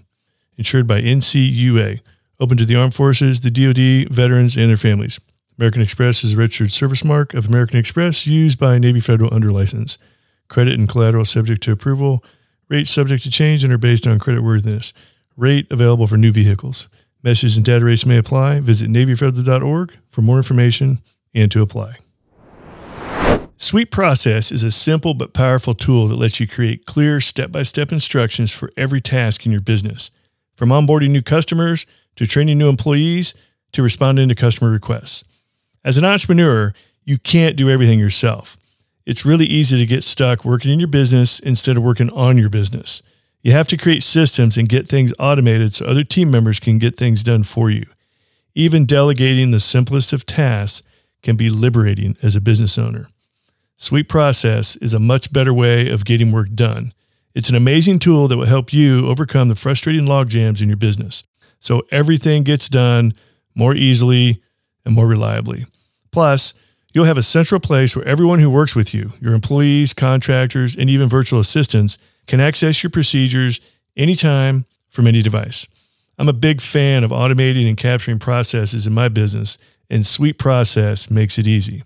Insured 0.58 0.88
by 0.88 1.02
NCUA, 1.02 2.02
open 2.40 2.58
to 2.58 2.66
the 2.66 2.76
armed 2.76 2.96
forces, 2.96 3.42
the 3.42 3.52
DoD, 3.52 4.12
veterans, 4.12 4.58
and 4.58 4.70
their 4.70 4.78
families. 4.78 5.20
American 5.60 5.84
Express 5.84 6.24
is 6.24 6.34
a 6.34 6.38
registered 6.38 6.72
service 6.72 7.04
mark 7.04 7.36
of 7.36 7.48
American 7.48 7.78
Express 7.78 8.26
used 8.26 8.58
by 8.58 8.80
Navy 8.80 9.00
Federal 9.00 9.32
under 9.32 9.52
license. 9.52 10.00
Credit 10.48 10.80
and 10.80 10.90
collateral 10.90 11.26
subject 11.26 11.62
to 11.64 11.72
approval. 11.72 12.24
Rates 12.70 12.90
subject 12.90 13.24
to 13.24 13.30
change 13.30 13.64
and 13.64 13.72
are 13.72 13.78
based 13.78 14.08
on 14.08 14.18
credit 14.18 14.42
worthiness. 14.42 14.92
Rate 15.38 15.68
available 15.70 16.08
for 16.08 16.18
new 16.18 16.32
vehicles. 16.32 16.90
Messages 17.22 17.56
and 17.56 17.66
data 17.66 17.86
rates 17.86 18.06
may 18.06 18.18
apply. 18.18 18.62
Visit 18.62 18.90
NavyFederal.org 18.90 19.94
for 20.10 20.22
more 20.22 20.38
information 20.38 21.04
and 21.36 21.52
to 21.52 21.62
apply. 21.62 21.98
Sweet 23.62 23.92
Process 23.92 24.54
is 24.54 24.63
a 24.63 24.72
simple 24.72 25.13
but 25.13 25.34
powerful 25.34 25.74
tool 25.74 26.08
that 26.08 26.16
lets 26.16 26.39
you 26.39 26.48
create 26.48 26.86
clear 26.86 27.20
step 27.20 27.51
by 27.51 27.62
step 27.63 27.92
instructions 27.92 28.54
for 28.54 28.70
every 28.78 29.01
task 29.01 29.46
in 29.46 29.51
your 29.51 29.60
business. 29.60 30.12
From 30.56 30.70
onboarding 30.70 31.10
new 31.10 31.22
customers 31.22 31.86
to 32.16 32.25
training 32.25 32.58
new 32.58 32.70
employees 32.70 33.34
to 33.74 33.84
responding 33.84 34.30
to 34.30 34.34
customer 34.36 34.72
requests. 34.72 35.25
As 35.84 35.98
an 35.98 36.06
entrepreneur, 36.06 36.74
you 37.04 37.18
can't 37.18 37.58
do 37.58 37.70
everything 37.70 38.00
yourself. 38.00 38.56
It's 39.06 39.25
really 39.25 39.46
easy 39.46 39.78
to 39.78 39.86
get 39.86 40.06
stuck 40.06 40.46
working 40.46 40.72
in 40.72 40.80
your 40.80 40.88
business 40.88 41.42
instead 41.42 41.75
of 41.75 41.84
working 41.84 42.10
on 42.12 42.38
your 42.38 42.50
business. 42.50 43.04
You 43.42 43.51
have 43.51 43.68
to 43.68 43.78
create 43.78 44.04
systems 44.04 44.58
and 44.58 44.70
get 44.70 44.88
things 44.88 45.12
automated 45.20 45.74
so 45.74 45.86
other 45.86 46.06
team 46.06 46.32
members 46.32 46.62
can 46.62 46.80
get 46.80 46.96
things 46.96 47.24
done 47.24 47.44
for 47.44 47.70
you. 47.70 47.88
Even 48.56 48.86
delegating 48.86 49.51
the 49.51 49.60
simplest 49.60 50.13
of 50.13 50.25
tasks 50.25 50.82
can 51.22 51.36
be 51.36 51.50
liberating 51.50 52.16
as 52.24 52.38
a 52.38 52.42
business 52.42 52.78
owner. 52.78 53.10
Sweet 53.81 54.09
Process 54.09 54.75
is 54.75 54.93
a 54.93 55.00
much 55.00 55.31
better 55.31 55.53
way 55.53 55.89
of 55.89 56.03
getting 56.03 56.33
work 56.33 56.53
done. 56.53 56.91
It's 57.33 57.48
an 57.48 57.55
amazing 57.55 58.00
tool 58.00 58.27
that 58.27 58.36
will 58.36 58.45
help 58.45 58.74
you 58.74 59.07
overcome 59.07 59.48
the 59.48 59.55
frustrating 59.55 60.05
logjams 60.05 60.62
in 60.62 60.67
your 60.67 60.75
business 60.75 61.24
so 61.62 61.83
everything 61.89 62.43
gets 62.43 62.67
done 62.67 63.13
more 63.55 63.74
easily 63.74 64.43
and 64.83 64.93
more 64.93 65.07
reliably. 65.07 65.65
Plus, 66.12 66.53
you'll 66.93 67.05
have 67.05 67.17
a 67.17 67.21
central 67.21 67.62
place 67.62 67.95
where 67.95 68.05
everyone 68.05 68.39
who 68.39 68.50
works 68.50 68.75
with 68.75 68.93
you, 68.93 69.13
your 69.21 69.33
employees, 69.33 69.93
contractors, 69.93 70.75
and 70.75 70.89
even 70.89 71.07
virtual 71.07 71.39
assistants, 71.39 71.98
can 72.27 72.41
access 72.41 72.83
your 72.83 72.89
procedures 72.89 73.62
anytime 73.95 74.65
from 74.89 75.07
any 75.07 75.21
device. 75.21 75.67
I'm 76.17 76.27
a 76.27 76.33
big 76.33 76.59
fan 76.59 77.05
of 77.05 77.12
automating 77.12 77.65
and 77.65 77.77
capturing 77.77 78.19
processes 78.19 78.86
in 78.86 78.93
my 78.93 79.07
business, 79.07 79.57
and 79.89 80.05
Sweet 80.05 80.38
Process 80.38 81.09
makes 81.09 81.39
it 81.39 81.48
easy. 81.48 81.83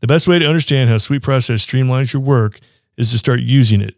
The 0.00 0.06
best 0.06 0.28
way 0.28 0.38
to 0.38 0.46
understand 0.46 0.90
how 0.90 0.98
Sweet 0.98 1.22
Process 1.22 1.64
streamlines 1.66 2.12
your 2.12 2.22
work 2.22 2.60
is 2.96 3.10
to 3.12 3.18
start 3.18 3.40
using 3.40 3.80
it. 3.80 3.96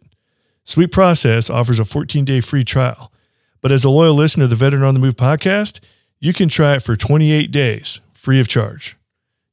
Sweet 0.63 0.91
Process 0.91 1.49
offers 1.49 1.79
a 1.79 1.85
14 1.85 2.25
day 2.25 2.41
free 2.41 2.63
trial. 2.63 3.11
But 3.61 3.71
as 3.71 3.83
a 3.83 3.89
loyal 3.89 4.15
listener 4.15 4.45
to 4.45 4.47
the 4.47 4.55
Veteran 4.55 4.83
on 4.83 4.95
the 4.95 4.99
Move 4.99 5.15
podcast, 5.15 5.79
you 6.19 6.33
can 6.33 6.49
try 6.49 6.75
it 6.75 6.83
for 6.83 6.95
28 6.95 7.51
days 7.51 8.01
free 8.13 8.39
of 8.39 8.47
charge. 8.47 8.97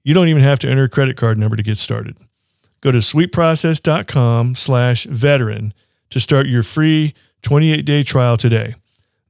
You 0.02 0.14
don't 0.14 0.28
even 0.28 0.42
have 0.42 0.58
to 0.60 0.68
enter 0.68 0.84
a 0.84 0.88
credit 0.88 1.16
card 1.16 1.36
number 1.38 1.56
to 1.56 1.62
get 1.62 1.76
started. 1.78 2.16
Go 2.80 2.92
to 2.92 2.98
sweetprocess.com 2.98 4.54
slash 4.54 5.04
veteran 5.04 5.74
to 6.10 6.20
start 6.20 6.46
your 6.46 6.62
free 6.62 7.14
28 7.42 7.84
day 7.84 8.02
trial 8.02 8.36
today. 8.36 8.74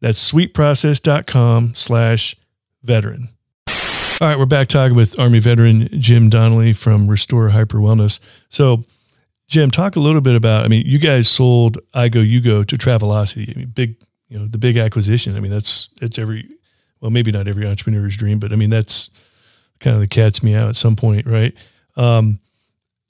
That's 0.01 0.33
sweetprocess.com 0.33 1.75
slash 1.75 2.37
veteran. 2.83 3.31
All 4.21 4.27
right, 4.27 4.37
we're 4.37 4.47
back 4.47 4.67
talking 4.67 4.97
with 4.97 5.17
Army 5.21 5.39
veteran 5.39 5.89
Jim 5.93 6.29
Donnelly 6.29 6.73
from 6.73 7.07
Restore 7.07 7.51
Hyper 7.51 7.79
Wellness. 7.79 8.19
So, 8.49 8.83
Jim, 9.47 9.71
talk 9.71 9.95
a 9.95 10.01
little 10.01 10.21
bit 10.21 10.35
about. 10.35 10.65
I 10.65 10.69
mean, 10.69 10.85
you 10.85 10.99
guys 10.99 11.29
sold 11.29 11.79
iGoUGo 11.95 12.67
to 12.67 12.77
Travelocity. 12.77 13.55
I 13.55 13.57
mean, 13.57 13.69
big, 13.69 13.95
you 14.29 14.37
know, 14.37 14.49
the 14.49 14.59
big 14.59 14.77
acquisition. 14.77 15.37
I 15.37 15.41
mean, 15.41 15.53
that's 15.53 15.91
it's 16.03 16.19
every, 16.19 16.49
well, 17.01 17.13
maybe 17.13 17.31
not 17.31 17.47
every 17.47 17.65
entrepreneur's 17.65 18.17
dream, 18.17 18.41
but 18.41 18.53
I 18.53 18.57
mean, 18.57 18.71
that's 18.71 19.11
kind 19.79 19.95
of 19.95 20.01
the 20.01 20.09
cat's 20.09 20.43
meow 20.43 20.69
at 20.69 20.75
some 20.75 20.97
point, 20.97 21.25
right? 21.25 21.55
Um, 21.97 22.41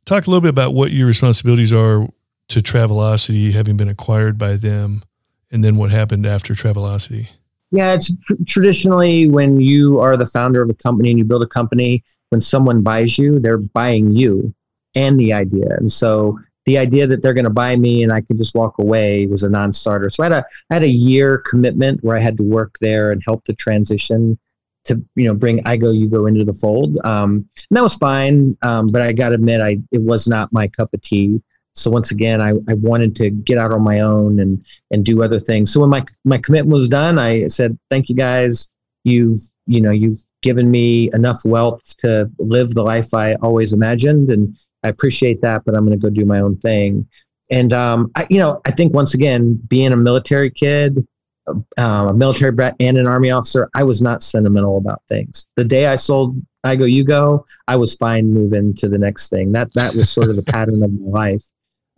talk 0.05 0.27
a 0.27 0.31
little 0.31 0.43
bit 0.43 0.51
about 0.51 0.75
what 0.75 0.91
your 0.91 1.07
responsibilities 1.07 1.73
are 1.73 2.07
to 2.49 2.61
Travelocity, 2.61 3.53
having 3.53 3.79
been 3.79 3.89
acquired 3.89 4.37
by 4.37 4.57
them, 4.57 5.03
and 5.51 5.65
then 5.65 5.77
what 5.77 5.91
happened 5.91 6.27
after 6.27 6.53
Travelocity. 6.53 7.29
Yeah, 7.71 7.93
it's 7.93 8.11
tr- 8.25 8.35
traditionally 8.47 9.29
when 9.29 9.61
you 9.61 10.01
are 10.01 10.17
the 10.17 10.27
founder 10.27 10.63
of 10.63 10.71
a 10.71 10.75
company 10.75 11.11
and 11.11 11.19
you 11.19 11.25
build 11.25 11.43
a 11.43 11.47
company, 11.47 12.03
when 12.31 12.41
someone 12.41 12.83
buys 12.83 13.19
you, 13.19 13.39
they're 13.39 13.59
buying 13.59 14.11
you 14.11 14.55
and 14.95 15.19
the 15.19 15.33
idea. 15.33 15.77
And 15.79 15.91
so 15.91 16.39
the 16.67 16.79
idea 16.79 17.07
that 17.07 17.23
they're 17.23 17.35
going 17.35 17.45
to 17.45 17.51
buy 17.51 17.77
me 17.77 18.03
and 18.03 18.13
I 18.13 18.21
can 18.21 18.37
just 18.37 18.55
walk 18.55 18.79
away 18.79 19.27
was 19.27 19.43
a 19.43 19.49
non-starter. 19.49 20.11
So 20.11 20.23
I 20.23 20.27
had 20.27 20.33
a 20.33 20.45
I 20.71 20.75
had 20.75 20.83
a 20.83 20.89
year 20.89 21.39
commitment 21.39 22.03
where 22.05 22.17
I 22.17 22.21
had 22.21 22.37
to 22.39 22.43
work 22.43 22.77
there 22.81 23.11
and 23.11 23.23
help 23.25 23.45
the 23.45 23.55
transition 23.55 24.39
to 24.85 25.03
you 25.15 25.27
know 25.27 25.35
bring 25.35 25.63
iGoUGo 25.65 26.29
into 26.29 26.45
the 26.45 26.53
fold. 26.53 26.99
Um, 27.05 27.49
and 27.71 27.77
that 27.77 27.83
was 27.83 27.95
fine, 27.95 28.57
um, 28.63 28.87
but 28.93 29.03
I 29.03 29.13
got 29.13 29.31
to 29.31 29.37
admit, 29.37 29.61
I 29.61 29.79
it 29.93 30.03
was 30.03 30.29
not 30.29 30.53
my 30.53 30.69
cup 30.69 30.93
of 30.93 31.01
tea. 31.01 31.41
So 31.79 31.91
once 31.91 32.11
again, 32.11 32.41
I, 32.41 32.51
I 32.69 32.75
wanted 32.75 33.15
to 33.17 33.31
get 33.31 33.59
out 33.59 33.73
on 33.73 33.83
my 33.83 34.01
own 34.01 34.41
and 34.41 34.65
and 34.91 35.05
do 35.05 35.23
other 35.23 35.39
things. 35.39 35.73
So 35.73 35.81
when 35.81 35.91
my 35.91 36.05
my 36.25 36.39
commitment 36.39 36.79
was 36.79 36.89
done, 36.89 37.19
I 37.19 37.47
said, 37.49 37.79
"Thank 37.91 38.09
you 38.09 38.15
guys. 38.15 38.69
You've 39.05 39.41
you 39.67 39.81
know 39.81 39.91
you've 39.91 40.19
given 40.43 40.71
me 40.71 41.11
enough 41.15 41.45
wealth 41.45 41.97
to 41.99 42.31
live 42.39 42.75
the 42.75 42.83
life 42.83 43.13
I 43.15 43.35
always 43.37 43.73
imagined, 43.73 44.31
and 44.31 44.57
I 44.83 44.89
appreciate 44.89 45.41
that. 45.43 45.65
But 45.65 45.77
I'm 45.77 45.87
going 45.87 45.99
to 45.99 46.03
go 46.03 46.11
do 46.11 46.25
my 46.27 46.41
own 46.41 46.57
thing." 46.59 47.07
And 47.51 47.73
um, 47.73 48.11
I, 48.15 48.27
you 48.29 48.39
know, 48.39 48.61
I 48.67 48.73
think 48.73 48.93
once 48.93 49.15
again, 49.15 49.55
being 49.69 49.93
a 49.93 49.97
military 49.97 50.51
kid, 50.51 51.07
uh, 51.47 52.09
a 52.11 52.13
military 52.13 52.53
brat, 52.53 52.77
and 52.79 52.99
an 52.99 53.07
army 53.07 53.31
officer, 53.31 53.71
I 53.75 53.85
was 53.85 54.03
not 54.03 54.23
sentimental 54.23 54.77
about 54.77 55.03
things. 55.09 55.47
The 55.57 55.65
day 55.65 55.87
I 55.87 55.97
sold 55.97 56.37
I 56.65 56.77
go, 56.77 56.85
you 56.85 57.05
go, 57.05 57.47
I 57.67 57.77
was 57.77 57.95
fine 57.95 58.33
moving 58.33 58.75
to 58.77 58.89
the 58.89 58.99
next 58.99 59.29
thing. 59.29 59.53
That 59.53 59.73
that 59.75 59.95
was 59.95 60.11
sort 60.11 60.29
of 60.29 60.37
the 60.37 60.43
pattern 60.55 60.83
of 60.83 60.93
my 60.93 61.31
life. 61.31 61.45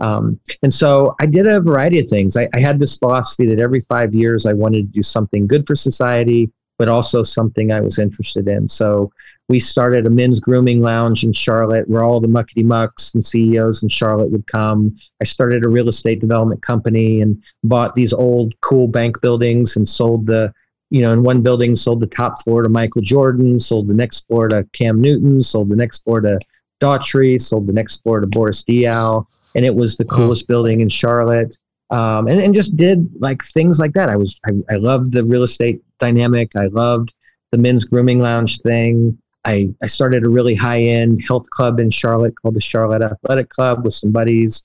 Um, 0.01 0.41
and 0.63 0.73
so 0.73 1.15
I 1.21 1.27
did 1.27 1.47
a 1.47 1.61
variety 1.61 2.01
of 2.01 2.09
things. 2.09 2.37
I, 2.37 2.49
I, 2.55 2.61
had 2.61 2.79
this 2.79 2.97
philosophy 2.97 3.47
that 3.47 3.61
every 3.61 3.81
five 3.83 4.15
years 4.15 4.47
I 4.47 4.55
wanted 4.55 4.87
to 4.87 4.93
do 4.93 5.03
something 5.03 5.47
good 5.47 5.67
for 5.67 5.77
society, 5.77 6.51
but 6.79 6.89
also 6.89 7.23
something 7.23 7.71
I 7.71 7.81
was 7.81 7.99
interested 7.99 8.49
in. 8.49 8.67
So 8.67 9.13
we 9.51 9.61
started 9.61 10.07
a 10.07 10.11
men's 10.11 10.41
grooming 10.41 10.81
lounge 10.81 11.23
in 11.23 11.35
Charlotte 11.35 11.87
where 11.89 12.03
all 12.03 12.21
the 12.21 12.29
muckety 12.29 12.65
mucks 12.65 13.13
and 13.15 13.25
CEOs 13.25 13.83
in 13.83 13.91
Charlotte 13.91 14.31
would 14.31 14.47
come. 14.47 14.97
I 15.21 15.25
started 15.25 15.65
a 15.65 15.69
real 15.69 15.89
estate 15.89 16.21
development 16.21 16.63
company 16.63 17.21
and 17.21 17.43
bought 17.63 17.95
these 17.95 18.15
old 18.15 18.59
cool 18.63 18.89
bank 18.89 19.21
buildings 19.21 19.77
and 19.77 19.89
sold 19.89 20.27
the 20.27 20.53
you 20.93 21.03
know, 21.03 21.13
in 21.13 21.23
one 21.23 21.41
building, 21.41 21.77
sold 21.77 22.01
the 22.01 22.07
top 22.09 22.43
floor 22.43 22.63
to 22.63 22.69
Michael 22.69 23.03
Jordan, 23.03 23.61
sold 23.61 23.87
the 23.87 23.95
next 23.95 24.27
floor 24.27 24.49
to 24.49 24.67
Cam 24.73 25.01
Newton, 25.01 25.41
sold 25.41 25.69
the 25.69 25.77
next 25.77 26.03
floor 26.03 26.21
to 26.21 26.41
Daughtry, 26.81 27.41
sold 27.41 27.69
the 27.69 27.73
next 27.73 28.03
floor 28.03 28.19
to 28.19 28.27
Boris 28.27 28.65
Diaw 28.65 29.25
and 29.55 29.65
it 29.65 29.75
was 29.75 29.97
the 29.97 30.05
coolest 30.05 30.47
building 30.47 30.81
in 30.81 30.89
Charlotte. 30.89 31.57
Um, 31.91 32.29
and, 32.29 32.41
and 32.41 32.55
just 32.55 32.77
did 32.77 33.11
like 33.19 33.43
things 33.43 33.81
like 33.81 33.93
that. 33.95 34.09
I 34.09 34.17
was 34.17 34.41
I, 34.47 34.53
I 34.73 34.77
loved 34.77 35.13
the 35.13 35.25
real 35.25 35.43
estate 35.43 35.83
dynamic. 35.99 36.55
I 36.57 36.67
loved 36.67 37.15
the 37.51 37.59
men's 37.59 37.85
grooming 37.85 38.21
lounge 38.21 38.61
thing. 38.61 39.19
I, 39.45 39.71
I 39.83 39.87
started 39.87 40.25
a 40.25 40.29
really 40.29 40.55
high 40.55 40.83
end 40.83 41.25
health 41.27 41.49
club 41.51 41.81
in 41.81 41.91
Charlotte 41.91 42.35
called 42.41 42.55
the 42.55 42.61
Charlotte 42.61 43.03
Athletic 43.03 43.49
Club 43.49 43.85
with 43.85 43.95
some 43.95 44.13
buddies 44.13 44.65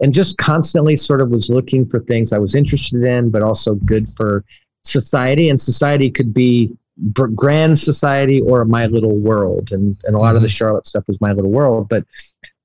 and 0.00 0.12
just 0.12 0.36
constantly 0.38 0.96
sort 0.96 1.20
of 1.20 1.30
was 1.30 1.50
looking 1.50 1.86
for 1.86 2.00
things 2.00 2.32
I 2.32 2.38
was 2.38 2.54
interested 2.54 3.02
in, 3.04 3.30
but 3.30 3.42
also 3.42 3.74
good 3.74 4.08
for 4.08 4.44
society. 4.82 5.50
And 5.50 5.60
society 5.60 6.10
could 6.10 6.32
be 6.32 6.76
grand 7.34 7.78
society 7.78 8.40
or 8.40 8.64
my 8.64 8.86
little 8.86 9.16
world. 9.16 9.72
And, 9.72 9.96
and 10.04 10.16
a 10.16 10.18
lot 10.18 10.28
mm-hmm. 10.28 10.36
of 10.36 10.42
the 10.42 10.48
mm-hmm. 10.48 10.52
Charlotte 10.52 10.86
stuff 10.86 11.04
was 11.06 11.20
my 11.20 11.32
little 11.32 11.50
world. 11.50 11.88
But 11.88 12.04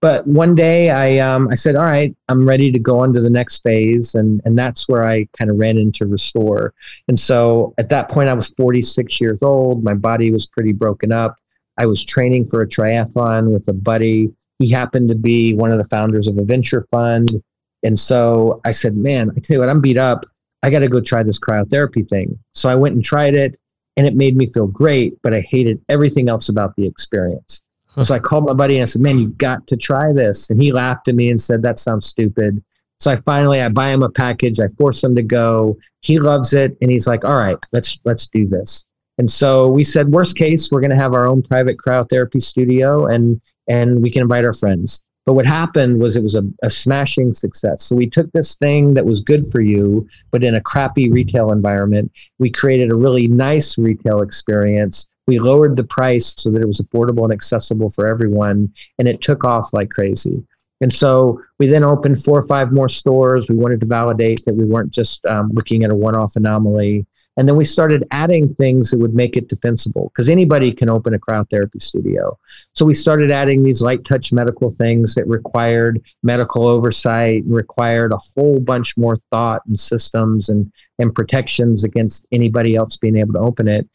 but 0.06 0.28
one 0.28 0.54
day 0.54 0.92
I 0.92 1.18
um, 1.18 1.48
I 1.50 1.56
said, 1.56 1.76
all 1.76 1.86
right, 1.86 2.16
I'm 2.30 2.48
ready 2.48 2.72
to 2.72 2.78
go 2.78 3.00
on 3.00 3.12
to 3.14 3.22
the 3.22 3.30
next 3.32 3.64
phase, 3.64 4.14
and 4.14 4.40
and 4.46 4.56
that's 4.56 4.88
where 4.88 5.04
I 5.04 5.28
kind 5.36 5.50
of 5.50 5.58
ran 5.58 5.80
into 5.80 6.06
Restore. 6.06 6.76
And 7.08 7.20
so 7.20 7.74
at 7.80 7.90
that 7.90 8.08
point, 8.12 8.30
I 8.30 8.36
was 8.36 8.50
46 8.50 9.20
years 9.20 9.40
old. 9.42 9.84
My 9.84 9.96
body 9.96 10.30
was 10.30 10.46
pretty 10.46 10.74
broken 10.74 11.12
up. 11.12 11.38
I 11.80 11.88
was 11.88 12.06
training 12.06 12.46
for 12.46 12.62
a 12.62 12.68
triathlon 12.68 13.52
with 13.52 13.68
a 13.68 13.74
buddy. 13.74 14.32
He 14.60 14.70
happened 14.70 15.10
to 15.10 15.16
be 15.16 15.56
one 15.56 15.72
of 15.72 15.80
the 15.82 15.90
founders 15.90 16.28
of 16.28 16.38
a 16.38 16.44
venture 16.44 16.86
fund, 16.92 17.42
and 17.82 17.98
so 17.98 18.62
I 18.64 18.70
said, 18.70 18.96
man, 18.96 19.32
I 19.36 19.40
tell 19.40 19.56
you 19.56 19.62
what, 19.62 19.70
I'm 19.70 19.82
beat 19.82 19.98
up. 19.98 20.28
I 20.62 20.70
got 20.70 20.82
to 20.82 20.88
go 20.88 21.02
try 21.02 21.24
this 21.24 21.40
cryotherapy 21.40 22.08
thing. 22.08 22.38
So 22.52 22.70
I 22.70 22.76
went 22.76 22.94
and 22.94 23.04
tried 23.04 23.34
it, 23.34 23.58
and 23.98 24.06
it 24.06 24.16
made 24.16 24.38
me 24.38 24.46
feel 24.46 24.68
great, 24.68 25.20
but 25.24 25.34
I 25.34 25.42
hated 25.42 25.84
everything 25.90 26.30
else 26.30 26.50
about 26.50 26.76
the 26.76 26.86
experience. 26.86 27.60
So 28.04 28.14
I 28.14 28.20
called 28.20 28.46
my 28.46 28.54
buddy 28.54 28.76
and 28.76 28.84
I 28.84 28.86
said, 28.86 29.02
"Man, 29.02 29.20
you 29.20 29.30
got 29.30 29.66
to 29.68 29.78
try 29.78 30.12
this." 30.12 30.50
And 30.50 30.62
he 30.62 30.72
laughed 30.72 31.08
at 31.08 31.16
me 31.16 31.30
and 31.30 31.40
said, 31.40 31.62
"That 31.62 31.80
sounds 31.80 32.06
stupid." 32.06 32.62
So 33.00 33.12
I 33.12 33.16
finally 33.18 33.62
I 33.62 33.70
buy 33.70 33.90
him 33.90 34.04
a 34.04 34.10
package. 34.10 34.60
I 34.60 34.68
force 34.78 35.04
him 35.04 35.16
to 35.16 35.24
go. 35.24 35.78
He 36.02 36.20
loves 36.20 36.54
it, 36.54 36.78
and 36.82 36.92
he's 36.92 37.08
like, 37.08 37.26
"All 37.26 37.38
right, 37.38 37.58
let's 37.72 38.00
let's 38.06 38.28
do 38.28 38.48
this." 38.48 38.86
And 39.18 39.32
so 39.32 39.70
we 39.70 39.84
said, 39.84 40.12
worst 40.12 40.36
case, 40.36 40.70
we're 40.72 40.82
going 40.82 40.92
to 40.92 40.98
have 40.98 41.14
our 41.14 41.28
own 41.28 41.42
private 41.42 41.78
cryotherapy 41.78 42.44
studio, 42.44 43.06
and 43.06 43.40
and 43.68 44.02
we 44.04 44.12
can 44.12 44.22
invite 44.22 44.46
our 44.46 44.54
friends. 44.54 45.02
But 45.26 45.34
what 45.34 45.46
happened 45.46 46.00
was 46.00 46.16
it 46.16 46.22
was 46.22 46.36
a, 46.36 46.44
a 46.62 46.70
smashing 46.70 47.34
success. 47.34 47.84
So 47.84 47.96
we 47.96 48.08
took 48.08 48.32
this 48.32 48.56
thing 48.56 48.94
that 48.94 49.06
was 49.06 49.22
good 49.22 49.52
for 49.52 49.60
you, 49.60 50.08
but 50.30 50.44
in 50.44 50.54
a 50.54 50.62
crappy 50.62 51.10
retail 51.10 51.52
environment, 51.52 52.12
we 52.38 52.52
created 52.52 52.92
a 52.92 52.96
really 52.96 53.28
nice 53.28 53.76
retail 53.76 54.22
experience 54.22 55.08
we 55.28 55.40
lowered 55.40 55.76
the 55.76 55.84
price 55.84 56.34
so 56.38 56.52
that 56.52 56.62
it 56.62 56.68
was 56.68 56.82
affordable 56.82 57.24
and 57.24 57.34
accessible 57.34 57.90
for 57.90 58.08
everyone 58.08 58.72
and 59.00 59.08
it 59.08 59.22
took 59.22 59.44
off 59.44 59.74
like 59.74 59.90
crazy. 59.90 60.44
And 60.82 60.92
so 60.92 61.42
we 61.58 61.68
then 61.68 61.84
opened 61.84 62.22
four 62.24 62.38
or 62.38 62.48
five 62.48 62.72
more 62.72 62.90
stores. 62.90 63.50
We 63.50 63.56
wanted 63.56 63.80
to 63.80 63.88
validate 63.88 64.44
that 64.46 64.56
we 64.56 64.66
weren't 64.66 64.92
just 64.92 65.26
um, 65.26 65.50
looking 65.54 65.84
at 65.84 65.92
a 65.92 65.96
one-off 65.96 66.36
anomaly 66.36 67.06
and 67.38 67.48
then 67.48 67.56
we 67.56 67.66
started 67.66 68.08
adding 68.12 68.54
things 68.56 68.92
that 68.92 69.00
would 69.00 69.14
make 69.14 69.36
it 69.36 69.50
defensible 69.50 70.12
because 70.14 70.30
anybody 70.30 70.72
can 70.72 70.90
open 70.90 71.14
a 71.14 71.20
cryotherapy 71.20 71.82
studio. 71.82 72.38
So 72.74 72.86
we 72.86 72.94
started 72.94 73.32
adding 73.32 73.62
these 73.62 73.82
light 73.82 74.06
touch 74.06 74.32
medical 74.32 74.70
things 74.70 75.16
that 75.16 75.28
required 75.28 76.02
medical 76.24 76.66
oversight, 76.68 77.44
and 77.44 77.54
required 77.54 78.14
a 78.14 78.20
whole 78.36 78.60
bunch 78.60 78.96
more 78.98 79.18
thought 79.32 79.62
and 79.68 79.80
systems 79.80 80.50
and, 80.50 80.72
and 81.00 81.14
protections 81.14 81.84
against 81.84 82.26
anybody 82.32 82.76
else 82.76 82.98
being 82.98 83.18
able 83.18 83.34
to 83.34 83.40
open 83.40 83.68
it. 83.68 83.88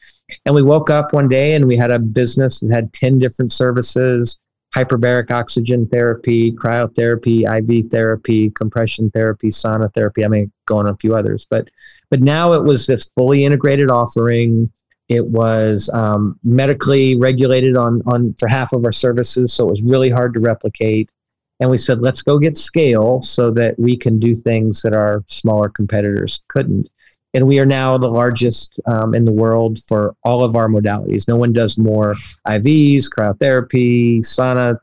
And 0.44 0.54
we 0.54 0.62
woke 0.62 0.90
up 0.90 1.12
one 1.12 1.28
day 1.28 1.54
and 1.54 1.66
we 1.66 1.76
had 1.76 1.90
a 1.90 1.98
business 1.98 2.60
that 2.60 2.70
had 2.72 2.92
10 2.92 3.18
different 3.18 3.52
services 3.52 4.38
hyperbaric 4.74 5.30
oxygen 5.30 5.86
therapy, 5.88 6.52
cryotherapy, 6.52 7.42
IV 7.44 7.90
therapy, 7.90 8.50
compression 8.50 9.10
therapy, 9.10 9.48
sauna 9.48 9.92
therapy. 9.94 10.24
I 10.24 10.28
mean, 10.28 10.52
go 10.70 10.78
on 10.78 10.86
a 10.86 10.96
few 10.96 11.14
others, 11.14 11.46
but 11.48 11.68
but 12.10 12.20
now 12.20 12.52
it 12.52 12.62
was 12.62 12.86
this 12.86 13.08
fully 13.16 13.44
integrated 13.44 13.90
offering. 13.90 14.70
It 15.08 15.26
was 15.26 15.90
um, 15.92 16.38
medically 16.44 17.16
regulated 17.16 17.76
on 17.76 18.02
on 18.06 18.34
for 18.38 18.48
half 18.48 18.72
of 18.72 18.84
our 18.84 18.92
services, 18.92 19.52
so 19.52 19.66
it 19.68 19.70
was 19.70 19.82
really 19.82 20.10
hard 20.10 20.34
to 20.34 20.40
replicate. 20.40 21.10
And 21.60 21.70
we 21.70 21.76
said, 21.76 22.00
let's 22.00 22.22
go 22.22 22.38
get 22.38 22.56
scale 22.56 23.20
so 23.20 23.50
that 23.50 23.78
we 23.78 23.94
can 23.94 24.18
do 24.18 24.34
things 24.34 24.80
that 24.80 24.94
our 24.94 25.22
smaller 25.26 25.68
competitors 25.68 26.40
couldn't 26.48 26.88
and 27.34 27.46
we 27.46 27.58
are 27.58 27.66
now 27.66 27.96
the 27.96 28.08
largest 28.08 28.78
um, 28.86 29.14
in 29.14 29.24
the 29.24 29.32
world 29.32 29.78
for 29.86 30.16
all 30.24 30.42
of 30.42 30.56
our 30.56 30.68
modalities. 30.68 31.28
No 31.28 31.36
one 31.36 31.52
does 31.52 31.78
more 31.78 32.14
IVs, 32.46 33.04
cryotherapy, 33.08 34.20
sauna, 34.20 34.78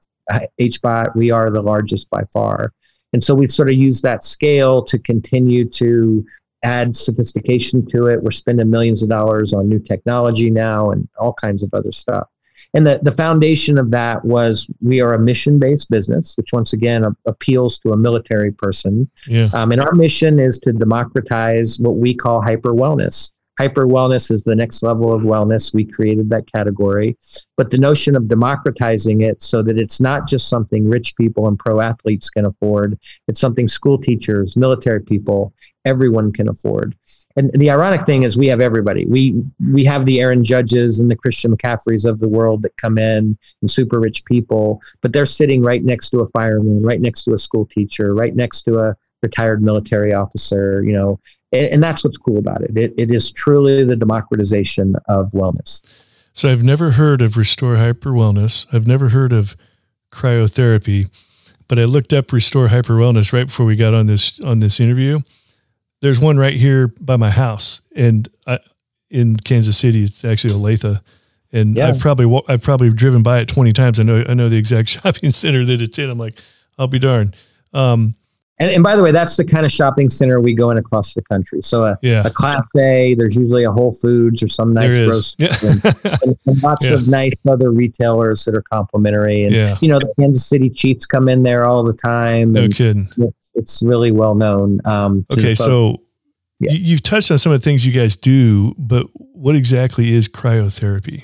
HBOT. 0.59 1.15
We 1.15 1.31
are 1.31 1.49
the 1.49 1.61
largest 1.61 2.09
by 2.09 2.23
far. 2.31 2.73
And 3.13 3.23
so 3.23 3.33
we've 3.33 3.51
sort 3.51 3.69
of 3.69 3.75
used 3.75 4.03
that 4.03 4.23
scale 4.23 4.83
to 4.83 4.99
continue 4.99 5.65
to 5.69 6.25
add 6.63 6.95
sophistication 6.95 7.85
to 7.87 8.07
it. 8.07 8.21
We're 8.21 8.31
spending 8.31 8.69
millions 8.69 9.03
of 9.03 9.09
dollars 9.09 9.53
on 9.53 9.69
new 9.69 9.79
technology 9.79 10.49
now 10.49 10.91
and 10.91 11.07
all 11.19 11.33
kinds 11.33 11.63
of 11.63 11.73
other 11.73 11.91
stuff. 11.91 12.27
And 12.73 12.85
the, 12.85 12.99
the 13.01 13.11
foundation 13.11 13.77
of 13.77 13.91
that 13.91 14.23
was 14.25 14.67
we 14.81 14.99
are 14.99 15.13
a 15.13 15.19
mission 15.19 15.59
based 15.59 15.89
business, 15.89 16.35
which 16.37 16.51
once 16.51 16.73
again 16.73 17.05
a, 17.05 17.15
appeals 17.25 17.77
to 17.79 17.91
a 17.91 17.97
military 17.97 18.51
person. 18.51 19.09
Yeah. 19.27 19.49
Um, 19.53 19.71
and 19.71 19.79
our 19.79 19.93
mission 19.93 20.39
is 20.39 20.59
to 20.59 20.73
democratize 20.73 21.79
what 21.79 21.95
we 21.97 22.13
call 22.13 22.41
hyper 22.41 22.73
wellness. 22.73 23.31
Hyper 23.57 23.85
wellness 23.85 24.31
is 24.31 24.43
the 24.43 24.55
next 24.55 24.83
level 24.83 25.13
of 25.13 25.23
wellness. 25.23 25.73
We 25.73 25.85
created 25.85 26.29
that 26.29 26.51
category. 26.51 27.17
But 27.55 27.71
the 27.71 27.77
notion 27.77 28.15
of 28.15 28.27
democratizing 28.27 29.21
it 29.21 29.41
so 29.41 29.63
that 29.63 29.77
it's 29.77 29.99
not 29.99 30.27
just 30.27 30.47
something 30.47 30.87
rich 30.87 31.15
people 31.15 31.47
and 31.47 31.57
pro 31.57 31.81
athletes 31.81 32.29
can 32.29 32.45
afford, 32.45 32.99
it's 33.27 33.39
something 33.39 33.67
school 33.67 33.97
teachers, 33.97 34.55
military 34.55 35.01
people, 35.01 35.53
everyone 35.85 36.31
can 36.31 36.49
afford. 36.49 36.95
And 37.37 37.51
the 37.53 37.69
ironic 37.69 38.05
thing 38.07 38.23
is 38.23 38.35
we 38.35 38.47
have 38.47 38.61
everybody. 38.61 39.05
We 39.05 39.43
we 39.71 39.85
have 39.85 40.05
the 40.05 40.19
Aaron 40.19 40.43
Judges 40.43 40.99
and 40.99 41.09
the 41.09 41.15
Christian 41.15 41.55
McCaffreys 41.55 42.03
of 42.03 42.17
the 42.17 42.27
world 42.27 42.63
that 42.63 42.75
come 42.77 42.97
in 42.97 43.37
and 43.61 43.69
super 43.69 43.99
rich 43.99 44.25
people, 44.25 44.81
but 45.01 45.13
they're 45.13 45.27
sitting 45.27 45.61
right 45.61 45.83
next 45.83 46.09
to 46.09 46.21
a 46.21 46.27
fireman, 46.29 46.81
right 46.81 46.99
next 46.99 47.23
to 47.25 47.33
a 47.33 47.37
school 47.37 47.67
teacher, 47.67 48.15
right 48.15 48.35
next 48.35 48.63
to 48.63 48.79
a 48.79 48.97
retired 49.27 49.61
military 49.61 50.13
officer, 50.13 50.83
you 50.83 50.93
know, 50.93 51.19
and, 51.51 51.67
and 51.67 51.83
that's 51.83 52.03
what's 52.03 52.17
cool 52.17 52.37
about 52.37 52.61
it. 52.61 52.77
it. 52.77 52.93
It 52.97 53.11
is 53.11 53.31
truly 53.31 53.83
the 53.83 53.95
democratization 53.95 54.93
of 55.07 55.31
wellness. 55.31 55.83
So 56.33 56.51
I've 56.51 56.63
never 56.63 56.91
heard 56.91 57.21
of 57.21 57.37
Restore 57.37 57.77
Hyper 57.77 58.11
Wellness. 58.11 58.67
I've 58.71 58.87
never 58.87 59.09
heard 59.09 59.33
of 59.33 59.55
cryotherapy, 60.11 61.09
but 61.67 61.79
I 61.79 61.85
looked 61.85 62.13
up 62.13 62.31
Restore 62.31 62.67
Hyper 62.67 62.93
Wellness 62.93 63.33
right 63.33 63.47
before 63.47 63.65
we 63.65 63.75
got 63.75 63.93
on 63.93 64.05
this 64.05 64.39
on 64.41 64.59
this 64.59 64.79
interview 64.79 65.21
there's 66.01 66.19
one 66.19 66.37
right 66.37 66.53
here 66.53 66.87
by 66.87 67.17
my 67.17 67.31
house, 67.31 67.81
and 67.95 68.27
I, 68.45 68.59
in 69.09 69.37
Kansas 69.37 69.77
City, 69.77 70.03
it's 70.03 70.23
actually 70.23 70.53
Olathe, 70.53 71.01
and 71.51 71.75
yeah. 71.75 71.87
I've 71.87 71.99
probably 71.99 72.41
I've 72.47 72.61
probably 72.61 72.91
driven 72.91 73.23
by 73.23 73.39
it 73.39 73.47
20 73.47 73.73
times. 73.73 73.99
I 73.99 74.03
know 74.03 74.23
I 74.27 74.33
know 74.33 74.49
the 74.49 74.57
exact 74.57 74.89
shopping 74.89 75.31
center 75.31 75.65
that 75.65 75.81
it's 75.81 75.97
in. 75.97 76.09
I'm 76.09 76.17
like, 76.17 76.39
I'll 76.77 76.87
be 76.87 76.99
darned. 76.99 77.35
Um, 77.73 78.15
and, 78.59 78.71
and 78.71 78.83
by 78.83 78.95
the 78.95 79.03
way, 79.03 79.11
that's 79.11 79.37
the 79.37 79.45
kind 79.45 79.65
of 79.65 79.71
shopping 79.71 80.09
center 80.09 80.41
we 80.41 80.53
go 80.53 80.71
in 80.71 80.77
across 80.77 81.13
the 81.13 81.21
country. 81.23 81.61
So 81.61 81.85
a, 81.85 81.97
yeah. 82.01 82.23
a 82.25 82.29
Class 82.29 82.67
A, 82.75 83.15
there's 83.15 83.35
usually 83.35 83.63
a 83.63 83.71
Whole 83.71 83.91
Foods 83.91 84.41
or 84.41 84.47
some 84.47 84.73
nice 84.73 84.97
grocery, 84.97 85.35
yeah. 85.39 85.55
and, 85.63 86.37
and, 86.45 86.63
lots 86.63 86.85
yeah. 86.89 86.95
of 86.95 87.07
nice 87.07 87.33
other 87.47 87.71
retailers 87.71 88.45
that 88.45 88.55
are 88.55 88.63
complementary. 88.63 89.43
And 89.45 89.53
yeah. 89.53 89.77
you 89.81 89.87
know, 89.87 89.99
the 89.99 90.11
Kansas 90.19 90.47
City 90.47 90.69
Chiefs 90.69 91.05
come 91.05 91.27
in 91.29 91.43
there 91.43 91.65
all 91.65 91.83
the 91.83 91.93
time. 91.93 92.53
No 92.53 92.67
kidding 92.67 93.09
it's 93.57 93.81
really 93.83 94.11
well 94.11 94.35
known. 94.35 94.79
Um, 94.85 95.25
okay, 95.31 95.55
so 95.55 96.03
yeah. 96.59 96.71
you, 96.71 96.95
have 96.95 97.01
touched 97.01 97.31
on 97.31 97.37
some 97.37 97.51
of 97.51 97.59
the 97.59 97.63
things 97.63 97.85
you 97.85 97.91
guys 97.91 98.15
do, 98.15 98.73
but 98.77 99.07
what 99.13 99.55
exactly 99.55 100.13
is 100.13 100.29
cryotherapy? 100.29 101.23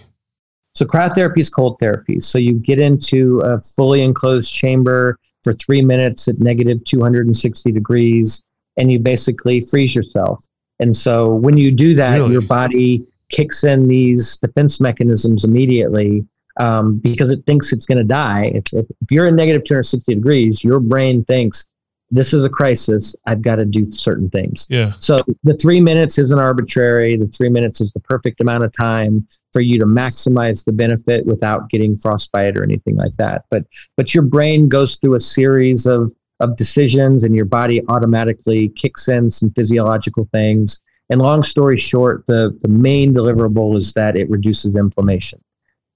So 0.75 0.85
cryotherapy 0.85 1.37
is 1.37 1.49
cold 1.49 1.77
therapy. 1.79 2.19
So 2.19 2.39
you 2.39 2.53
get 2.53 2.79
into 2.79 3.39
a 3.41 3.59
fully 3.59 4.01
enclosed 4.01 4.51
chamber 4.51 5.19
for 5.43 5.53
three 5.53 5.81
minutes 5.81 6.27
at 6.27 6.39
negative 6.39 6.83
260 6.85 7.71
degrees, 7.71 8.41
and 8.77 8.91
you 8.91 8.99
basically 8.99 9.61
freeze 9.61 9.95
yourself. 9.95 10.45
And 10.79 10.95
so 10.95 11.29
when 11.29 11.57
you 11.57 11.71
do 11.71 11.95
that, 11.95 12.15
really? 12.15 12.31
your 12.31 12.41
body 12.41 13.05
kicks 13.29 13.63
in 13.63 13.87
these 13.87 14.37
defense 14.37 14.79
mechanisms 14.79 15.43
immediately 15.43 16.25
um, 16.59 16.97
because 16.97 17.31
it 17.31 17.45
thinks 17.45 17.73
it's 17.73 17.85
going 17.85 17.97
to 17.97 18.03
die. 18.03 18.51
If, 18.53 18.63
if, 18.73 18.85
you're 19.09 19.27
in 19.27 19.35
negative 19.35 19.63
260 19.63 20.13
degrees, 20.13 20.63
your 20.63 20.79
brain 20.79 21.23
thinks 21.25 21.65
this 22.13 22.31
is 22.31 22.43
a 22.43 22.49
crisis. 22.49 23.15
I've 23.25 23.41
got 23.41 23.55
to 23.55 23.65
do 23.65 23.91
certain 23.91 24.29
things. 24.29 24.67
Yeah. 24.69 24.93
So 24.99 25.23
the 25.43 25.55
three 25.55 25.81
minutes 25.81 26.19
isn't 26.19 26.39
arbitrary. 26.39 27.17
The 27.17 27.27
three 27.27 27.49
minutes 27.49 27.81
is 27.81 27.91
the 27.91 27.99
perfect 27.99 28.39
amount 28.39 28.63
of 28.63 28.71
time 28.71 29.27
for 29.51 29.61
you 29.61 29.79
to 29.79 29.85
maximize 29.85 30.63
the 30.63 30.71
benefit 30.71 31.25
without 31.25 31.69
getting 31.69 31.97
frostbite 31.97 32.55
or 32.55 32.63
anything 32.63 32.95
like 32.95 33.17
that. 33.17 33.45
But 33.49 33.65
but 33.97 34.13
your 34.13 34.23
brain 34.23 34.69
goes 34.69 34.97
through 34.97 35.15
a 35.15 35.19
series 35.19 35.87
of 35.87 36.11
of 36.39 36.55
decisions 36.55 37.23
and 37.23 37.35
your 37.35 37.45
body 37.45 37.81
automatically 37.87 38.69
kicks 38.69 39.07
in 39.07 39.31
some 39.31 39.49
physiological 39.51 40.29
things. 40.31 40.79
And 41.09 41.21
long 41.21 41.41
story 41.41 41.77
short, 41.77 42.25
the, 42.27 42.57
the 42.61 42.67
main 42.67 43.13
deliverable 43.13 43.77
is 43.77 43.93
that 43.93 44.15
it 44.15 44.29
reduces 44.29 44.75
inflammation. 44.75 45.41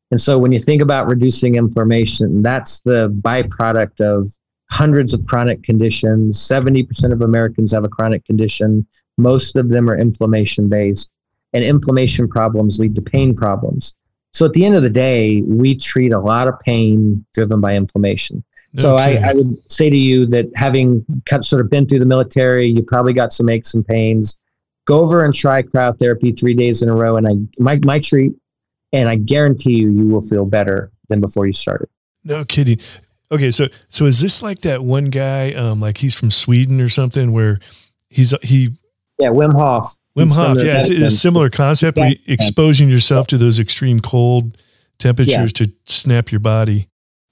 And 0.09 0.19
so 0.21 0.39
when 0.39 0.51
you 0.51 0.59
think 0.59 0.81
about 0.81 1.07
reducing 1.07 1.55
inflammation, 1.55 2.41
that's 2.41 2.79
the 2.81 3.09
byproduct 3.21 3.99
of 3.99 4.25
hundreds 4.69 5.13
of 5.13 5.25
chronic 5.25 5.63
conditions. 5.63 6.39
70% 6.39 7.11
of 7.11 7.21
Americans 7.21 7.71
have 7.71 7.83
a 7.83 7.89
chronic 7.89 8.25
condition. 8.25 8.85
Most 9.17 9.55
of 9.55 9.69
them 9.69 9.89
are 9.89 9.97
inflammation 9.97 10.69
based, 10.69 11.09
and 11.53 11.63
inflammation 11.63 12.27
problems 12.27 12.79
lead 12.79 12.95
to 12.95 13.01
pain 13.01 13.35
problems. 13.35 13.93
So 14.33 14.45
at 14.45 14.53
the 14.53 14.65
end 14.65 14.75
of 14.75 14.83
the 14.83 14.89
day, 14.89 15.41
we 15.41 15.75
treat 15.75 16.11
a 16.11 16.19
lot 16.19 16.47
of 16.47 16.59
pain 16.59 17.25
driven 17.33 17.59
by 17.59 17.75
inflammation. 17.75 18.43
So 18.77 18.95
I, 18.95 19.15
I, 19.15 19.33
would 19.33 19.57
say 19.71 19.89
to 19.89 19.97
you 19.97 20.27
that 20.27 20.45
having 20.55 21.03
cut, 21.25 21.43
sort 21.43 21.61
of 21.61 21.69
been 21.69 21.87
through 21.87 21.99
the 21.99 22.05
military, 22.05 22.67
you 22.67 22.83
probably 22.83 23.13
got 23.13 23.33
some 23.33 23.49
aches 23.49 23.73
and 23.73 23.87
pains. 23.87 24.37
Go 24.85 24.99
over 24.99 25.25
and 25.25 25.33
try 25.33 25.63
cryotherapy 25.63 26.37
three 26.37 26.53
days 26.53 26.83
in 26.83 26.89
a 26.89 26.95
row, 26.95 27.17
and 27.17 27.27
I 27.27 27.31
my 27.59 27.79
my 27.85 27.97
treat, 27.97 28.33
and 28.93 29.09
I 29.09 29.15
guarantee 29.15 29.79
you, 29.79 29.89
you 29.91 30.07
will 30.07 30.21
feel 30.21 30.45
better 30.45 30.91
than 31.09 31.21
before 31.21 31.47
you 31.47 31.53
started. 31.53 31.89
No 32.23 32.45
kidding. 32.45 32.79
Okay, 33.31 33.51
so 33.51 33.67
so 33.89 34.05
is 34.05 34.21
this 34.21 34.41
like 34.41 34.59
that 34.59 34.83
one 34.83 35.05
guy, 35.05 35.51
um, 35.53 35.81
like 35.81 35.97
he's 35.97 36.15
from 36.15 36.31
Sweden 36.31 36.79
or 36.79 36.89
something, 36.89 37.31
where 37.31 37.59
he's 38.09 38.33
he? 38.41 38.77
Yeah, 39.19 39.29
Wim 39.29 39.53
Hof. 39.53 39.85
Wim 40.17 40.33
Hof, 40.33 40.57
yeah, 40.63 40.77
it's, 40.77 40.89
a 40.89 41.11
similar 41.11 41.49
concept. 41.49 41.97
Yeah. 41.97 42.13
exposing 42.27 42.89
yourself 42.89 43.27
to 43.27 43.37
those 43.37 43.59
extreme 43.59 43.99
cold 43.99 44.57
temperatures 44.97 45.53
yeah. 45.59 45.65
to 45.65 45.73
snap 45.85 46.31
your 46.31 46.39
body. 46.39 46.87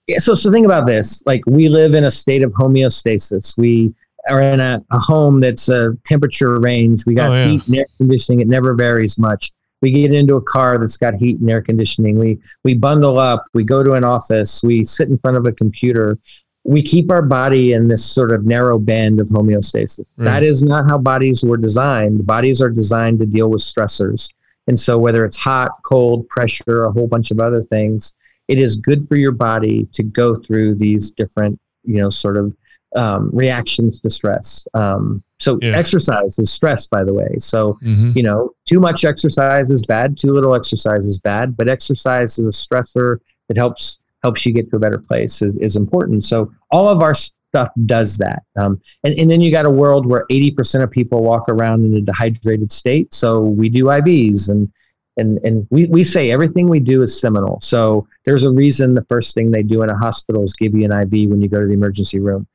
Yeah, 0.07 0.17
so 0.17 0.35
so 0.35 0.51
think 0.51 0.65
about 0.65 0.85
this. 0.85 1.23
Like 1.25 1.43
we 1.47 1.69
live 1.69 1.93
in 1.93 2.03
a 2.03 2.11
state 2.11 2.43
of 2.43 2.51
homeostasis. 2.51 3.57
We 3.57 3.93
are 4.29 4.41
in 4.41 4.59
a, 4.59 4.83
a 4.91 4.99
home 4.99 5.39
that's 5.39 5.69
a 5.69 5.95
temperature 6.03 6.59
range. 6.59 7.05
We 7.05 7.15
got 7.15 7.29
oh, 7.29 7.35
yeah. 7.35 7.45
heat 7.45 7.67
and 7.67 7.77
air 7.77 7.85
conditioning. 7.97 8.41
It 8.41 8.47
never 8.47 8.73
varies 8.73 9.17
much 9.17 9.51
we 9.85 9.91
get 9.91 10.11
into 10.11 10.35
a 10.35 10.41
car 10.41 10.79
that's 10.79 10.97
got 10.97 11.13
heat 11.13 11.39
and 11.39 11.47
air 11.47 11.61
conditioning. 11.61 12.17
We 12.17 12.39
we 12.63 12.73
bundle 12.73 13.19
up 13.19 13.45
we 13.53 13.63
go 13.63 13.83
to 13.83 13.93
an 13.93 14.03
office 14.03 14.63
we 14.63 14.83
sit 14.83 15.09
in 15.09 15.19
front 15.19 15.37
of 15.37 15.45
a 15.45 15.51
computer. 15.51 16.17
We 16.63 16.81
keep 16.81 17.11
our 17.11 17.21
body 17.21 17.73
in 17.73 17.87
this 17.87 18.03
sort 18.03 18.31
of 18.31 18.47
narrow 18.47 18.79
band 18.79 19.19
of 19.19 19.27
homeostasis. 19.27 19.99
Right. 20.17 20.25
that 20.25 20.43
is 20.43 20.63
not 20.63 20.89
how 20.89 20.97
bodies 20.97 21.43
were 21.43 21.57
designed. 21.57 22.25
Bodies 22.25 22.63
are 22.63 22.71
designed 22.71 23.19
to 23.19 23.27
deal 23.27 23.51
with 23.51 23.61
stressors. 23.61 24.31
And 24.67 24.79
so 24.79 24.97
whether 24.97 25.23
it's 25.23 25.37
hot 25.37 25.69
cold 25.85 26.27
pressure 26.29 26.85
a 26.85 26.91
whole 26.91 27.07
bunch 27.07 27.29
of 27.29 27.39
other 27.39 27.61
things 27.61 28.13
it 28.47 28.57
is 28.59 28.75
good 28.75 29.07
for 29.07 29.17
your 29.17 29.31
body 29.31 29.87
to 29.93 30.01
go 30.01 30.35
through 30.35 30.75
these 30.75 31.11
different 31.11 31.59
you 31.83 32.01
know 32.01 32.09
sort 32.09 32.37
of 32.37 32.55
um, 32.95 33.29
reactions 33.33 33.99
to 33.99 34.09
stress. 34.09 34.67
Um, 34.73 35.23
so 35.39 35.59
yeah. 35.61 35.77
exercise 35.77 36.39
is 36.39 36.51
stress, 36.51 36.87
by 36.87 37.03
the 37.03 37.13
way. 37.13 37.35
So 37.39 37.77
mm-hmm. 37.83 38.11
you 38.15 38.23
know, 38.23 38.51
too 38.65 38.79
much 38.79 39.05
exercise 39.05 39.71
is 39.71 39.85
bad. 39.85 40.17
Too 40.17 40.31
little 40.31 40.55
exercise 40.55 41.07
is 41.07 41.19
bad. 41.19 41.57
But 41.57 41.69
exercise 41.69 42.39
is 42.39 42.45
a 42.45 42.49
stressor 42.49 43.17
that 43.47 43.57
helps 43.57 43.99
helps 44.23 44.45
you 44.45 44.53
get 44.53 44.69
to 44.71 44.77
a 44.77 44.79
better 44.79 44.97
place 44.97 45.43
is, 45.43 45.55
is 45.57 45.75
important. 45.75 46.25
So 46.25 46.51
all 46.71 46.89
of 46.89 47.03
our 47.03 47.13
stuff 47.13 47.69
does 47.85 48.17
that. 48.17 48.41
Um, 48.59 48.81
and, 49.03 49.13
and 49.19 49.29
then 49.29 49.39
you 49.39 49.51
got 49.51 49.67
a 49.67 49.69
world 49.69 50.07
where 50.07 50.25
80% 50.31 50.81
of 50.81 50.89
people 50.89 51.21
walk 51.21 51.47
around 51.47 51.85
in 51.85 51.93
a 51.93 52.01
dehydrated 52.01 52.71
state. 52.71 53.13
So 53.13 53.41
we 53.41 53.69
do 53.69 53.85
IVs 53.85 54.49
and 54.49 54.71
and 55.17 55.39
and 55.45 55.65
we, 55.69 55.85
we 55.85 56.03
say 56.03 56.31
everything 56.31 56.67
we 56.67 56.79
do 56.79 57.01
is 57.01 57.17
seminal. 57.17 57.59
So 57.61 58.07
there's 58.25 58.43
a 58.43 58.51
reason 58.51 58.95
the 58.95 59.05
first 59.05 59.33
thing 59.33 59.51
they 59.51 59.63
do 59.63 59.81
in 59.81 59.89
a 59.89 59.97
hospital 59.97 60.43
is 60.43 60.53
give 60.53 60.73
you 60.73 60.83
an 60.83 60.91
IV 60.91 61.29
when 61.29 61.41
you 61.41 61.47
go 61.47 61.61
to 61.61 61.67
the 61.67 61.73
emergency 61.73 62.19
room 62.19 62.47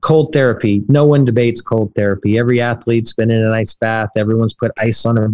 cold 0.00 0.32
therapy. 0.32 0.82
No 0.88 1.04
one 1.04 1.24
debates 1.24 1.60
cold 1.60 1.92
therapy. 1.94 2.38
Every 2.38 2.60
athlete's 2.60 3.12
been 3.12 3.30
in 3.30 3.44
an 3.44 3.52
ice 3.52 3.74
bath. 3.74 4.10
Everyone's 4.16 4.54
put 4.54 4.72
ice 4.78 5.04
on 5.06 5.18
a 5.18 5.28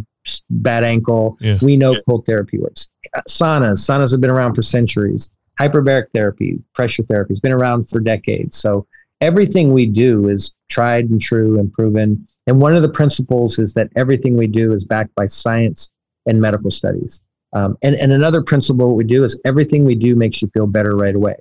bad 0.51 0.85
ankle. 0.85 1.37
Yeah. 1.40 1.59
We 1.62 1.77
know 1.77 1.96
cold 2.09 2.27
therapy 2.27 2.59
works. 2.59 2.88
Saunas. 3.29 3.81
Saunas 3.85 4.12
have 4.12 4.20
been 4.20 4.31
around 4.31 4.55
for 4.55 4.62
centuries. 4.62 5.31
Hyperbaric 5.61 6.07
therapy, 6.14 6.59
pressure 6.75 7.03
therapy 7.03 7.35
has 7.35 7.40
been 7.40 7.53
around 7.53 7.88
for 7.88 8.01
decades. 8.01 8.57
So 8.57 8.87
everything 9.20 9.72
we 9.72 9.87
do 9.87 10.29
is 10.29 10.53
tried 10.70 11.11
and 11.11 11.20
true 11.20 11.59
and 11.59 11.72
proven. 11.72 12.27
And 12.46 12.61
one 12.61 12.75
of 12.75 12.83
the 12.83 12.88
principles 12.88 13.59
is 13.59 13.75
that 13.75 13.90
everything 13.94 14.37
we 14.37 14.46
do 14.46 14.72
is 14.72 14.85
backed 14.85 15.14
by 15.14 15.27
science 15.27 15.90
and 16.27 16.40
medical 16.40 16.70
studies. 16.70 17.22
Um, 17.53 17.77
and, 17.83 17.94
and 17.96 18.12
another 18.12 18.42
principle 18.42 18.88
what 18.88 18.96
we 18.96 19.05
do 19.05 19.25
is 19.25 19.38
everything 19.44 19.85
we 19.85 19.94
do 19.94 20.16
makes 20.16 20.40
you 20.40 20.48
feel 20.55 20.66
better 20.66 20.96
right 20.96 21.14
away. 21.14 21.37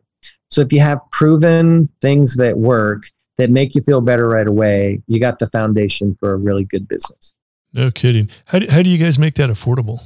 So 0.51 0.61
if 0.61 0.73
you 0.73 0.81
have 0.81 0.99
proven 1.11 1.89
things 2.01 2.35
that 2.35 2.57
work 2.57 3.03
that 3.37 3.49
make 3.49 3.73
you 3.73 3.81
feel 3.81 4.01
better 4.01 4.27
right 4.27 4.47
away, 4.47 5.01
you 5.07 5.19
got 5.19 5.39
the 5.39 5.47
foundation 5.47 6.15
for 6.19 6.33
a 6.33 6.35
really 6.35 6.65
good 6.65 6.87
business. 6.87 7.33
No 7.73 7.89
kidding. 7.89 8.29
How 8.45 8.59
do, 8.59 8.67
how 8.69 8.81
do 8.81 8.89
you 8.89 8.97
guys 8.97 9.17
make 9.17 9.35
that 9.35 9.49
affordable? 9.49 10.01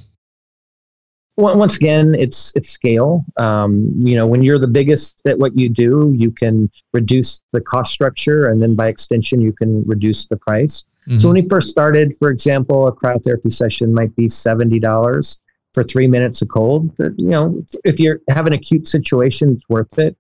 Well, 1.38 1.58
once 1.58 1.76
again, 1.76 2.16
it's 2.16 2.54
it's 2.56 2.70
scale. 2.70 3.26
Um, 3.38 3.92
you 3.98 4.16
know, 4.16 4.26
when 4.26 4.42
you're 4.42 4.60
the 4.60 4.70
biggest 4.70 5.22
at 5.28 5.38
what 5.38 5.58
you 5.58 5.68
do, 5.68 6.14
you 6.16 6.32
can 6.32 6.70
reduce 6.94 7.42
the 7.52 7.60
cost 7.60 7.92
structure, 7.92 8.48
and 8.48 8.62
then 8.62 8.74
by 8.74 8.88
extension, 8.88 9.42
you 9.42 9.52
can 9.52 9.84
reduce 9.86 10.28
the 10.28 10.38
price. 10.38 10.86
Mm-hmm. 11.08 11.20
So 11.20 11.28
when 11.28 11.44
we 11.44 11.50
first 11.50 11.70
started, 11.70 12.16
for 12.18 12.30
example, 12.30 12.88
a 12.88 12.94
cryotherapy 12.94 13.52
session 13.52 13.94
might 13.94 14.16
be 14.16 14.30
seventy 14.30 14.80
dollars 14.80 15.38
for 15.74 15.84
three 15.84 16.08
minutes 16.08 16.42
of 16.42 16.48
cold. 16.48 16.94
You 17.00 17.28
know, 17.28 17.66
if 17.84 18.00
you 18.00 18.18
have 18.30 18.48
an 18.48 18.54
acute 18.54 18.88
situation, 18.88 19.56
it's 19.58 19.68
worth 19.68 20.00
it. 20.00 20.16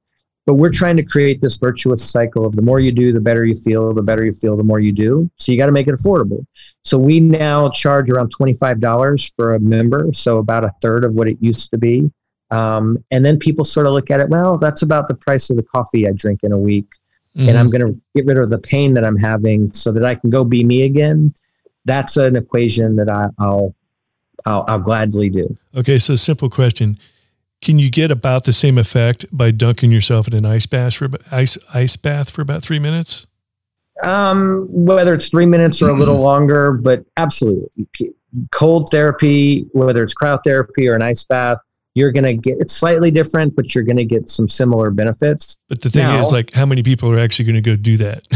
But 0.46 0.56
we're 0.56 0.72
trying 0.72 0.96
to 0.98 1.04
create 1.04 1.42
this 1.42 1.58
virtuous 1.58 2.08
cycle 2.08 2.46
of 2.46 2.56
the 2.56 2.62
more 2.62 2.80
you 2.80 2.92
do, 2.92 3.12
the 3.12 3.20
better 3.20 3.46
you 3.46 3.56
feel, 3.56 3.94
the 3.94 4.04
better 4.04 4.24
you 4.24 4.32
feel, 4.32 4.56
the 4.56 4.64
more 4.64 4.80
you 4.80 4.92
do. 4.92 5.30
So 5.38 5.52
you 5.52 5.58
got 5.58 5.66
to 5.66 5.72
make 5.72 5.88
it 5.88 5.96
affordable. 5.96 6.46
So 6.84 7.00
we 7.00 7.20
now 7.20 7.70
charge 7.70 8.12
around 8.12 8.32
$25 8.36 9.34
for 9.36 9.56
a 9.56 9.60
member, 9.60 10.10
so 10.14 10.38
about 10.38 10.64
a 10.64 10.72
third 10.82 11.04
of 11.04 11.14
what 11.14 11.28
it 11.28 11.38
used 11.42 11.72
to 11.72 11.80
be. 11.80 12.12
Um, 12.52 13.04
and 13.10 13.26
then 13.26 13.40
people 13.40 13.66
sort 13.66 13.88
of 13.88 13.94
look 13.94 14.12
at 14.12 14.20
it, 14.20 14.30
well, 14.30 14.58
that's 14.58 14.84
about 14.84 15.08
the 15.08 15.16
price 15.16 15.50
of 15.50 15.56
the 15.56 15.64
coffee 15.64 16.08
I 16.08 16.12
drink 16.12 16.42
in 16.44 16.52
a 16.52 16.58
week. 16.58 16.88
Mm-hmm. 17.36 17.50
And 17.50 17.58
I'm 17.58 17.70
going 17.72 17.82
to 17.82 18.00
get 18.14 18.28
rid 18.28 18.38
of 18.38 18.50
the 18.52 18.60
pain 18.60 18.94
that 18.94 19.04
I'm 19.04 19.18
having 19.18 19.74
so 19.74 19.92
that 19.92 20.06
I 20.06 20.16
can 20.16 20.30
go 20.30 20.44
be 20.44 20.64
me 20.64 20.84
again. 20.84 21.34
That's 21.86 22.18
an 22.18 22.36
equation 22.36 22.96
that 22.98 23.10
I, 23.10 23.28
I'll, 23.40 23.76
I'll, 24.46 24.64
I'll 24.68 24.80
gladly 24.80 25.30
do. 25.30 25.58
Okay. 25.76 25.98
So 25.98 26.16
simple 26.16 26.50
question 26.50 26.98
can 27.62 27.80
you 27.80 27.90
get 27.90 28.12
about 28.12 28.46
the 28.46 28.54
same 28.54 28.78
effect 28.78 29.26
by 29.32 29.52
dunking 29.52 29.92
yourself 29.92 30.28
in 30.28 30.36
an 30.36 30.46
ice 30.46 30.66
bath 30.66 30.96
for 30.96 31.10
ice 31.32 31.58
ice 31.74 31.96
bath 31.96 32.30
for 32.30 32.42
about 32.42 32.62
three 32.62 32.80
minutes? 32.80 33.28
Um, 34.04 34.68
whether 34.70 35.14
it's 35.14 35.30
three 35.30 35.46
minutes 35.46 35.82
or 35.82 35.90
a 35.90 35.94
little 35.94 36.20
longer, 36.22 36.74
but 36.74 37.06
absolutely, 37.18 37.88
cold 38.52 38.90
therapy, 38.92 39.68
whether 39.72 40.04
it's 40.04 40.14
cryotherapy 40.14 40.90
or 40.90 40.96
an 40.96 41.02
ice 41.02 41.24
bath, 41.24 41.58
you're 41.96 42.12
going 42.12 42.26
to 42.26 42.34
get 42.34 42.58
it's 42.60 42.74
slightly 42.74 43.10
different, 43.10 43.56
but 43.56 43.74
you're 43.74 43.86
going 43.86 43.98
to 43.98 44.06
get 44.06 44.30
some 44.30 44.50
similar 44.50 44.92
benefits. 44.92 45.58
But 45.70 45.82
the 45.82 45.90
thing 45.90 46.04
now, 46.04 46.20
is, 46.20 46.34
like, 46.34 46.52
how 46.54 46.66
many 46.66 46.84
people 46.84 47.10
are 47.10 47.18
actually 47.18 47.46
going 47.46 47.56
to 47.56 47.62
go 47.62 47.78
do 47.78 47.96
that? 47.98 48.28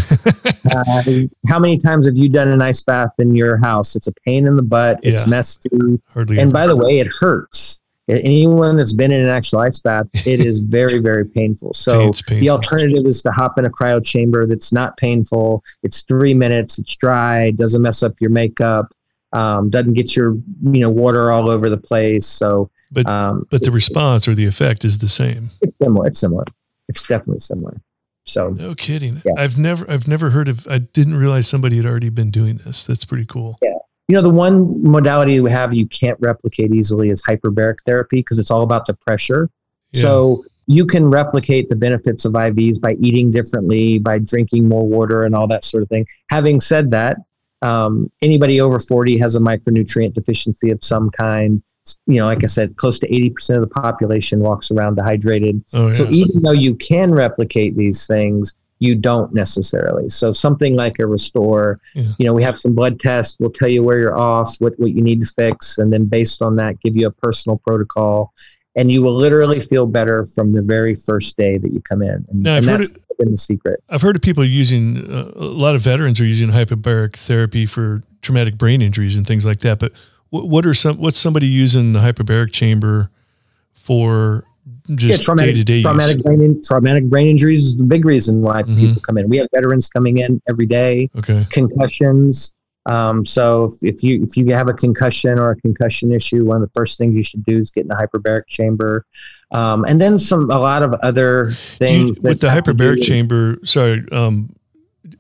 uh, 0.71 1.49
how 1.51 1.59
many 1.59 1.77
times 1.77 2.05
have 2.05 2.17
you 2.17 2.29
done 2.29 2.47
an 2.47 2.61
ice 2.61 2.81
bath 2.81 3.11
in 3.19 3.35
your 3.35 3.57
house? 3.57 3.97
It's 3.97 4.07
a 4.07 4.13
pain 4.25 4.47
in 4.47 4.55
the 4.55 4.63
butt. 4.63 4.99
It's 5.03 5.23
yeah, 5.23 5.29
messy. 5.29 5.69
Hardly. 6.07 6.39
And 6.39 6.53
by 6.53 6.67
the 6.67 6.75
way, 6.75 6.99
it 6.99 7.07
hurts 7.07 7.81
anyone 8.09 8.75
that's 8.75 8.93
been 8.93 9.11
in 9.11 9.21
an 9.21 9.29
actual 9.29 9.59
ice 9.59 9.79
bath, 9.79 10.07
it 10.25 10.45
is 10.45 10.59
very, 10.59 10.99
very 11.09 11.25
painful. 11.25 11.73
So 11.73 12.11
painful. 12.11 12.39
the 12.39 12.49
alternative 12.49 13.05
is 13.05 13.21
to 13.23 13.31
hop 13.31 13.57
in 13.57 13.65
a 13.65 13.69
cryo 13.69 14.03
chamber 14.03 14.45
that's 14.45 14.71
not 14.71 14.97
painful. 14.97 15.63
It's 15.83 16.01
three 16.03 16.33
minutes. 16.33 16.79
It's 16.79 16.95
dry. 16.95 17.51
Doesn't 17.51 17.81
mess 17.81 18.03
up 18.03 18.19
your 18.19 18.31
makeup. 18.31 18.93
Um, 19.31 19.69
doesn't 19.69 19.93
get 19.93 20.15
your 20.15 20.33
you 20.63 20.81
know 20.81 20.89
water 20.89 21.31
all 21.31 21.49
over 21.49 21.69
the 21.69 21.77
place. 21.77 22.25
So, 22.25 22.71
but 22.91 23.07
um, 23.07 23.45
but 23.51 23.63
the 23.63 23.71
response 23.71 24.27
or 24.27 24.33
the 24.33 24.47
effect 24.47 24.83
is 24.83 24.97
the 24.97 25.07
same. 25.07 25.51
It's 25.61 25.75
similar. 25.81 26.07
It's 26.07 26.19
similar. 26.19 26.45
It's 26.87 27.05
definitely 27.07 27.39
similar. 27.39 27.79
So 28.23 28.49
no 28.49 28.73
kidding. 28.73 29.21
Yeah. 29.23 29.33
I've 29.37 29.57
never 29.57 29.89
I've 29.89 30.07
never 30.07 30.31
heard 30.31 30.47
of. 30.47 30.67
I 30.67 30.79
didn't 30.79 31.15
realize 31.15 31.47
somebody 31.47 31.77
had 31.77 31.85
already 31.85 32.09
been 32.09 32.31
doing 32.31 32.57
this. 32.57 32.85
That's 32.87 33.05
pretty 33.05 33.25
cool. 33.25 33.59
Yeah 33.61 33.68
you 34.09 34.15
know 34.15 34.21
the 34.21 34.29
one 34.29 34.81
modality 34.83 35.39
we 35.39 35.51
have 35.51 35.73
you 35.73 35.85
can't 35.87 36.17
replicate 36.19 36.73
easily 36.73 37.11
is 37.11 37.21
hyperbaric 37.21 37.75
therapy 37.85 38.17
because 38.17 38.39
it's 38.39 38.51
all 38.51 38.63
about 38.63 38.85
the 38.87 38.93
pressure 38.95 39.49
yeah. 39.91 40.01
so 40.01 40.43
you 40.65 40.85
can 40.85 41.09
replicate 41.09 41.69
the 41.69 41.75
benefits 41.75 42.25
of 42.25 42.33
ivs 42.33 42.81
by 42.81 42.93
eating 42.99 43.31
differently 43.31 43.99
by 43.99 44.17
drinking 44.17 44.67
more 44.67 44.85
water 44.85 45.23
and 45.23 45.35
all 45.35 45.47
that 45.47 45.63
sort 45.63 45.83
of 45.83 45.89
thing 45.89 46.05
having 46.29 46.59
said 46.59 46.91
that 46.91 47.17
um, 47.61 48.09
anybody 48.21 48.61
over 48.61 48.79
40 48.79 49.17
has 49.19 49.35
a 49.35 49.39
micronutrient 49.39 50.13
deficiency 50.13 50.71
of 50.71 50.83
some 50.83 51.11
kind 51.11 51.61
you 52.07 52.19
know 52.19 52.25
like 52.25 52.43
i 52.43 52.47
said 52.47 52.75
close 52.77 52.97
to 52.99 53.07
80% 53.07 53.55
of 53.55 53.61
the 53.61 53.67
population 53.67 54.39
walks 54.39 54.71
around 54.71 54.95
dehydrated 54.95 55.63
oh, 55.73 55.87
yeah. 55.87 55.93
so 55.93 56.09
even 56.09 56.41
though 56.41 56.51
you 56.51 56.75
can 56.75 57.13
replicate 57.13 57.77
these 57.77 58.07
things 58.07 58.55
you 58.79 58.95
don't 58.95 59.33
necessarily. 59.33 60.09
So 60.09 60.31
something 60.31 60.75
like 60.75 60.99
a 60.99 61.05
restore, 61.05 61.79
yeah. 61.93 62.13
you 62.17 62.25
know, 62.25 62.33
we 62.33 62.43
have 62.43 62.57
some 62.57 62.73
blood 62.73 62.99
tests. 62.99 63.35
We'll 63.39 63.51
tell 63.51 63.67
you 63.67 63.83
where 63.83 63.99
you're 63.99 64.17
off, 64.17 64.55
what, 64.59 64.79
what 64.79 64.91
you 64.91 65.01
need 65.01 65.21
to 65.21 65.27
fix, 65.27 65.77
and 65.77 65.91
then 65.91 66.05
based 66.05 66.41
on 66.41 66.55
that, 66.55 66.79
give 66.81 66.95
you 66.95 67.07
a 67.07 67.11
personal 67.11 67.57
protocol. 67.67 68.33
And 68.75 68.91
you 68.91 69.01
will 69.01 69.15
literally 69.15 69.59
feel 69.59 69.85
better 69.85 70.25
from 70.25 70.53
the 70.53 70.61
very 70.61 70.95
first 70.95 71.35
day 71.35 71.57
that 71.57 71.73
you 71.73 71.81
come 71.81 72.01
in. 72.01 72.25
And, 72.29 72.43
now, 72.43 72.57
and 72.57 72.65
that's 72.65 72.89
it, 72.89 73.01
been 73.17 73.31
the 73.31 73.37
secret. 73.37 73.83
I've 73.89 74.01
heard 74.01 74.15
of 74.15 74.21
people 74.21 74.45
using, 74.45 75.11
uh, 75.11 75.31
a 75.35 75.43
lot 75.43 75.75
of 75.75 75.81
veterans 75.81 76.21
are 76.21 76.25
using 76.25 76.49
hyperbaric 76.49 77.17
therapy 77.17 77.65
for 77.65 78.03
traumatic 78.21 78.57
brain 78.57 78.81
injuries 78.81 79.17
and 79.17 79.27
things 79.27 79.45
like 79.45 79.59
that. 79.59 79.79
But 79.79 79.91
what, 80.29 80.47
what 80.47 80.65
are 80.65 80.73
some, 80.73 80.97
what's 80.97 81.19
somebody 81.19 81.47
using 81.47 81.91
the 81.91 81.99
hyperbaric 81.99 82.53
chamber 82.53 83.09
for 83.73 84.45
just 84.95 85.19
yeah, 85.19 85.25
traumatic, 85.25 85.55
day-to-day 85.55 85.81
traumatic 85.81 86.23
brain, 86.23 86.61
traumatic 86.65 87.05
brain 87.05 87.27
injuries 87.27 87.65
is 87.65 87.77
the 87.77 87.83
big 87.83 88.05
reason 88.05 88.41
why 88.41 88.63
mm-hmm. 88.63 88.75
people 88.75 89.01
come 89.01 89.17
in. 89.17 89.29
We 89.29 89.37
have 89.37 89.47
veterans 89.53 89.89
coming 89.89 90.17
in 90.17 90.41
every 90.49 90.65
day. 90.65 91.09
Okay. 91.17 91.45
Concussions. 91.51 92.51
Um, 92.85 93.25
so 93.25 93.65
if, 93.65 93.73
if, 93.83 94.03
you 94.03 94.23
if 94.23 94.35
you 94.35 94.53
have 94.55 94.67
a 94.67 94.73
concussion 94.73 95.37
or 95.37 95.51
a 95.51 95.55
concussion 95.57 96.11
issue, 96.11 96.45
one 96.45 96.61
of 96.61 96.67
the 96.67 96.71
first 96.73 96.97
things 96.97 97.13
you 97.13 97.21
should 97.21 97.45
do 97.45 97.59
is 97.59 97.69
get 97.69 97.81
in 97.81 97.87
the 97.87 97.95
hyperbaric 97.95 98.47
chamber, 98.47 99.05
um, 99.51 99.85
and 99.85 100.01
then 100.01 100.17
some 100.17 100.49
a 100.49 100.57
lot 100.57 100.81
of 100.81 100.93
other 101.03 101.51
things. 101.51 102.09
You, 102.09 102.15
with 102.21 102.41
the 102.41 102.47
hyperbaric 102.47 103.03
chamber, 103.03 103.59
sorry, 103.63 104.03
um, 104.11 104.55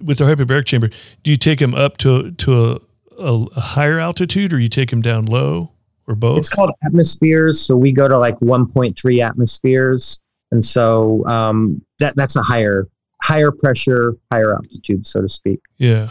with 0.03 0.17
the 0.17 0.25
hyperbaric 0.25 0.65
chamber, 0.65 0.89
do 1.23 1.31
you 1.31 1.37
take 1.37 1.59
them 1.59 1.75
up 1.75 1.97
to 1.97 2.31
to 2.31 2.61
a, 2.61 2.79
a, 3.19 3.45
a 3.55 3.59
higher 3.59 3.99
altitude, 3.99 4.51
or 4.51 4.59
you 4.59 4.69
take 4.69 4.89
them 4.89 5.01
down 5.01 5.25
low? 5.25 5.71
Or 6.09 6.15
both? 6.15 6.39
It's 6.39 6.49
called 6.49 6.71
atmospheres. 6.83 7.61
So 7.61 7.77
we 7.77 7.93
go 7.93 8.07
to 8.07 8.17
like 8.17 8.37
1.3 8.39 9.25
atmospheres, 9.25 10.19
and 10.51 10.65
so 10.65 11.25
um, 11.27 11.81
that 11.99 12.15
that's 12.17 12.35
a 12.35 12.41
higher 12.41 12.89
higher 13.21 13.51
pressure, 13.51 14.15
higher 14.31 14.53
altitude, 14.53 15.05
so 15.05 15.21
to 15.21 15.29
speak. 15.29 15.59
Yeah. 15.77 16.09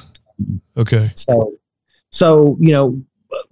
Okay. 0.77 1.07
So, 1.15 1.55
so 2.11 2.57
you 2.61 2.73
know 2.73 3.03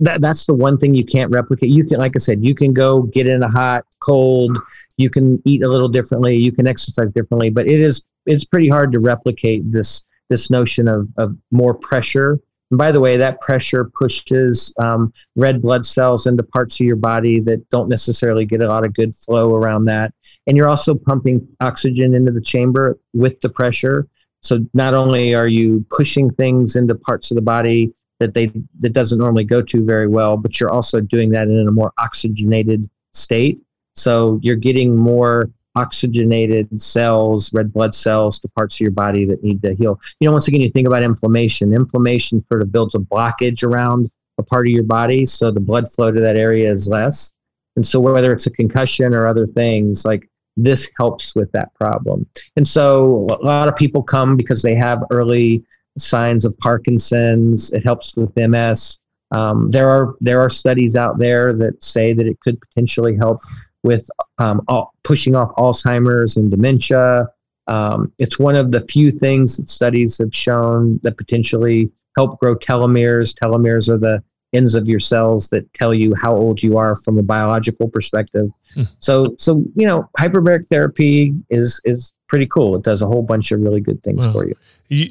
that 0.00 0.20
that's 0.20 0.46
the 0.46 0.54
one 0.54 0.78
thing 0.78 0.94
you 0.94 1.04
can't 1.04 1.30
replicate. 1.30 1.70
You 1.70 1.85
can, 1.85 1.98
like 1.98 2.12
I 2.14 2.18
said, 2.18 2.44
you 2.44 2.54
can 2.54 2.72
go 2.72 3.02
get 3.02 3.26
in 3.26 3.42
a 3.42 3.50
hot, 3.50 3.85
cold. 4.00 4.59
You 4.96 5.11
can 5.11 5.42
eat 5.44 5.62
a 5.62 5.68
little 5.68 5.88
differently. 5.88 6.37
You 6.37 6.52
can 6.52 6.66
exercise 6.66 7.11
differently, 7.14 7.50
but 7.50 7.66
it 7.66 7.80
is 7.80 8.02
it's 8.26 8.44
pretty 8.44 8.68
hard 8.68 8.92
to 8.92 9.00
replicate 9.00 9.70
this 9.70 10.04
this 10.28 10.50
notion 10.50 10.88
of 10.88 11.09
of 11.18 11.37
more 11.50 11.74
pressure 11.74 12.38
and 12.70 12.79
by 12.79 12.90
the 12.90 13.00
way, 13.00 13.16
that 13.16 13.40
pressure 13.40 13.90
pushes 13.96 14.72
um, 14.81 15.12
red 15.37 15.62
blood 15.62 15.87
cells 15.87 16.26
into 16.26 16.42
parts 16.42 16.81
of 16.81 16.87
your 16.87 16.96
body 16.96 17.40
that 17.40 17.68
don't 17.70 17.88
necessarily 17.88 18.44
get 18.44 18.61
a 18.61 18.68
lot 18.68 18.85
of 18.85 18.94
good 18.94 19.14
flow 19.14 19.55
around 19.55 19.85
that. 19.85 20.12
And 20.46 20.57
you're 20.57 20.68
also 20.68 20.94
pumping 20.94 21.46
oxygen 21.61 22.14
into 22.14 22.33
the 22.33 22.40
chamber 22.40 22.98
with 23.14 23.40
the 23.40 23.48
pressure. 23.48 24.09
So 24.42 24.66
not 24.74 24.94
only 24.94 25.35
are 25.35 25.48
you 25.48 25.85
pushing 25.90 26.33
things 26.33 26.76
into 26.76 26.94
parts 26.94 27.31
of 27.31 27.37
the 27.37 27.42
body 27.42 27.92
that 28.18 28.35
they 28.35 28.50
that 28.81 28.92
doesn't 28.92 29.18
normally 29.18 29.44
go 29.44 29.62
to 29.62 29.85
very 29.85 30.09
well, 30.09 30.37
but 30.37 30.59
you're 30.59 30.72
also 30.72 31.00
doing 31.00 31.31
that 31.31 31.48
in 31.48 31.68
a 31.68 31.72
more 31.72 31.92
oxygenated 31.98 32.88
state. 33.12 33.61
So 33.94 34.40
you're 34.42 34.57
getting 34.57 34.96
more 34.96 35.50
oxygenated 35.77 36.83
cells, 36.83 37.53
red 37.53 37.73
blood 37.73 37.95
cells 37.95 38.41
to 38.41 38.49
parts 38.49 38.77
of 38.77 38.81
your 38.81 38.91
body 38.91 39.27
that 39.27 39.45
need 39.45 39.62
to 39.62 39.75
heal. 39.75 40.01
You 40.19 40.29
know, 40.29 40.33
once 40.33 40.49
again, 40.49 40.62
you 40.62 40.71
think 40.71 40.87
about 40.87 41.03
inflammation. 41.03 41.75
Inflammation 41.75 42.45
sort 42.51 42.62
of 42.62 42.73
builds 42.73 42.95
a 42.95 42.99
blockage 42.99 43.62
around 43.62 44.11
a 44.39 44.43
part 44.43 44.67
of 44.67 44.73
your 44.73 44.85
body, 44.85 45.27
so 45.27 45.51
the 45.51 45.61
blood 45.61 45.91
flow 45.93 46.11
to 46.11 46.21
that 46.21 46.37
area 46.37 46.71
is 46.71 46.89
less. 46.89 47.33
And 47.77 47.87
so, 47.87 48.01
whether 48.01 48.33
it's 48.33 48.47
a 48.47 48.51
concussion 48.51 49.15
or 49.15 49.27
other 49.27 49.47
things, 49.47 50.05
like 50.05 50.29
this 50.57 50.89
helps 50.99 51.35
with 51.35 51.53
that 51.53 51.75
problem. 51.75 52.27
And 52.57 52.67
so, 52.67 53.27
a 53.31 53.45
lot 53.45 53.69
of 53.69 53.77
people 53.77 54.03
come 54.03 54.37
because 54.37 54.62
they 54.62 54.75
have 54.75 55.05
early 55.11 55.62
signs 55.99 56.45
of 56.45 56.57
Parkinson's. 56.59 57.71
It 57.73 57.85
helps 57.85 58.17
with 58.17 58.35
MS. 58.37 58.99
Um, 59.33 59.69
there 59.69 59.89
are 59.89 60.15
there 60.21 60.41
are 60.41 60.49
studies 60.49 60.97
out 60.97 61.19
there 61.19 61.53
that 61.55 61.83
say 61.83 62.12
that 62.12 62.27
it 62.27 62.39
could 62.41 62.61
potentially 62.61 63.17
help 63.17 63.41
with 63.87 64.09
um, 64.38 64.61
all, 64.68 64.92
pushing 65.05 65.35
off 65.35 65.55
Alzheimer's 65.57 66.37
and 66.37 66.51
dementia. 66.51 67.29
Um, 67.68 68.12
it's 68.18 68.38
one 68.38 68.57
of 68.57 68.72
the 68.72 68.81
few 68.81 69.11
things 69.11 69.57
that 69.57 69.68
studies 69.70 70.18
have 70.18 70.35
shown 70.35 71.01
that 71.03 71.16
potentially 71.16 71.90
help 72.16 72.38
grow 72.40 72.57
telomeres. 72.57 73.35
Telomeres 73.35 73.88
are 73.88 73.99
the 73.99 74.22
ends 74.53 74.75
of 74.75 74.88
your 74.88 75.01
cells 75.01 75.49
that 75.51 75.72
tell 75.75 75.92
you 75.92 76.14
how 76.14 76.35
old 76.35 76.62
you 76.62 76.77
are 76.79 76.94
from 76.96 77.18
a 77.18 77.22
biological 77.22 77.88
perspective. 77.88 78.51
Hmm. 78.75 78.85
So, 78.99 79.35
so 79.38 79.62
you 79.75 79.87
know, 79.87 80.09
hyperbaric 80.18 80.66
therapy 80.68 81.33
is 81.51 81.81
is 81.85 82.12
pretty 82.29 82.46
cool. 82.46 82.77
It 82.77 82.83
does 82.83 83.03
a 83.03 83.07
whole 83.07 83.22
bunch 83.22 83.53
of 83.53 83.61
really 83.61 83.81
good 83.81 84.03
things 84.03 84.27
for 84.27 84.46
you. 84.46 84.55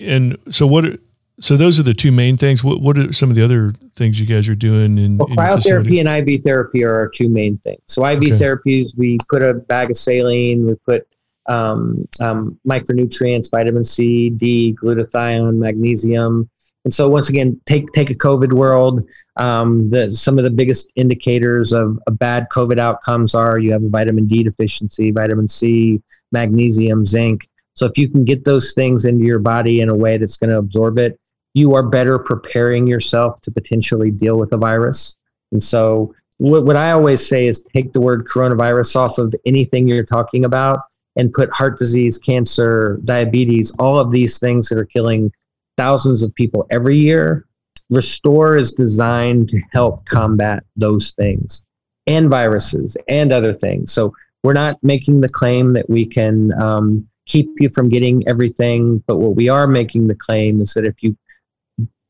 And 0.01 0.37
so, 0.49 0.67
what 0.67 0.99
so 1.39 1.57
those 1.57 1.79
are 1.79 1.83
the 1.83 1.93
two 1.93 2.11
main 2.11 2.37
things. 2.37 2.63
What 2.63 2.81
what 2.81 2.97
are 2.97 3.11
some 3.11 3.29
of 3.29 3.35
the 3.35 3.43
other 3.43 3.73
things 3.93 4.19
you 4.19 4.25
guys 4.25 4.47
are 4.47 4.55
doing 4.55 4.97
in, 4.97 5.17
well, 5.17 5.27
in 5.27 5.35
cryotherapy 5.35 5.99
and 5.99 6.29
IV 6.29 6.43
therapy 6.43 6.83
are 6.85 6.95
our 6.95 7.09
two 7.09 7.29
main 7.29 7.57
things. 7.57 7.81
So 7.87 8.05
IV 8.05 8.17
okay. 8.17 8.29
therapies, 8.31 8.91
we 8.95 9.17
put 9.29 9.41
a 9.41 9.53
bag 9.53 9.91
of 9.91 9.97
saline, 9.97 10.65
we 10.65 10.75
put 10.75 11.07
um, 11.47 12.07
um, 12.21 12.57
micronutrients, 12.67 13.51
vitamin 13.51 13.83
C, 13.83 14.29
D, 14.29 14.75
glutathione, 14.81 15.57
magnesium. 15.57 16.49
And 16.85 16.93
so 16.93 17.09
once 17.09 17.29
again, 17.29 17.59
take 17.65 17.91
take 17.91 18.09
a 18.09 18.15
COVID 18.15 18.53
world. 18.53 19.05
Um, 19.37 19.89
the, 19.89 20.13
some 20.13 20.37
of 20.37 20.45
the 20.45 20.49
biggest 20.49 20.87
indicators 20.95 21.73
of, 21.73 21.99
of 22.07 22.17
bad 22.17 22.47
COVID 22.53 22.79
outcomes 22.79 23.35
are 23.35 23.59
you 23.59 23.73
have 23.73 23.83
a 23.83 23.89
vitamin 23.89 24.27
D 24.27 24.43
deficiency, 24.43 25.11
vitamin 25.11 25.47
C, 25.47 26.01
magnesium, 26.31 27.05
zinc. 27.05 27.49
So 27.73 27.85
if 27.85 27.97
you 27.97 28.07
can 28.07 28.23
get 28.23 28.45
those 28.45 28.71
things 28.73 29.03
into 29.03 29.25
your 29.25 29.39
body 29.39 29.81
in 29.81 29.89
a 29.89 29.95
way 29.95 30.17
that's 30.17 30.37
going 30.37 30.51
to 30.51 30.59
absorb 30.59 30.97
it, 30.97 31.19
you 31.55 31.73
are 31.73 31.83
better 31.83 32.19
preparing 32.19 32.85
yourself 32.85 33.41
to 33.41 33.49
potentially 33.49 34.11
deal 34.11 34.37
with 34.37 34.51
a 34.51 34.57
virus. 34.57 35.15
And 35.53 35.63
so 35.63 36.13
what, 36.37 36.65
what 36.65 36.75
I 36.75 36.91
always 36.91 37.25
say 37.25 37.47
is 37.47 37.61
take 37.73 37.93
the 37.93 38.01
word 38.01 38.27
coronavirus 38.27 38.97
off 38.97 39.17
of 39.17 39.33
anything 39.45 39.87
you're 39.87 40.03
talking 40.03 40.43
about 40.43 40.79
and 41.15 41.33
put 41.33 41.49
heart 41.53 41.77
disease, 41.77 42.17
cancer, 42.17 42.99
diabetes, 43.05 43.71
all 43.79 43.97
of 43.97 44.11
these 44.11 44.37
things 44.37 44.67
that 44.67 44.77
are 44.77 44.85
killing 44.85 45.31
thousands 45.77 46.23
of 46.23 46.35
people 46.35 46.67
every 46.71 46.97
year. 46.97 47.45
Restore 47.89 48.57
is 48.57 48.73
designed 48.73 49.47
to 49.49 49.61
help 49.71 50.05
combat 50.05 50.63
those 50.75 51.11
things 51.11 51.61
and 52.05 52.29
viruses 52.29 52.97
and 53.07 53.31
other 53.31 53.53
things. 53.53 53.93
So 53.93 54.13
we're 54.43 54.53
not 54.53 54.77
making 54.83 55.21
the 55.21 55.29
claim 55.29 55.71
that 55.73 55.89
we 55.89 56.05
can 56.05 56.51
um, 56.61 57.07
keep 57.25 57.47
you 57.61 57.69
from 57.69 57.87
getting 57.87 58.27
everything, 58.27 59.01
but 59.07 59.17
what 59.17 59.37
we 59.37 59.47
are 59.47 59.67
making 59.67 60.07
the 60.07 60.15
claim 60.15 60.59
is 60.59 60.73
that 60.73 60.85
if 60.85 61.01
you 61.01 61.15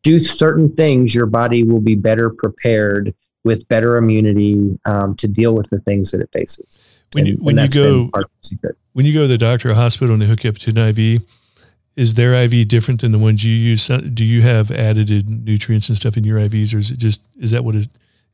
do 0.05 0.19
certain 0.19 0.73
things, 0.75 1.13
your 1.13 1.25
body 1.25 1.63
will 1.63 1.81
be 1.81 1.95
better 1.95 2.29
prepared 2.29 3.13
with 3.43 3.67
better 3.67 3.97
immunity 3.97 4.79
um, 4.85 5.15
to 5.15 5.27
deal 5.27 5.53
with 5.53 5.69
the 5.71 5.79
things 5.79 6.11
that 6.11 6.21
it 6.21 6.29
faces. 6.31 7.01
When 7.13 7.25
you, 7.25 7.37
when 7.41 7.57
you 7.57 7.67
go 7.67 8.09
when 8.93 9.05
you 9.05 9.13
go 9.13 9.23
to 9.23 9.27
the 9.27 9.37
doctor 9.37 9.71
or 9.71 9.73
hospital 9.73 10.13
and 10.13 10.21
they 10.21 10.27
hook 10.27 10.43
you 10.43 10.49
up 10.49 10.57
to 10.59 10.69
an 10.69 10.77
IV, 10.77 11.21
is 11.95 12.13
their 12.13 12.33
IV 12.33 12.67
different 12.67 13.01
than 13.01 13.11
the 13.11 13.19
ones 13.19 13.43
you 13.43 13.53
use? 13.53 13.87
Do 13.87 14.23
you 14.23 14.41
have 14.41 14.69
added 14.69 15.09
nutrients 15.45 15.89
and 15.89 15.97
stuff 15.97 16.17
in 16.17 16.23
your 16.23 16.39
IVs, 16.39 16.75
or 16.75 16.79
is 16.79 16.91
it 16.91 16.99
just 16.99 17.21
is 17.39 17.51
that 17.51 17.63
what 17.63 17.75
is 17.75 17.89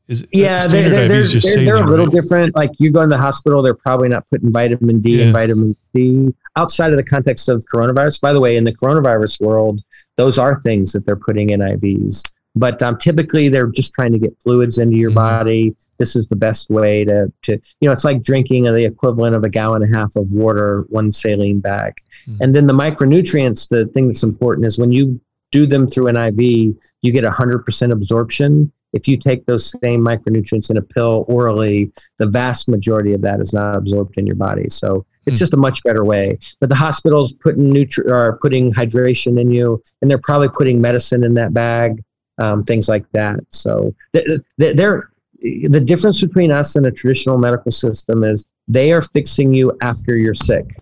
is 0.08 0.26
yeah, 0.32 0.66
they're, 0.66 0.90
they're, 0.90 1.08
they're, 1.08 1.24
they're, 1.24 1.64
they're 1.64 1.74
a 1.76 1.86
little 1.86 2.06
right? 2.06 2.14
different. 2.14 2.54
Like 2.56 2.70
you 2.78 2.90
go 2.90 3.02
in 3.02 3.08
the 3.08 3.18
hospital, 3.18 3.62
they're 3.62 3.74
probably 3.74 4.08
not 4.08 4.28
putting 4.30 4.52
vitamin 4.52 5.00
D 5.00 5.18
yeah. 5.18 5.24
and 5.24 5.32
vitamin 5.32 5.76
C 5.94 6.34
outside 6.56 6.90
of 6.90 6.96
the 6.96 7.04
context 7.04 7.48
of 7.48 7.62
coronavirus. 7.72 8.20
By 8.20 8.32
the 8.32 8.40
way, 8.40 8.56
in 8.56 8.64
the 8.64 8.72
coronavirus 8.72 9.40
world, 9.40 9.80
those 10.16 10.38
are 10.38 10.60
things 10.60 10.92
that 10.92 11.06
they're 11.06 11.16
putting 11.16 11.50
in 11.50 11.60
IVs. 11.60 12.22
But 12.54 12.82
um, 12.82 12.98
typically, 12.98 13.48
they're 13.48 13.68
just 13.68 13.94
trying 13.94 14.12
to 14.12 14.18
get 14.18 14.36
fluids 14.42 14.78
into 14.78 14.96
your 14.96 15.10
mm-hmm. 15.10 15.16
body. 15.16 15.76
This 15.98 16.14
is 16.14 16.26
the 16.26 16.36
best 16.36 16.68
way 16.68 17.04
to, 17.04 17.32
to, 17.42 17.52
you 17.52 17.88
know, 17.88 17.92
it's 17.92 18.04
like 18.04 18.22
drinking 18.22 18.64
the 18.64 18.84
equivalent 18.84 19.34
of 19.34 19.44
a 19.44 19.48
gallon 19.48 19.82
and 19.82 19.94
a 19.94 19.98
half 19.98 20.16
of 20.16 20.30
water, 20.30 20.84
one 20.88 21.12
saline 21.12 21.60
bag. 21.60 21.94
Mm-hmm. 22.26 22.42
And 22.42 22.54
then 22.54 22.66
the 22.66 22.74
micronutrients, 22.74 23.68
the 23.68 23.86
thing 23.86 24.06
that's 24.06 24.22
important 24.22 24.66
is 24.66 24.78
when 24.78 24.92
you 24.92 25.18
do 25.50 25.66
them 25.66 25.86
through 25.86 26.08
an 26.08 26.16
IV, 26.16 26.76
you 27.02 27.12
get 27.12 27.24
100% 27.24 27.92
absorption. 27.92 28.72
If 28.92 29.08
you 29.08 29.16
take 29.16 29.46
those 29.46 29.72
same 29.82 30.04
micronutrients 30.04 30.70
in 30.70 30.76
a 30.76 30.82
pill 30.82 31.24
orally, 31.28 31.90
the 32.18 32.26
vast 32.26 32.68
majority 32.68 33.14
of 33.14 33.20
that 33.22 33.40
is 33.40 33.52
not 33.52 33.76
absorbed 33.76 34.18
in 34.18 34.26
your 34.26 34.36
body. 34.36 34.68
So 34.68 35.06
it's 35.26 35.38
mm. 35.38 35.40
just 35.40 35.54
a 35.54 35.56
much 35.56 35.82
better 35.82 36.04
way. 36.04 36.38
But 36.60 36.68
the 36.68 36.74
hospitals 36.74 37.32
putting 37.32 37.70
nutri- 37.70 38.10
are 38.10 38.38
putting 38.38 38.72
hydration 38.72 39.40
in 39.40 39.50
you, 39.50 39.82
and 40.00 40.10
they're 40.10 40.18
probably 40.18 40.48
putting 40.48 40.80
medicine 40.80 41.24
in 41.24 41.34
that 41.34 41.54
bag 41.54 42.02
um, 42.38 42.64
things 42.64 42.88
like 42.88 43.04
that. 43.12 43.40
So 43.50 43.94
they're, 44.12 45.10
the 45.40 45.80
difference 45.80 46.20
between 46.20 46.50
us 46.50 46.76
and 46.76 46.86
a 46.86 46.90
traditional 46.90 47.38
medical 47.38 47.70
system 47.70 48.24
is 48.24 48.44
they 48.68 48.92
are 48.92 49.02
fixing 49.02 49.52
you 49.52 49.76
after 49.82 50.16
you're 50.16 50.34
sick. 50.34 50.76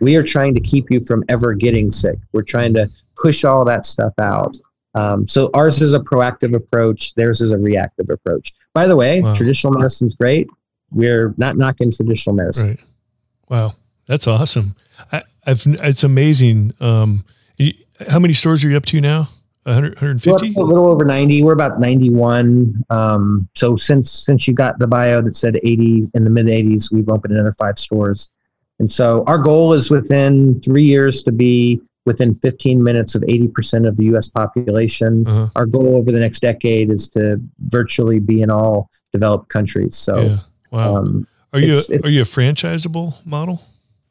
We 0.00 0.16
are 0.16 0.22
trying 0.22 0.54
to 0.54 0.60
keep 0.60 0.90
you 0.90 1.00
from 1.00 1.24
ever 1.28 1.52
getting 1.52 1.90
sick. 1.90 2.18
We're 2.32 2.42
trying 2.42 2.72
to 2.74 2.90
push 3.20 3.44
all 3.44 3.64
that 3.66 3.84
stuff 3.84 4.14
out. 4.18 4.56
Um, 4.94 5.26
so 5.28 5.50
ours 5.54 5.80
is 5.80 5.92
a 5.92 6.00
proactive 6.00 6.54
approach. 6.54 7.14
Theirs 7.14 7.40
is 7.40 7.50
a 7.52 7.58
reactive 7.58 8.10
approach. 8.10 8.52
By 8.74 8.86
the 8.86 8.96
way, 8.96 9.20
wow. 9.20 9.32
traditional 9.34 9.72
medicine's 9.72 10.14
great. 10.14 10.48
We're 10.90 11.34
not 11.36 11.56
knocking 11.56 11.92
traditional 11.92 12.34
medicine. 12.34 12.70
Right. 12.70 12.80
Wow, 13.48 13.74
that's 14.06 14.26
awesome. 14.26 14.74
I, 15.12 15.22
have 15.46 15.62
it's 15.66 16.04
amazing. 16.04 16.74
Um, 16.80 17.24
how 18.08 18.18
many 18.18 18.34
stores 18.34 18.64
are 18.64 18.68
you 18.68 18.76
up 18.76 18.86
to 18.86 19.00
now? 19.00 19.28
100, 19.64 19.96
150? 19.96 20.54
a 20.54 20.60
little 20.60 20.88
over 20.88 21.04
90. 21.04 21.42
We're 21.42 21.52
about 21.52 21.80
91. 21.80 22.82
Um, 22.88 23.48
so 23.54 23.76
since 23.76 24.10
since 24.10 24.48
you 24.48 24.54
got 24.54 24.78
the 24.78 24.86
bio 24.86 25.20
that 25.22 25.36
said 25.36 25.54
80s 25.64 26.08
in 26.14 26.24
the 26.24 26.30
mid 26.30 26.46
80s, 26.46 26.90
we've 26.90 27.08
opened 27.08 27.34
another 27.34 27.52
five 27.52 27.78
stores. 27.78 28.30
And 28.78 28.90
so 28.90 29.22
our 29.26 29.36
goal 29.36 29.74
is 29.74 29.90
within 29.90 30.60
three 30.62 30.84
years 30.84 31.22
to 31.24 31.32
be 31.32 31.82
within 32.06 32.34
15 32.34 32.82
minutes 32.82 33.14
of 33.14 33.22
80% 33.22 33.86
of 33.86 33.96
the 33.96 34.04
U.S. 34.06 34.28
population. 34.28 35.26
Uh-huh. 35.26 35.48
Our 35.56 35.66
goal 35.66 35.96
over 35.96 36.10
the 36.10 36.20
next 36.20 36.40
decade 36.40 36.90
is 36.90 37.08
to 37.10 37.40
virtually 37.68 38.18
be 38.18 38.42
in 38.42 38.50
all 38.50 38.90
developed 39.12 39.48
countries. 39.48 39.96
So, 39.96 40.20
yeah. 40.20 40.38
wow. 40.70 40.96
Um, 40.96 41.26
are 41.52 41.60
you 41.60 41.72
a, 41.72 42.00
are 42.04 42.10
you 42.10 42.22
a 42.22 42.24
franchisable 42.24 43.24
model? 43.26 43.62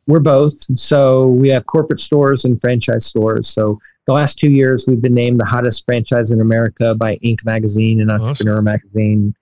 We're 0.08 0.20
both. 0.20 0.56
So 0.78 1.28
we 1.28 1.50
have 1.50 1.66
corporate 1.68 2.00
stores 2.00 2.44
and 2.44 2.60
franchise 2.60 3.06
stores. 3.06 3.48
So 3.48 3.80
the 4.06 4.14
last 4.14 4.40
two 4.40 4.50
years, 4.50 4.86
we've 4.88 5.02
been 5.02 5.14
named 5.14 5.38
the 5.38 5.46
hottest 5.46 5.86
franchise 5.86 6.32
in 6.32 6.42
America 6.42 6.96
by 6.96 7.18
Inc. 7.18 7.46
magazine 7.46 8.02
and 8.02 8.10
Entrepreneur 8.10 8.56
awesome. 8.56 8.66
magazine. 8.66 9.36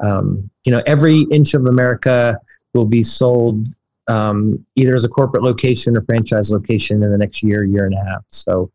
Um, 0.00 0.50
you 0.64 0.72
know, 0.72 0.82
every 0.86 1.26
inch 1.30 1.54
of 1.54 1.66
America 1.66 2.38
will 2.72 2.86
be 2.86 3.04
sold 3.04 3.68
um, 4.08 4.64
either 4.76 4.94
as 4.94 5.04
a 5.04 5.08
corporate 5.08 5.42
location 5.42 5.96
or 5.96 6.02
franchise 6.02 6.50
location 6.50 7.02
in 7.02 7.10
the 7.10 7.18
next 7.18 7.42
year, 7.42 7.64
year 7.64 7.86
and 7.86 7.94
a 7.94 8.04
half. 8.04 8.24
So 8.28 8.70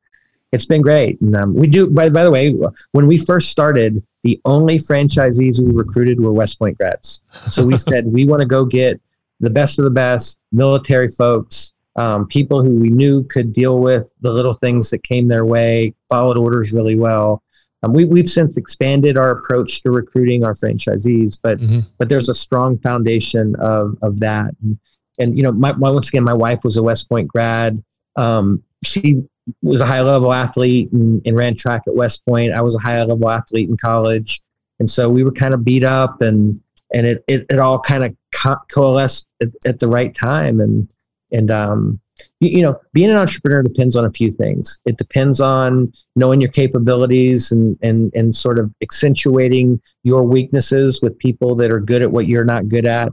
it's 0.52 0.66
been 0.66 0.82
great. 0.82 1.20
And 1.22 1.36
um, 1.36 1.54
we 1.54 1.68
do, 1.68 1.88
by, 1.88 2.10
by 2.10 2.24
the 2.24 2.32
way, 2.32 2.56
when 2.92 3.08
we 3.08 3.18
first 3.18 3.50
started, 3.50 4.04
the 4.24 4.40
only 4.46 4.78
franchisees 4.78 5.60
we 5.62 5.72
recruited 5.72 6.20
were 6.20 6.32
West 6.32 6.60
Point 6.60 6.78
grads. 6.78 7.22
So 7.50 7.64
we 7.64 7.78
said, 7.90 8.06
we 8.08 8.26
want 8.26 8.42
to 8.42 8.48
go 8.48 8.66
get 8.66 9.00
the 9.40 9.50
best 9.50 9.80
of 9.80 9.86
the 9.86 9.92
best 9.92 10.38
military 10.52 11.08
folks 11.08 11.74
um, 12.00 12.28
people 12.28 12.64
who 12.64 12.76
we 12.76 12.90
knew 12.90 13.24
could 13.26 13.52
deal 13.52 13.80
with 13.80 14.08
the 14.22 14.32
little 14.32 14.54
things 14.54 14.90
that 14.90 15.04
came 15.04 15.28
their 15.28 15.46
way, 15.46 15.94
followed 16.08 16.38
orders 16.38 16.72
really 16.72 16.96
well. 16.96 17.44
Um, 17.84 17.94
we, 17.94 18.06
we've 18.06 18.30
since 18.30 18.58
expanded 18.58 19.18
our 19.18 19.32
approach 19.32 19.82
to 19.84 19.92
recruiting 19.92 20.46
our 20.46 20.54
franchisees, 20.54 21.38
but 21.42 21.60
mm-hmm. 21.60 21.80
but 21.98 22.08
there's 22.10 22.30
a 22.30 22.34
strong 22.34 22.78
foundation 22.80 23.56
of 23.60 23.98
of 24.02 24.20
that. 24.22 24.56
And, 24.64 24.80
and 25.20 25.38
you 25.38 25.44
know, 25.44 25.52
my, 25.52 25.74
my, 25.74 25.90
once 25.90 26.10
again, 26.10 26.24
my 26.24 26.34
wife 26.34 26.64
was 26.64 26.78
a 26.78 26.84
West 26.84 27.10
Point 27.10 27.28
grad. 27.28 27.84
Um, 28.16 28.64
she 28.84 29.22
was 29.62 29.82
a 29.82 29.86
high 29.86 30.02
level 30.02 30.34
athlete 30.34 30.92
and, 30.92 31.22
and, 31.26 31.36
ran 31.36 31.56
track 31.56 31.84
at 31.88 31.96
West 31.96 32.26
Point. 32.26 32.54
I 32.54 32.62
was 32.62 32.76
a 32.76 32.80
high 32.80 33.04
level 33.04 33.30
athlete 33.30 33.70
in 33.70 33.78
college, 33.78 34.42
and 34.80 34.90
so 34.90 35.10
we 35.10 35.24
were 35.24 35.32
kind 35.32 35.54
of 35.54 35.64
beat 35.64 35.84
up, 35.84 36.22
and 36.22 36.60
and 36.94 37.06
it 37.06 37.24
it, 37.28 37.46
it 37.50 37.60
all 37.60 37.80
kind 37.80 38.04
of 38.04 38.16
co- 38.34 38.62
coalesced 38.72 39.28
at, 39.42 39.50
at 39.66 39.80
the 39.80 39.88
right 39.88 40.14
time, 40.16 40.60
and 40.60 40.92
and 41.32 41.52
um, 41.52 42.00
you, 42.40 42.50
you, 42.50 42.62
know, 42.62 42.80
being 42.94 43.10
an 43.10 43.18
entrepreneur 43.18 43.62
depends 43.62 43.96
on 43.96 44.06
a 44.06 44.12
few 44.12 44.32
things. 44.32 44.78
It 44.86 44.98
depends 44.98 45.40
on 45.42 45.94
knowing 46.16 46.42
your 46.42 46.52
capabilities 46.52 47.52
and 47.52 47.78
and 47.82 48.14
and 48.14 48.36
sort 48.36 48.60
of 48.60 48.72
accentuating 48.82 49.82
your 50.04 50.24
weaknesses 50.24 51.02
with 51.02 51.18
people 51.18 51.56
that 51.56 51.72
are 51.72 51.80
good 51.80 52.02
at 52.02 52.12
what 52.12 52.28
you're 52.28 52.46
not 52.46 52.70
good 52.70 52.86
at. 52.86 53.10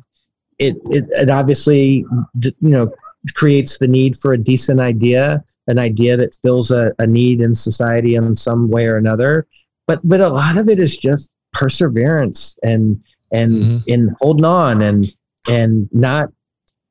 It 0.59 0.77
it, 0.91 1.05
it 1.11 1.31
obviously 1.31 2.05
you 2.43 2.55
know 2.61 2.91
creates 3.35 3.79
the 3.79 3.89
need 3.89 4.17
for 4.17 4.33
a 4.33 4.39
decent 4.39 4.81
idea, 4.81 5.43
an 5.67 5.79
idea 5.79 6.17
that 6.17 6.39
fills 6.43 6.71
a, 6.71 6.93
a 6.99 7.07
need 7.07 7.41
in 7.41 7.55
society 7.55 8.15
in 8.15 8.37
some 8.37 8.71
way 8.71 8.87
or 8.87 8.97
another. 8.97 9.47
But 9.87 10.01
but 10.05 10.21
a 10.21 10.29
lot 10.29 10.57
of 10.57 10.69
it 10.69 10.79
is 10.79 10.97
just 10.99 11.29
perseverance 11.53 12.57
and 12.63 13.03
and 13.33 13.53
mm-hmm. 13.53 13.79
in 13.87 14.15
holding 14.21 14.45
on 14.45 14.83
and 14.83 15.07
and 15.49 15.89
not 15.93 16.31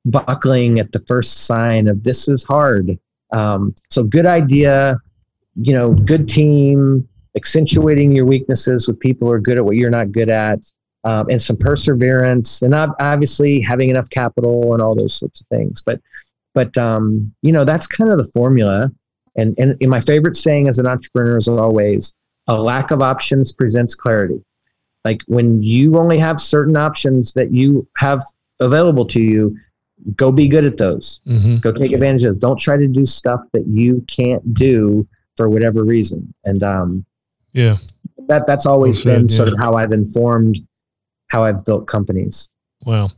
buckling 0.05 0.79
at 0.79 0.91
the 0.91 0.99
first 0.99 1.45
sign 1.45 1.87
of 1.87 2.03
this 2.03 2.27
is 2.27 2.43
hard. 2.43 2.97
Um, 3.31 3.73
so 3.89 4.03
good 4.03 4.25
idea, 4.25 4.97
you 5.55 5.73
know, 5.73 5.93
good 5.93 6.29
team, 6.29 7.07
accentuating 7.35 8.15
your 8.15 8.25
weaknesses 8.25 8.87
with 8.87 8.99
people 8.99 9.27
who 9.27 9.33
are 9.33 9.39
good 9.39 9.57
at 9.57 9.65
what 9.65 9.75
you're 9.75 9.89
not 9.89 10.11
good 10.11 10.29
at, 10.29 10.59
um, 11.05 11.29
and 11.29 11.41
some 11.41 11.55
perseverance, 11.55 12.61
and 12.61 12.75
obviously 12.75 13.61
having 13.61 13.89
enough 13.89 14.09
capital 14.09 14.73
and 14.73 14.81
all 14.81 14.95
those 14.95 15.15
sorts 15.15 15.39
of 15.39 15.47
things. 15.47 15.81
But 15.85 16.01
but 16.53 16.77
um, 16.77 17.33
you 17.41 17.51
know 17.51 17.63
that's 17.63 17.87
kind 17.87 18.11
of 18.11 18.17
the 18.17 18.29
formula. 18.31 18.91
And, 19.37 19.53
and 19.57 19.75
and 19.81 19.89
my 19.89 19.99
favorite 19.99 20.37
saying 20.37 20.69
as 20.69 20.79
an 20.79 20.87
entrepreneur 20.87 21.37
is 21.37 21.47
always, 21.47 22.13
a 22.47 22.55
lack 22.55 22.91
of 22.91 23.01
options 23.01 23.51
presents 23.51 23.93
clarity. 23.93 24.41
Like 25.03 25.21
when 25.27 25.61
you 25.61 25.97
only 25.97 26.17
have 26.17 26.39
certain 26.39 26.77
options 26.77 27.33
that 27.33 27.51
you 27.51 27.87
have 27.97 28.23
available 28.59 29.05
to 29.07 29.21
you, 29.21 29.57
go 30.15 30.31
be 30.31 30.47
good 30.47 30.65
at 30.65 30.77
those. 30.77 31.21
Mm-hmm. 31.27 31.57
Go 31.57 31.71
take 31.71 31.91
advantage 31.91 32.23
of 32.23 32.33
those. 32.33 32.41
Don't 32.41 32.59
try 32.59 32.77
to 32.77 32.87
do 32.87 33.05
stuff 33.05 33.41
that 33.53 33.67
you 33.67 34.03
can't 34.07 34.53
do 34.53 35.03
for 35.35 35.49
whatever 35.49 35.83
reason. 35.83 36.33
And 36.45 36.63
um, 36.63 37.05
yeah, 37.51 37.77
that 38.27 38.47
that's 38.47 38.65
always 38.65 39.05
well 39.05 39.15
said, 39.15 39.19
been 39.19 39.27
sort 39.27 39.49
of 39.49 39.55
how 39.59 39.73
I've 39.73 39.91
informed 39.91 40.65
how 41.27 41.43
I've 41.43 41.65
built 41.65 41.87
companies. 41.87 42.47
Wow. 42.83 43.11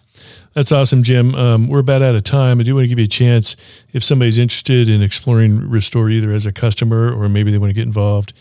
That's 0.53 0.71
awesome, 0.71 1.03
Jim. 1.03 1.35
Um, 1.35 1.67
we're 1.67 1.79
about 1.79 2.01
out 2.01 2.15
of 2.15 2.23
time. 2.23 2.59
I 2.59 2.63
do 2.63 2.75
want 2.75 2.85
to 2.85 2.87
give 2.87 2.99
you 2.99 3.05
a 3.05 3.07
chance 3.07 3.55
if 3.93 4.03
somebody's 4.03 4.37
interested 4.37 4.89
in 4.89 5.01
exploring 5.01 5.69
Restore 5.69 6.09
either 6.09 6.31
as 6.31 6.45
a 6.45 6.53
customer 6.53 7.13
or 7.13 7.27
maybe 7.27 7.51
they 7.51 7.57
want 7.57 7.69
to 7.69 7.75
get 7.75 7.83
involved 7.83 8.33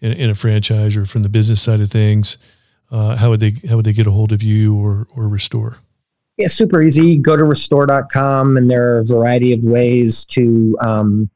in, 0.00 0.12
in 0.12 0.30
a 0.30 0.34
franchise 0.34 0.96
or 0.96 1.04
from 1.04 1.22
the 1.22 1.28
business 1.28 1.60
side 1.60 1.80
of 1.80 1.90
things. 1.90 2.38
Uh, 2.90 3.16
how 3.16 3.28
would 3.30 3.40
they 3.40 3.56
how 3.68 3.76
would 3.76 3.84
they 3.84 3.92
get 3.92 4.06
a 4.06 4.10
hold 4.10 4.32
of 4.32 4.42
you 4.42 4.74
or 4.74 5.06
or 5.14 5.28
Restore? 5.28 5.78
Yeah, 6.38 6.46
super 6.46 6.80
easy. 6.80 7.18
Go 7.18 7.36
to 7.36 7.44
restore.com 7.44 8.56
and 8.56 8.70
there 8.70 8.94
are 8.94 8.98
a 9.00 9.04
variety 9.04 9.52
of 9.52 9.62
ways 9.64 10.24
to 10.26 10.78
um, 10.80 11.28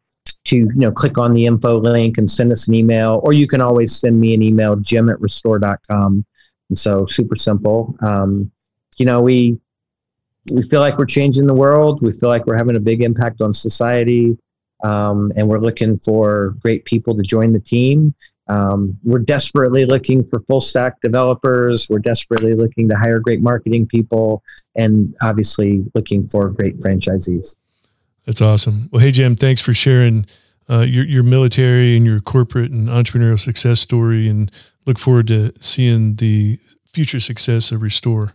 to 0.44 0.56
you 0.56 0.72
know 0.74 0.92
click 0.92 1.18
on 1.18 1.34
the 1.34 1.46
info 1.46 1.78
link 1.78 2.16
and 2.18 2.30
send 2.30 2.52
us 2.52 2.68
an 2.68 2.74
email, 2.74 3.20
or 3.24 3.32
you 3.32 3.46
can 3.46 3.60
always 3.60 3.94
send 3.94 4.18
me 4.18 4.32
an 4.32 4.42
email, 4.42 4.76
jim 4.76 5.10
at 5.10 5.20
restore.com. 5.20 6.24
And 6.72 6.78
so 6.78 7.06
super 7.10 7.36
simple. 7.36 7.94
Um, 8.00 8.50
you 8.96 9.04
know, 9.04 9.20
we 9.20 9.58
we 10.50 10.66
feel 10.70 10.80
like 10.80 10.96
we're 10.96 11.04
changing 11.04 11.46
the 11.46 11.52
world. 11.52 12.00
We 12.00 12.12
feel 12.12 12.30
like 12.30 12.46
we're 12.46 12.56
having 12.56 12.76
a 12.76 12.80
big 12.80 13.02
impact 13.02 13.42
on 13.42 13.52
society, 13.52 14.38
um, 14.82 15.34
and 15.36 15.46
we're 15.46 15.58
looking 15.58 15.98
for 15.98 16.54
great 16.60 16.86
people 16.86 17.14
to 17.14 17.22
join 17.22 17.52
the 17.52 17.60
team. 17.60 18.14
Um, 18.48 18.98
we're 19.04 19.18
desperately 19.18 19.84
looking 19.84 20.24
for 20.24 20.40
full 20.48 20.62
stack 20.62 20.98
developers. 21.02 21.90
We're 21.90 21.98
desperately 21.98 22.54
looking 22.54 22.88
to 22.88 22.96
hire 22.96 23.20
great 23.20 23.42
marketing 23.42 23.86
people, 23.86 24.42
and 24.74 25.14
obviously 25.20 25.84
looking 25.94 26.26
for 26.26 26.48
great 26.48 26.78
franchisees. 26.78 27.56
That's 28.24 28.40
awesome. 28.40 28.88
Well, 28.90 29.02
hey 29.02 29.10
Jim, 29.10 29.36
thanks 29.36 29.60
for 29.60 29.74
sharing 29.74 30.24
uh, 30.70 30.86
your 30.88 31.04
your 31.04 31.22
military 31.22 31.98
and 31.98 32.06
your 32.06 32.20
corporate 32.20 32.70
and 32.70 32.88
entrepreneurial 32.88 33.38
success 33.38 33.78
story, 33.80 34.26
and 34.26 34.50
look 34.86 34.98
forward 34.98 35.28
to 35.28 35.52
seeing 35.60 36.16
the 36.16 36.58
future 36.86 37.20
success 37.20 37.72
of 37.72 37.82
Restore. 37.82 38.34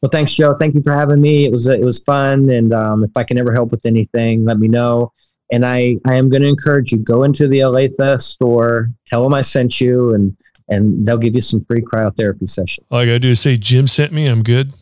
Well, 0.00 0.10
thanks, 0.10 0.32
Joe. 0.32 0.54
Thank 0.58 0.74
you 0.74 0.82
for 0.82 0.92
having 0.92 1.20
me. 1.20 1.44
It 1.44 1.52
was 1.52 1.66
it 1.66 1.84
was 1.84 1.98
fun, 2.00 2.48
and 2.50 2.72
um, 2.72 3.04
if 3.04 3.10
I 3.16 3.24
can 3.24 3.38
ever 3.38 3.52
help 3.52 3.70
with 3.70 3.84
anything, 3.84 4.44
let 4.44 4.58
me 4.58 4.66
know. 4.66 5.12
And 5.52 5.66
I 5.66 5.96
I 6.06 6.14
am 6.14 6.30
going 6.30 6.42
to 6.42 6.48
encourage 6.48 6.92
you 6.92 6.98
go 6.98 7.24
into 7.24 7.48
the 7.48 7.60
Olathe 7.60 8.20
store, 8.20 8.90
tell 9.06 9.22
them 9.22 9.34
I 9.34 9.42
sent 9.42 9.80
you, 9.80 10.14
and 10.14 10.34
and 10.68 11.06
they'll 11.06 11.18
give 11.18 11.34
you 11.34 11.42
some 11.42 11.64
free 11.64 11.82
cryotherapy 11.82 12.48
sessions. 12.48 12.86
All 12.90 12.98
I 12.98 13.06
got 13.06 13.12
to 13.12 13.18
do 13.18 13.30
is 13.30 13.40
say 13.40 13.56
Jim 13.56 13.86
sent 13.86 14.12
me. 14.12 14.26
I'm 14.26 14.42
good. 14.42 14.72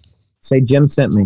Say 0.41 0.61
Jim 0.61 0.87
sent 0.87 1.13
me. 1.13 1.25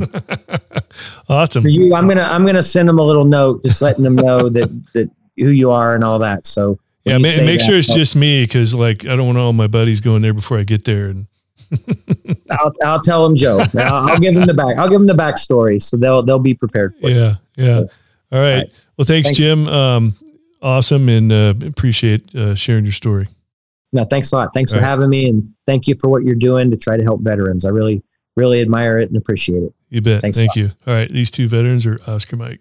awesome. 1.28 1.62
For 1.62 1.68
you, 1.68 1.94
I'm 1.94 2.08
gonna 2.08 2.22
I'm 2.22 2.46
gonna 2.46 2.62
send 2.62 2.88
them 2.88 2.98
a 2.98 3.02
little 3.02 3.26
note, 3.26 3.62
just 3.62 3.82
letting 3.82 4.04
them 4.04 4.16
know 4.16 4.48
that 4.48 4.70
that 4.94 5.10
who 5.36 5.50
you 5.50 5.70
are 5.70 5.94
and 5.94 6.02
all 6.02 6.18
that. 6.20 6.46
So 6.46 6.78
yeah, 7.04 7.18
ma- 7.18 7.44
make 7.44 7.58
that, 7.58 7.66
sure 7.66 7.76
it's 7.76 7.92
just 7.92 8.14
me 8.14 8.44
because 8.44 8.74
like 8.74 9.04
I 9.06 9.16
don't 9.16 9.26
want 9.26 9.38
all 9.38 9.52
my 9.52 9.66
buddies 9.66 10.00
going 10.00 10.22
there 10.22 10.34
before 10.34 10.58
I 10.58 10.64
get 10.64 10.84
there. 10.84 11.06
And 11.06 11.26
I'll 12.50 12.72
I'll 12.84 13.00
tell 13.02 13.24
them 13.24 13.34
Joe. 13.34 13.58
I'll, 13.78 14.10
I'll, 14.10 14.18
give 14.18 14.34
them 14.34 14.46
the 14.46 14.54
back. 14.54 14.78
I'll 14.78 14.88
give 14.88 15.00
them 15.00 15.06
the 15.06 15.14
backstory 15.14 15.82
so 15.82 15.96
they'll 15.96 16.22
they'll 16.22 16.38
be 16.38 16.54
prepared. 16.54 16.94
For 17.00 17.10
yeah, 17.10 17.36
yeah. 17.56 17.76
All 17.76 17.80
right. 17.80 17.88
all 18.32 18.40
right. 18.40 18.70
Well, 18.96 19.04
thanks, 19.04 19.28
thanks. 19.28 19.38
Jim. 19.38 19.66
Um, 19.68 20.16
awesome, 20.60 21.08
and 21.08 21.32
uh, 21.32 21.54
appreciate 21.66 22.34
uh, 22.34 22.54
sharing 22.54 22.84
your 22.84 22.92
story. 22.92 23.28
No, 23.92 24.04
thanks 24.04 24.32
a 24.32 24.36
lot. 24.36 24.54
Thanks 24.54 24.72
all 24.72 24.78
for 24.78 24.82
right. 24.82 24.88
having 24.88 25.10
me, 25.10 25.28
and 25.28 25.52
thank 25.66 25.86
you 25.86 25.94
for 25.94 26.08
what 26.08 26.22
you're 26.22 26.34
doing 26.34 26.70
to 26.70 26.76
try 26.76 26.96
to 26.96 27.02
help 27.02 27.20
veterans. 27.22 27.64
I 27.64 27.70
really 27.70 28.02
really 28.36 28.60
admire 28.60 28.98
it 28.98 29.08
and 29.08 29.16
appreciate 29.16 29.62
it. 29.62 29.74
You 29.90 30.00
bet. 30.00 30.22
Thanks 30.22 30.38
Thank 30.38 30.56
you. 30.56 30.70
All 30.86 30.94
right. 30.94 31.10
These 31.10 31.30
two 31.30 31.48
veterans 31.48 31.86
are 31.86 32.00
Oscar 32.06 32.36
Mike. 32.36 32.60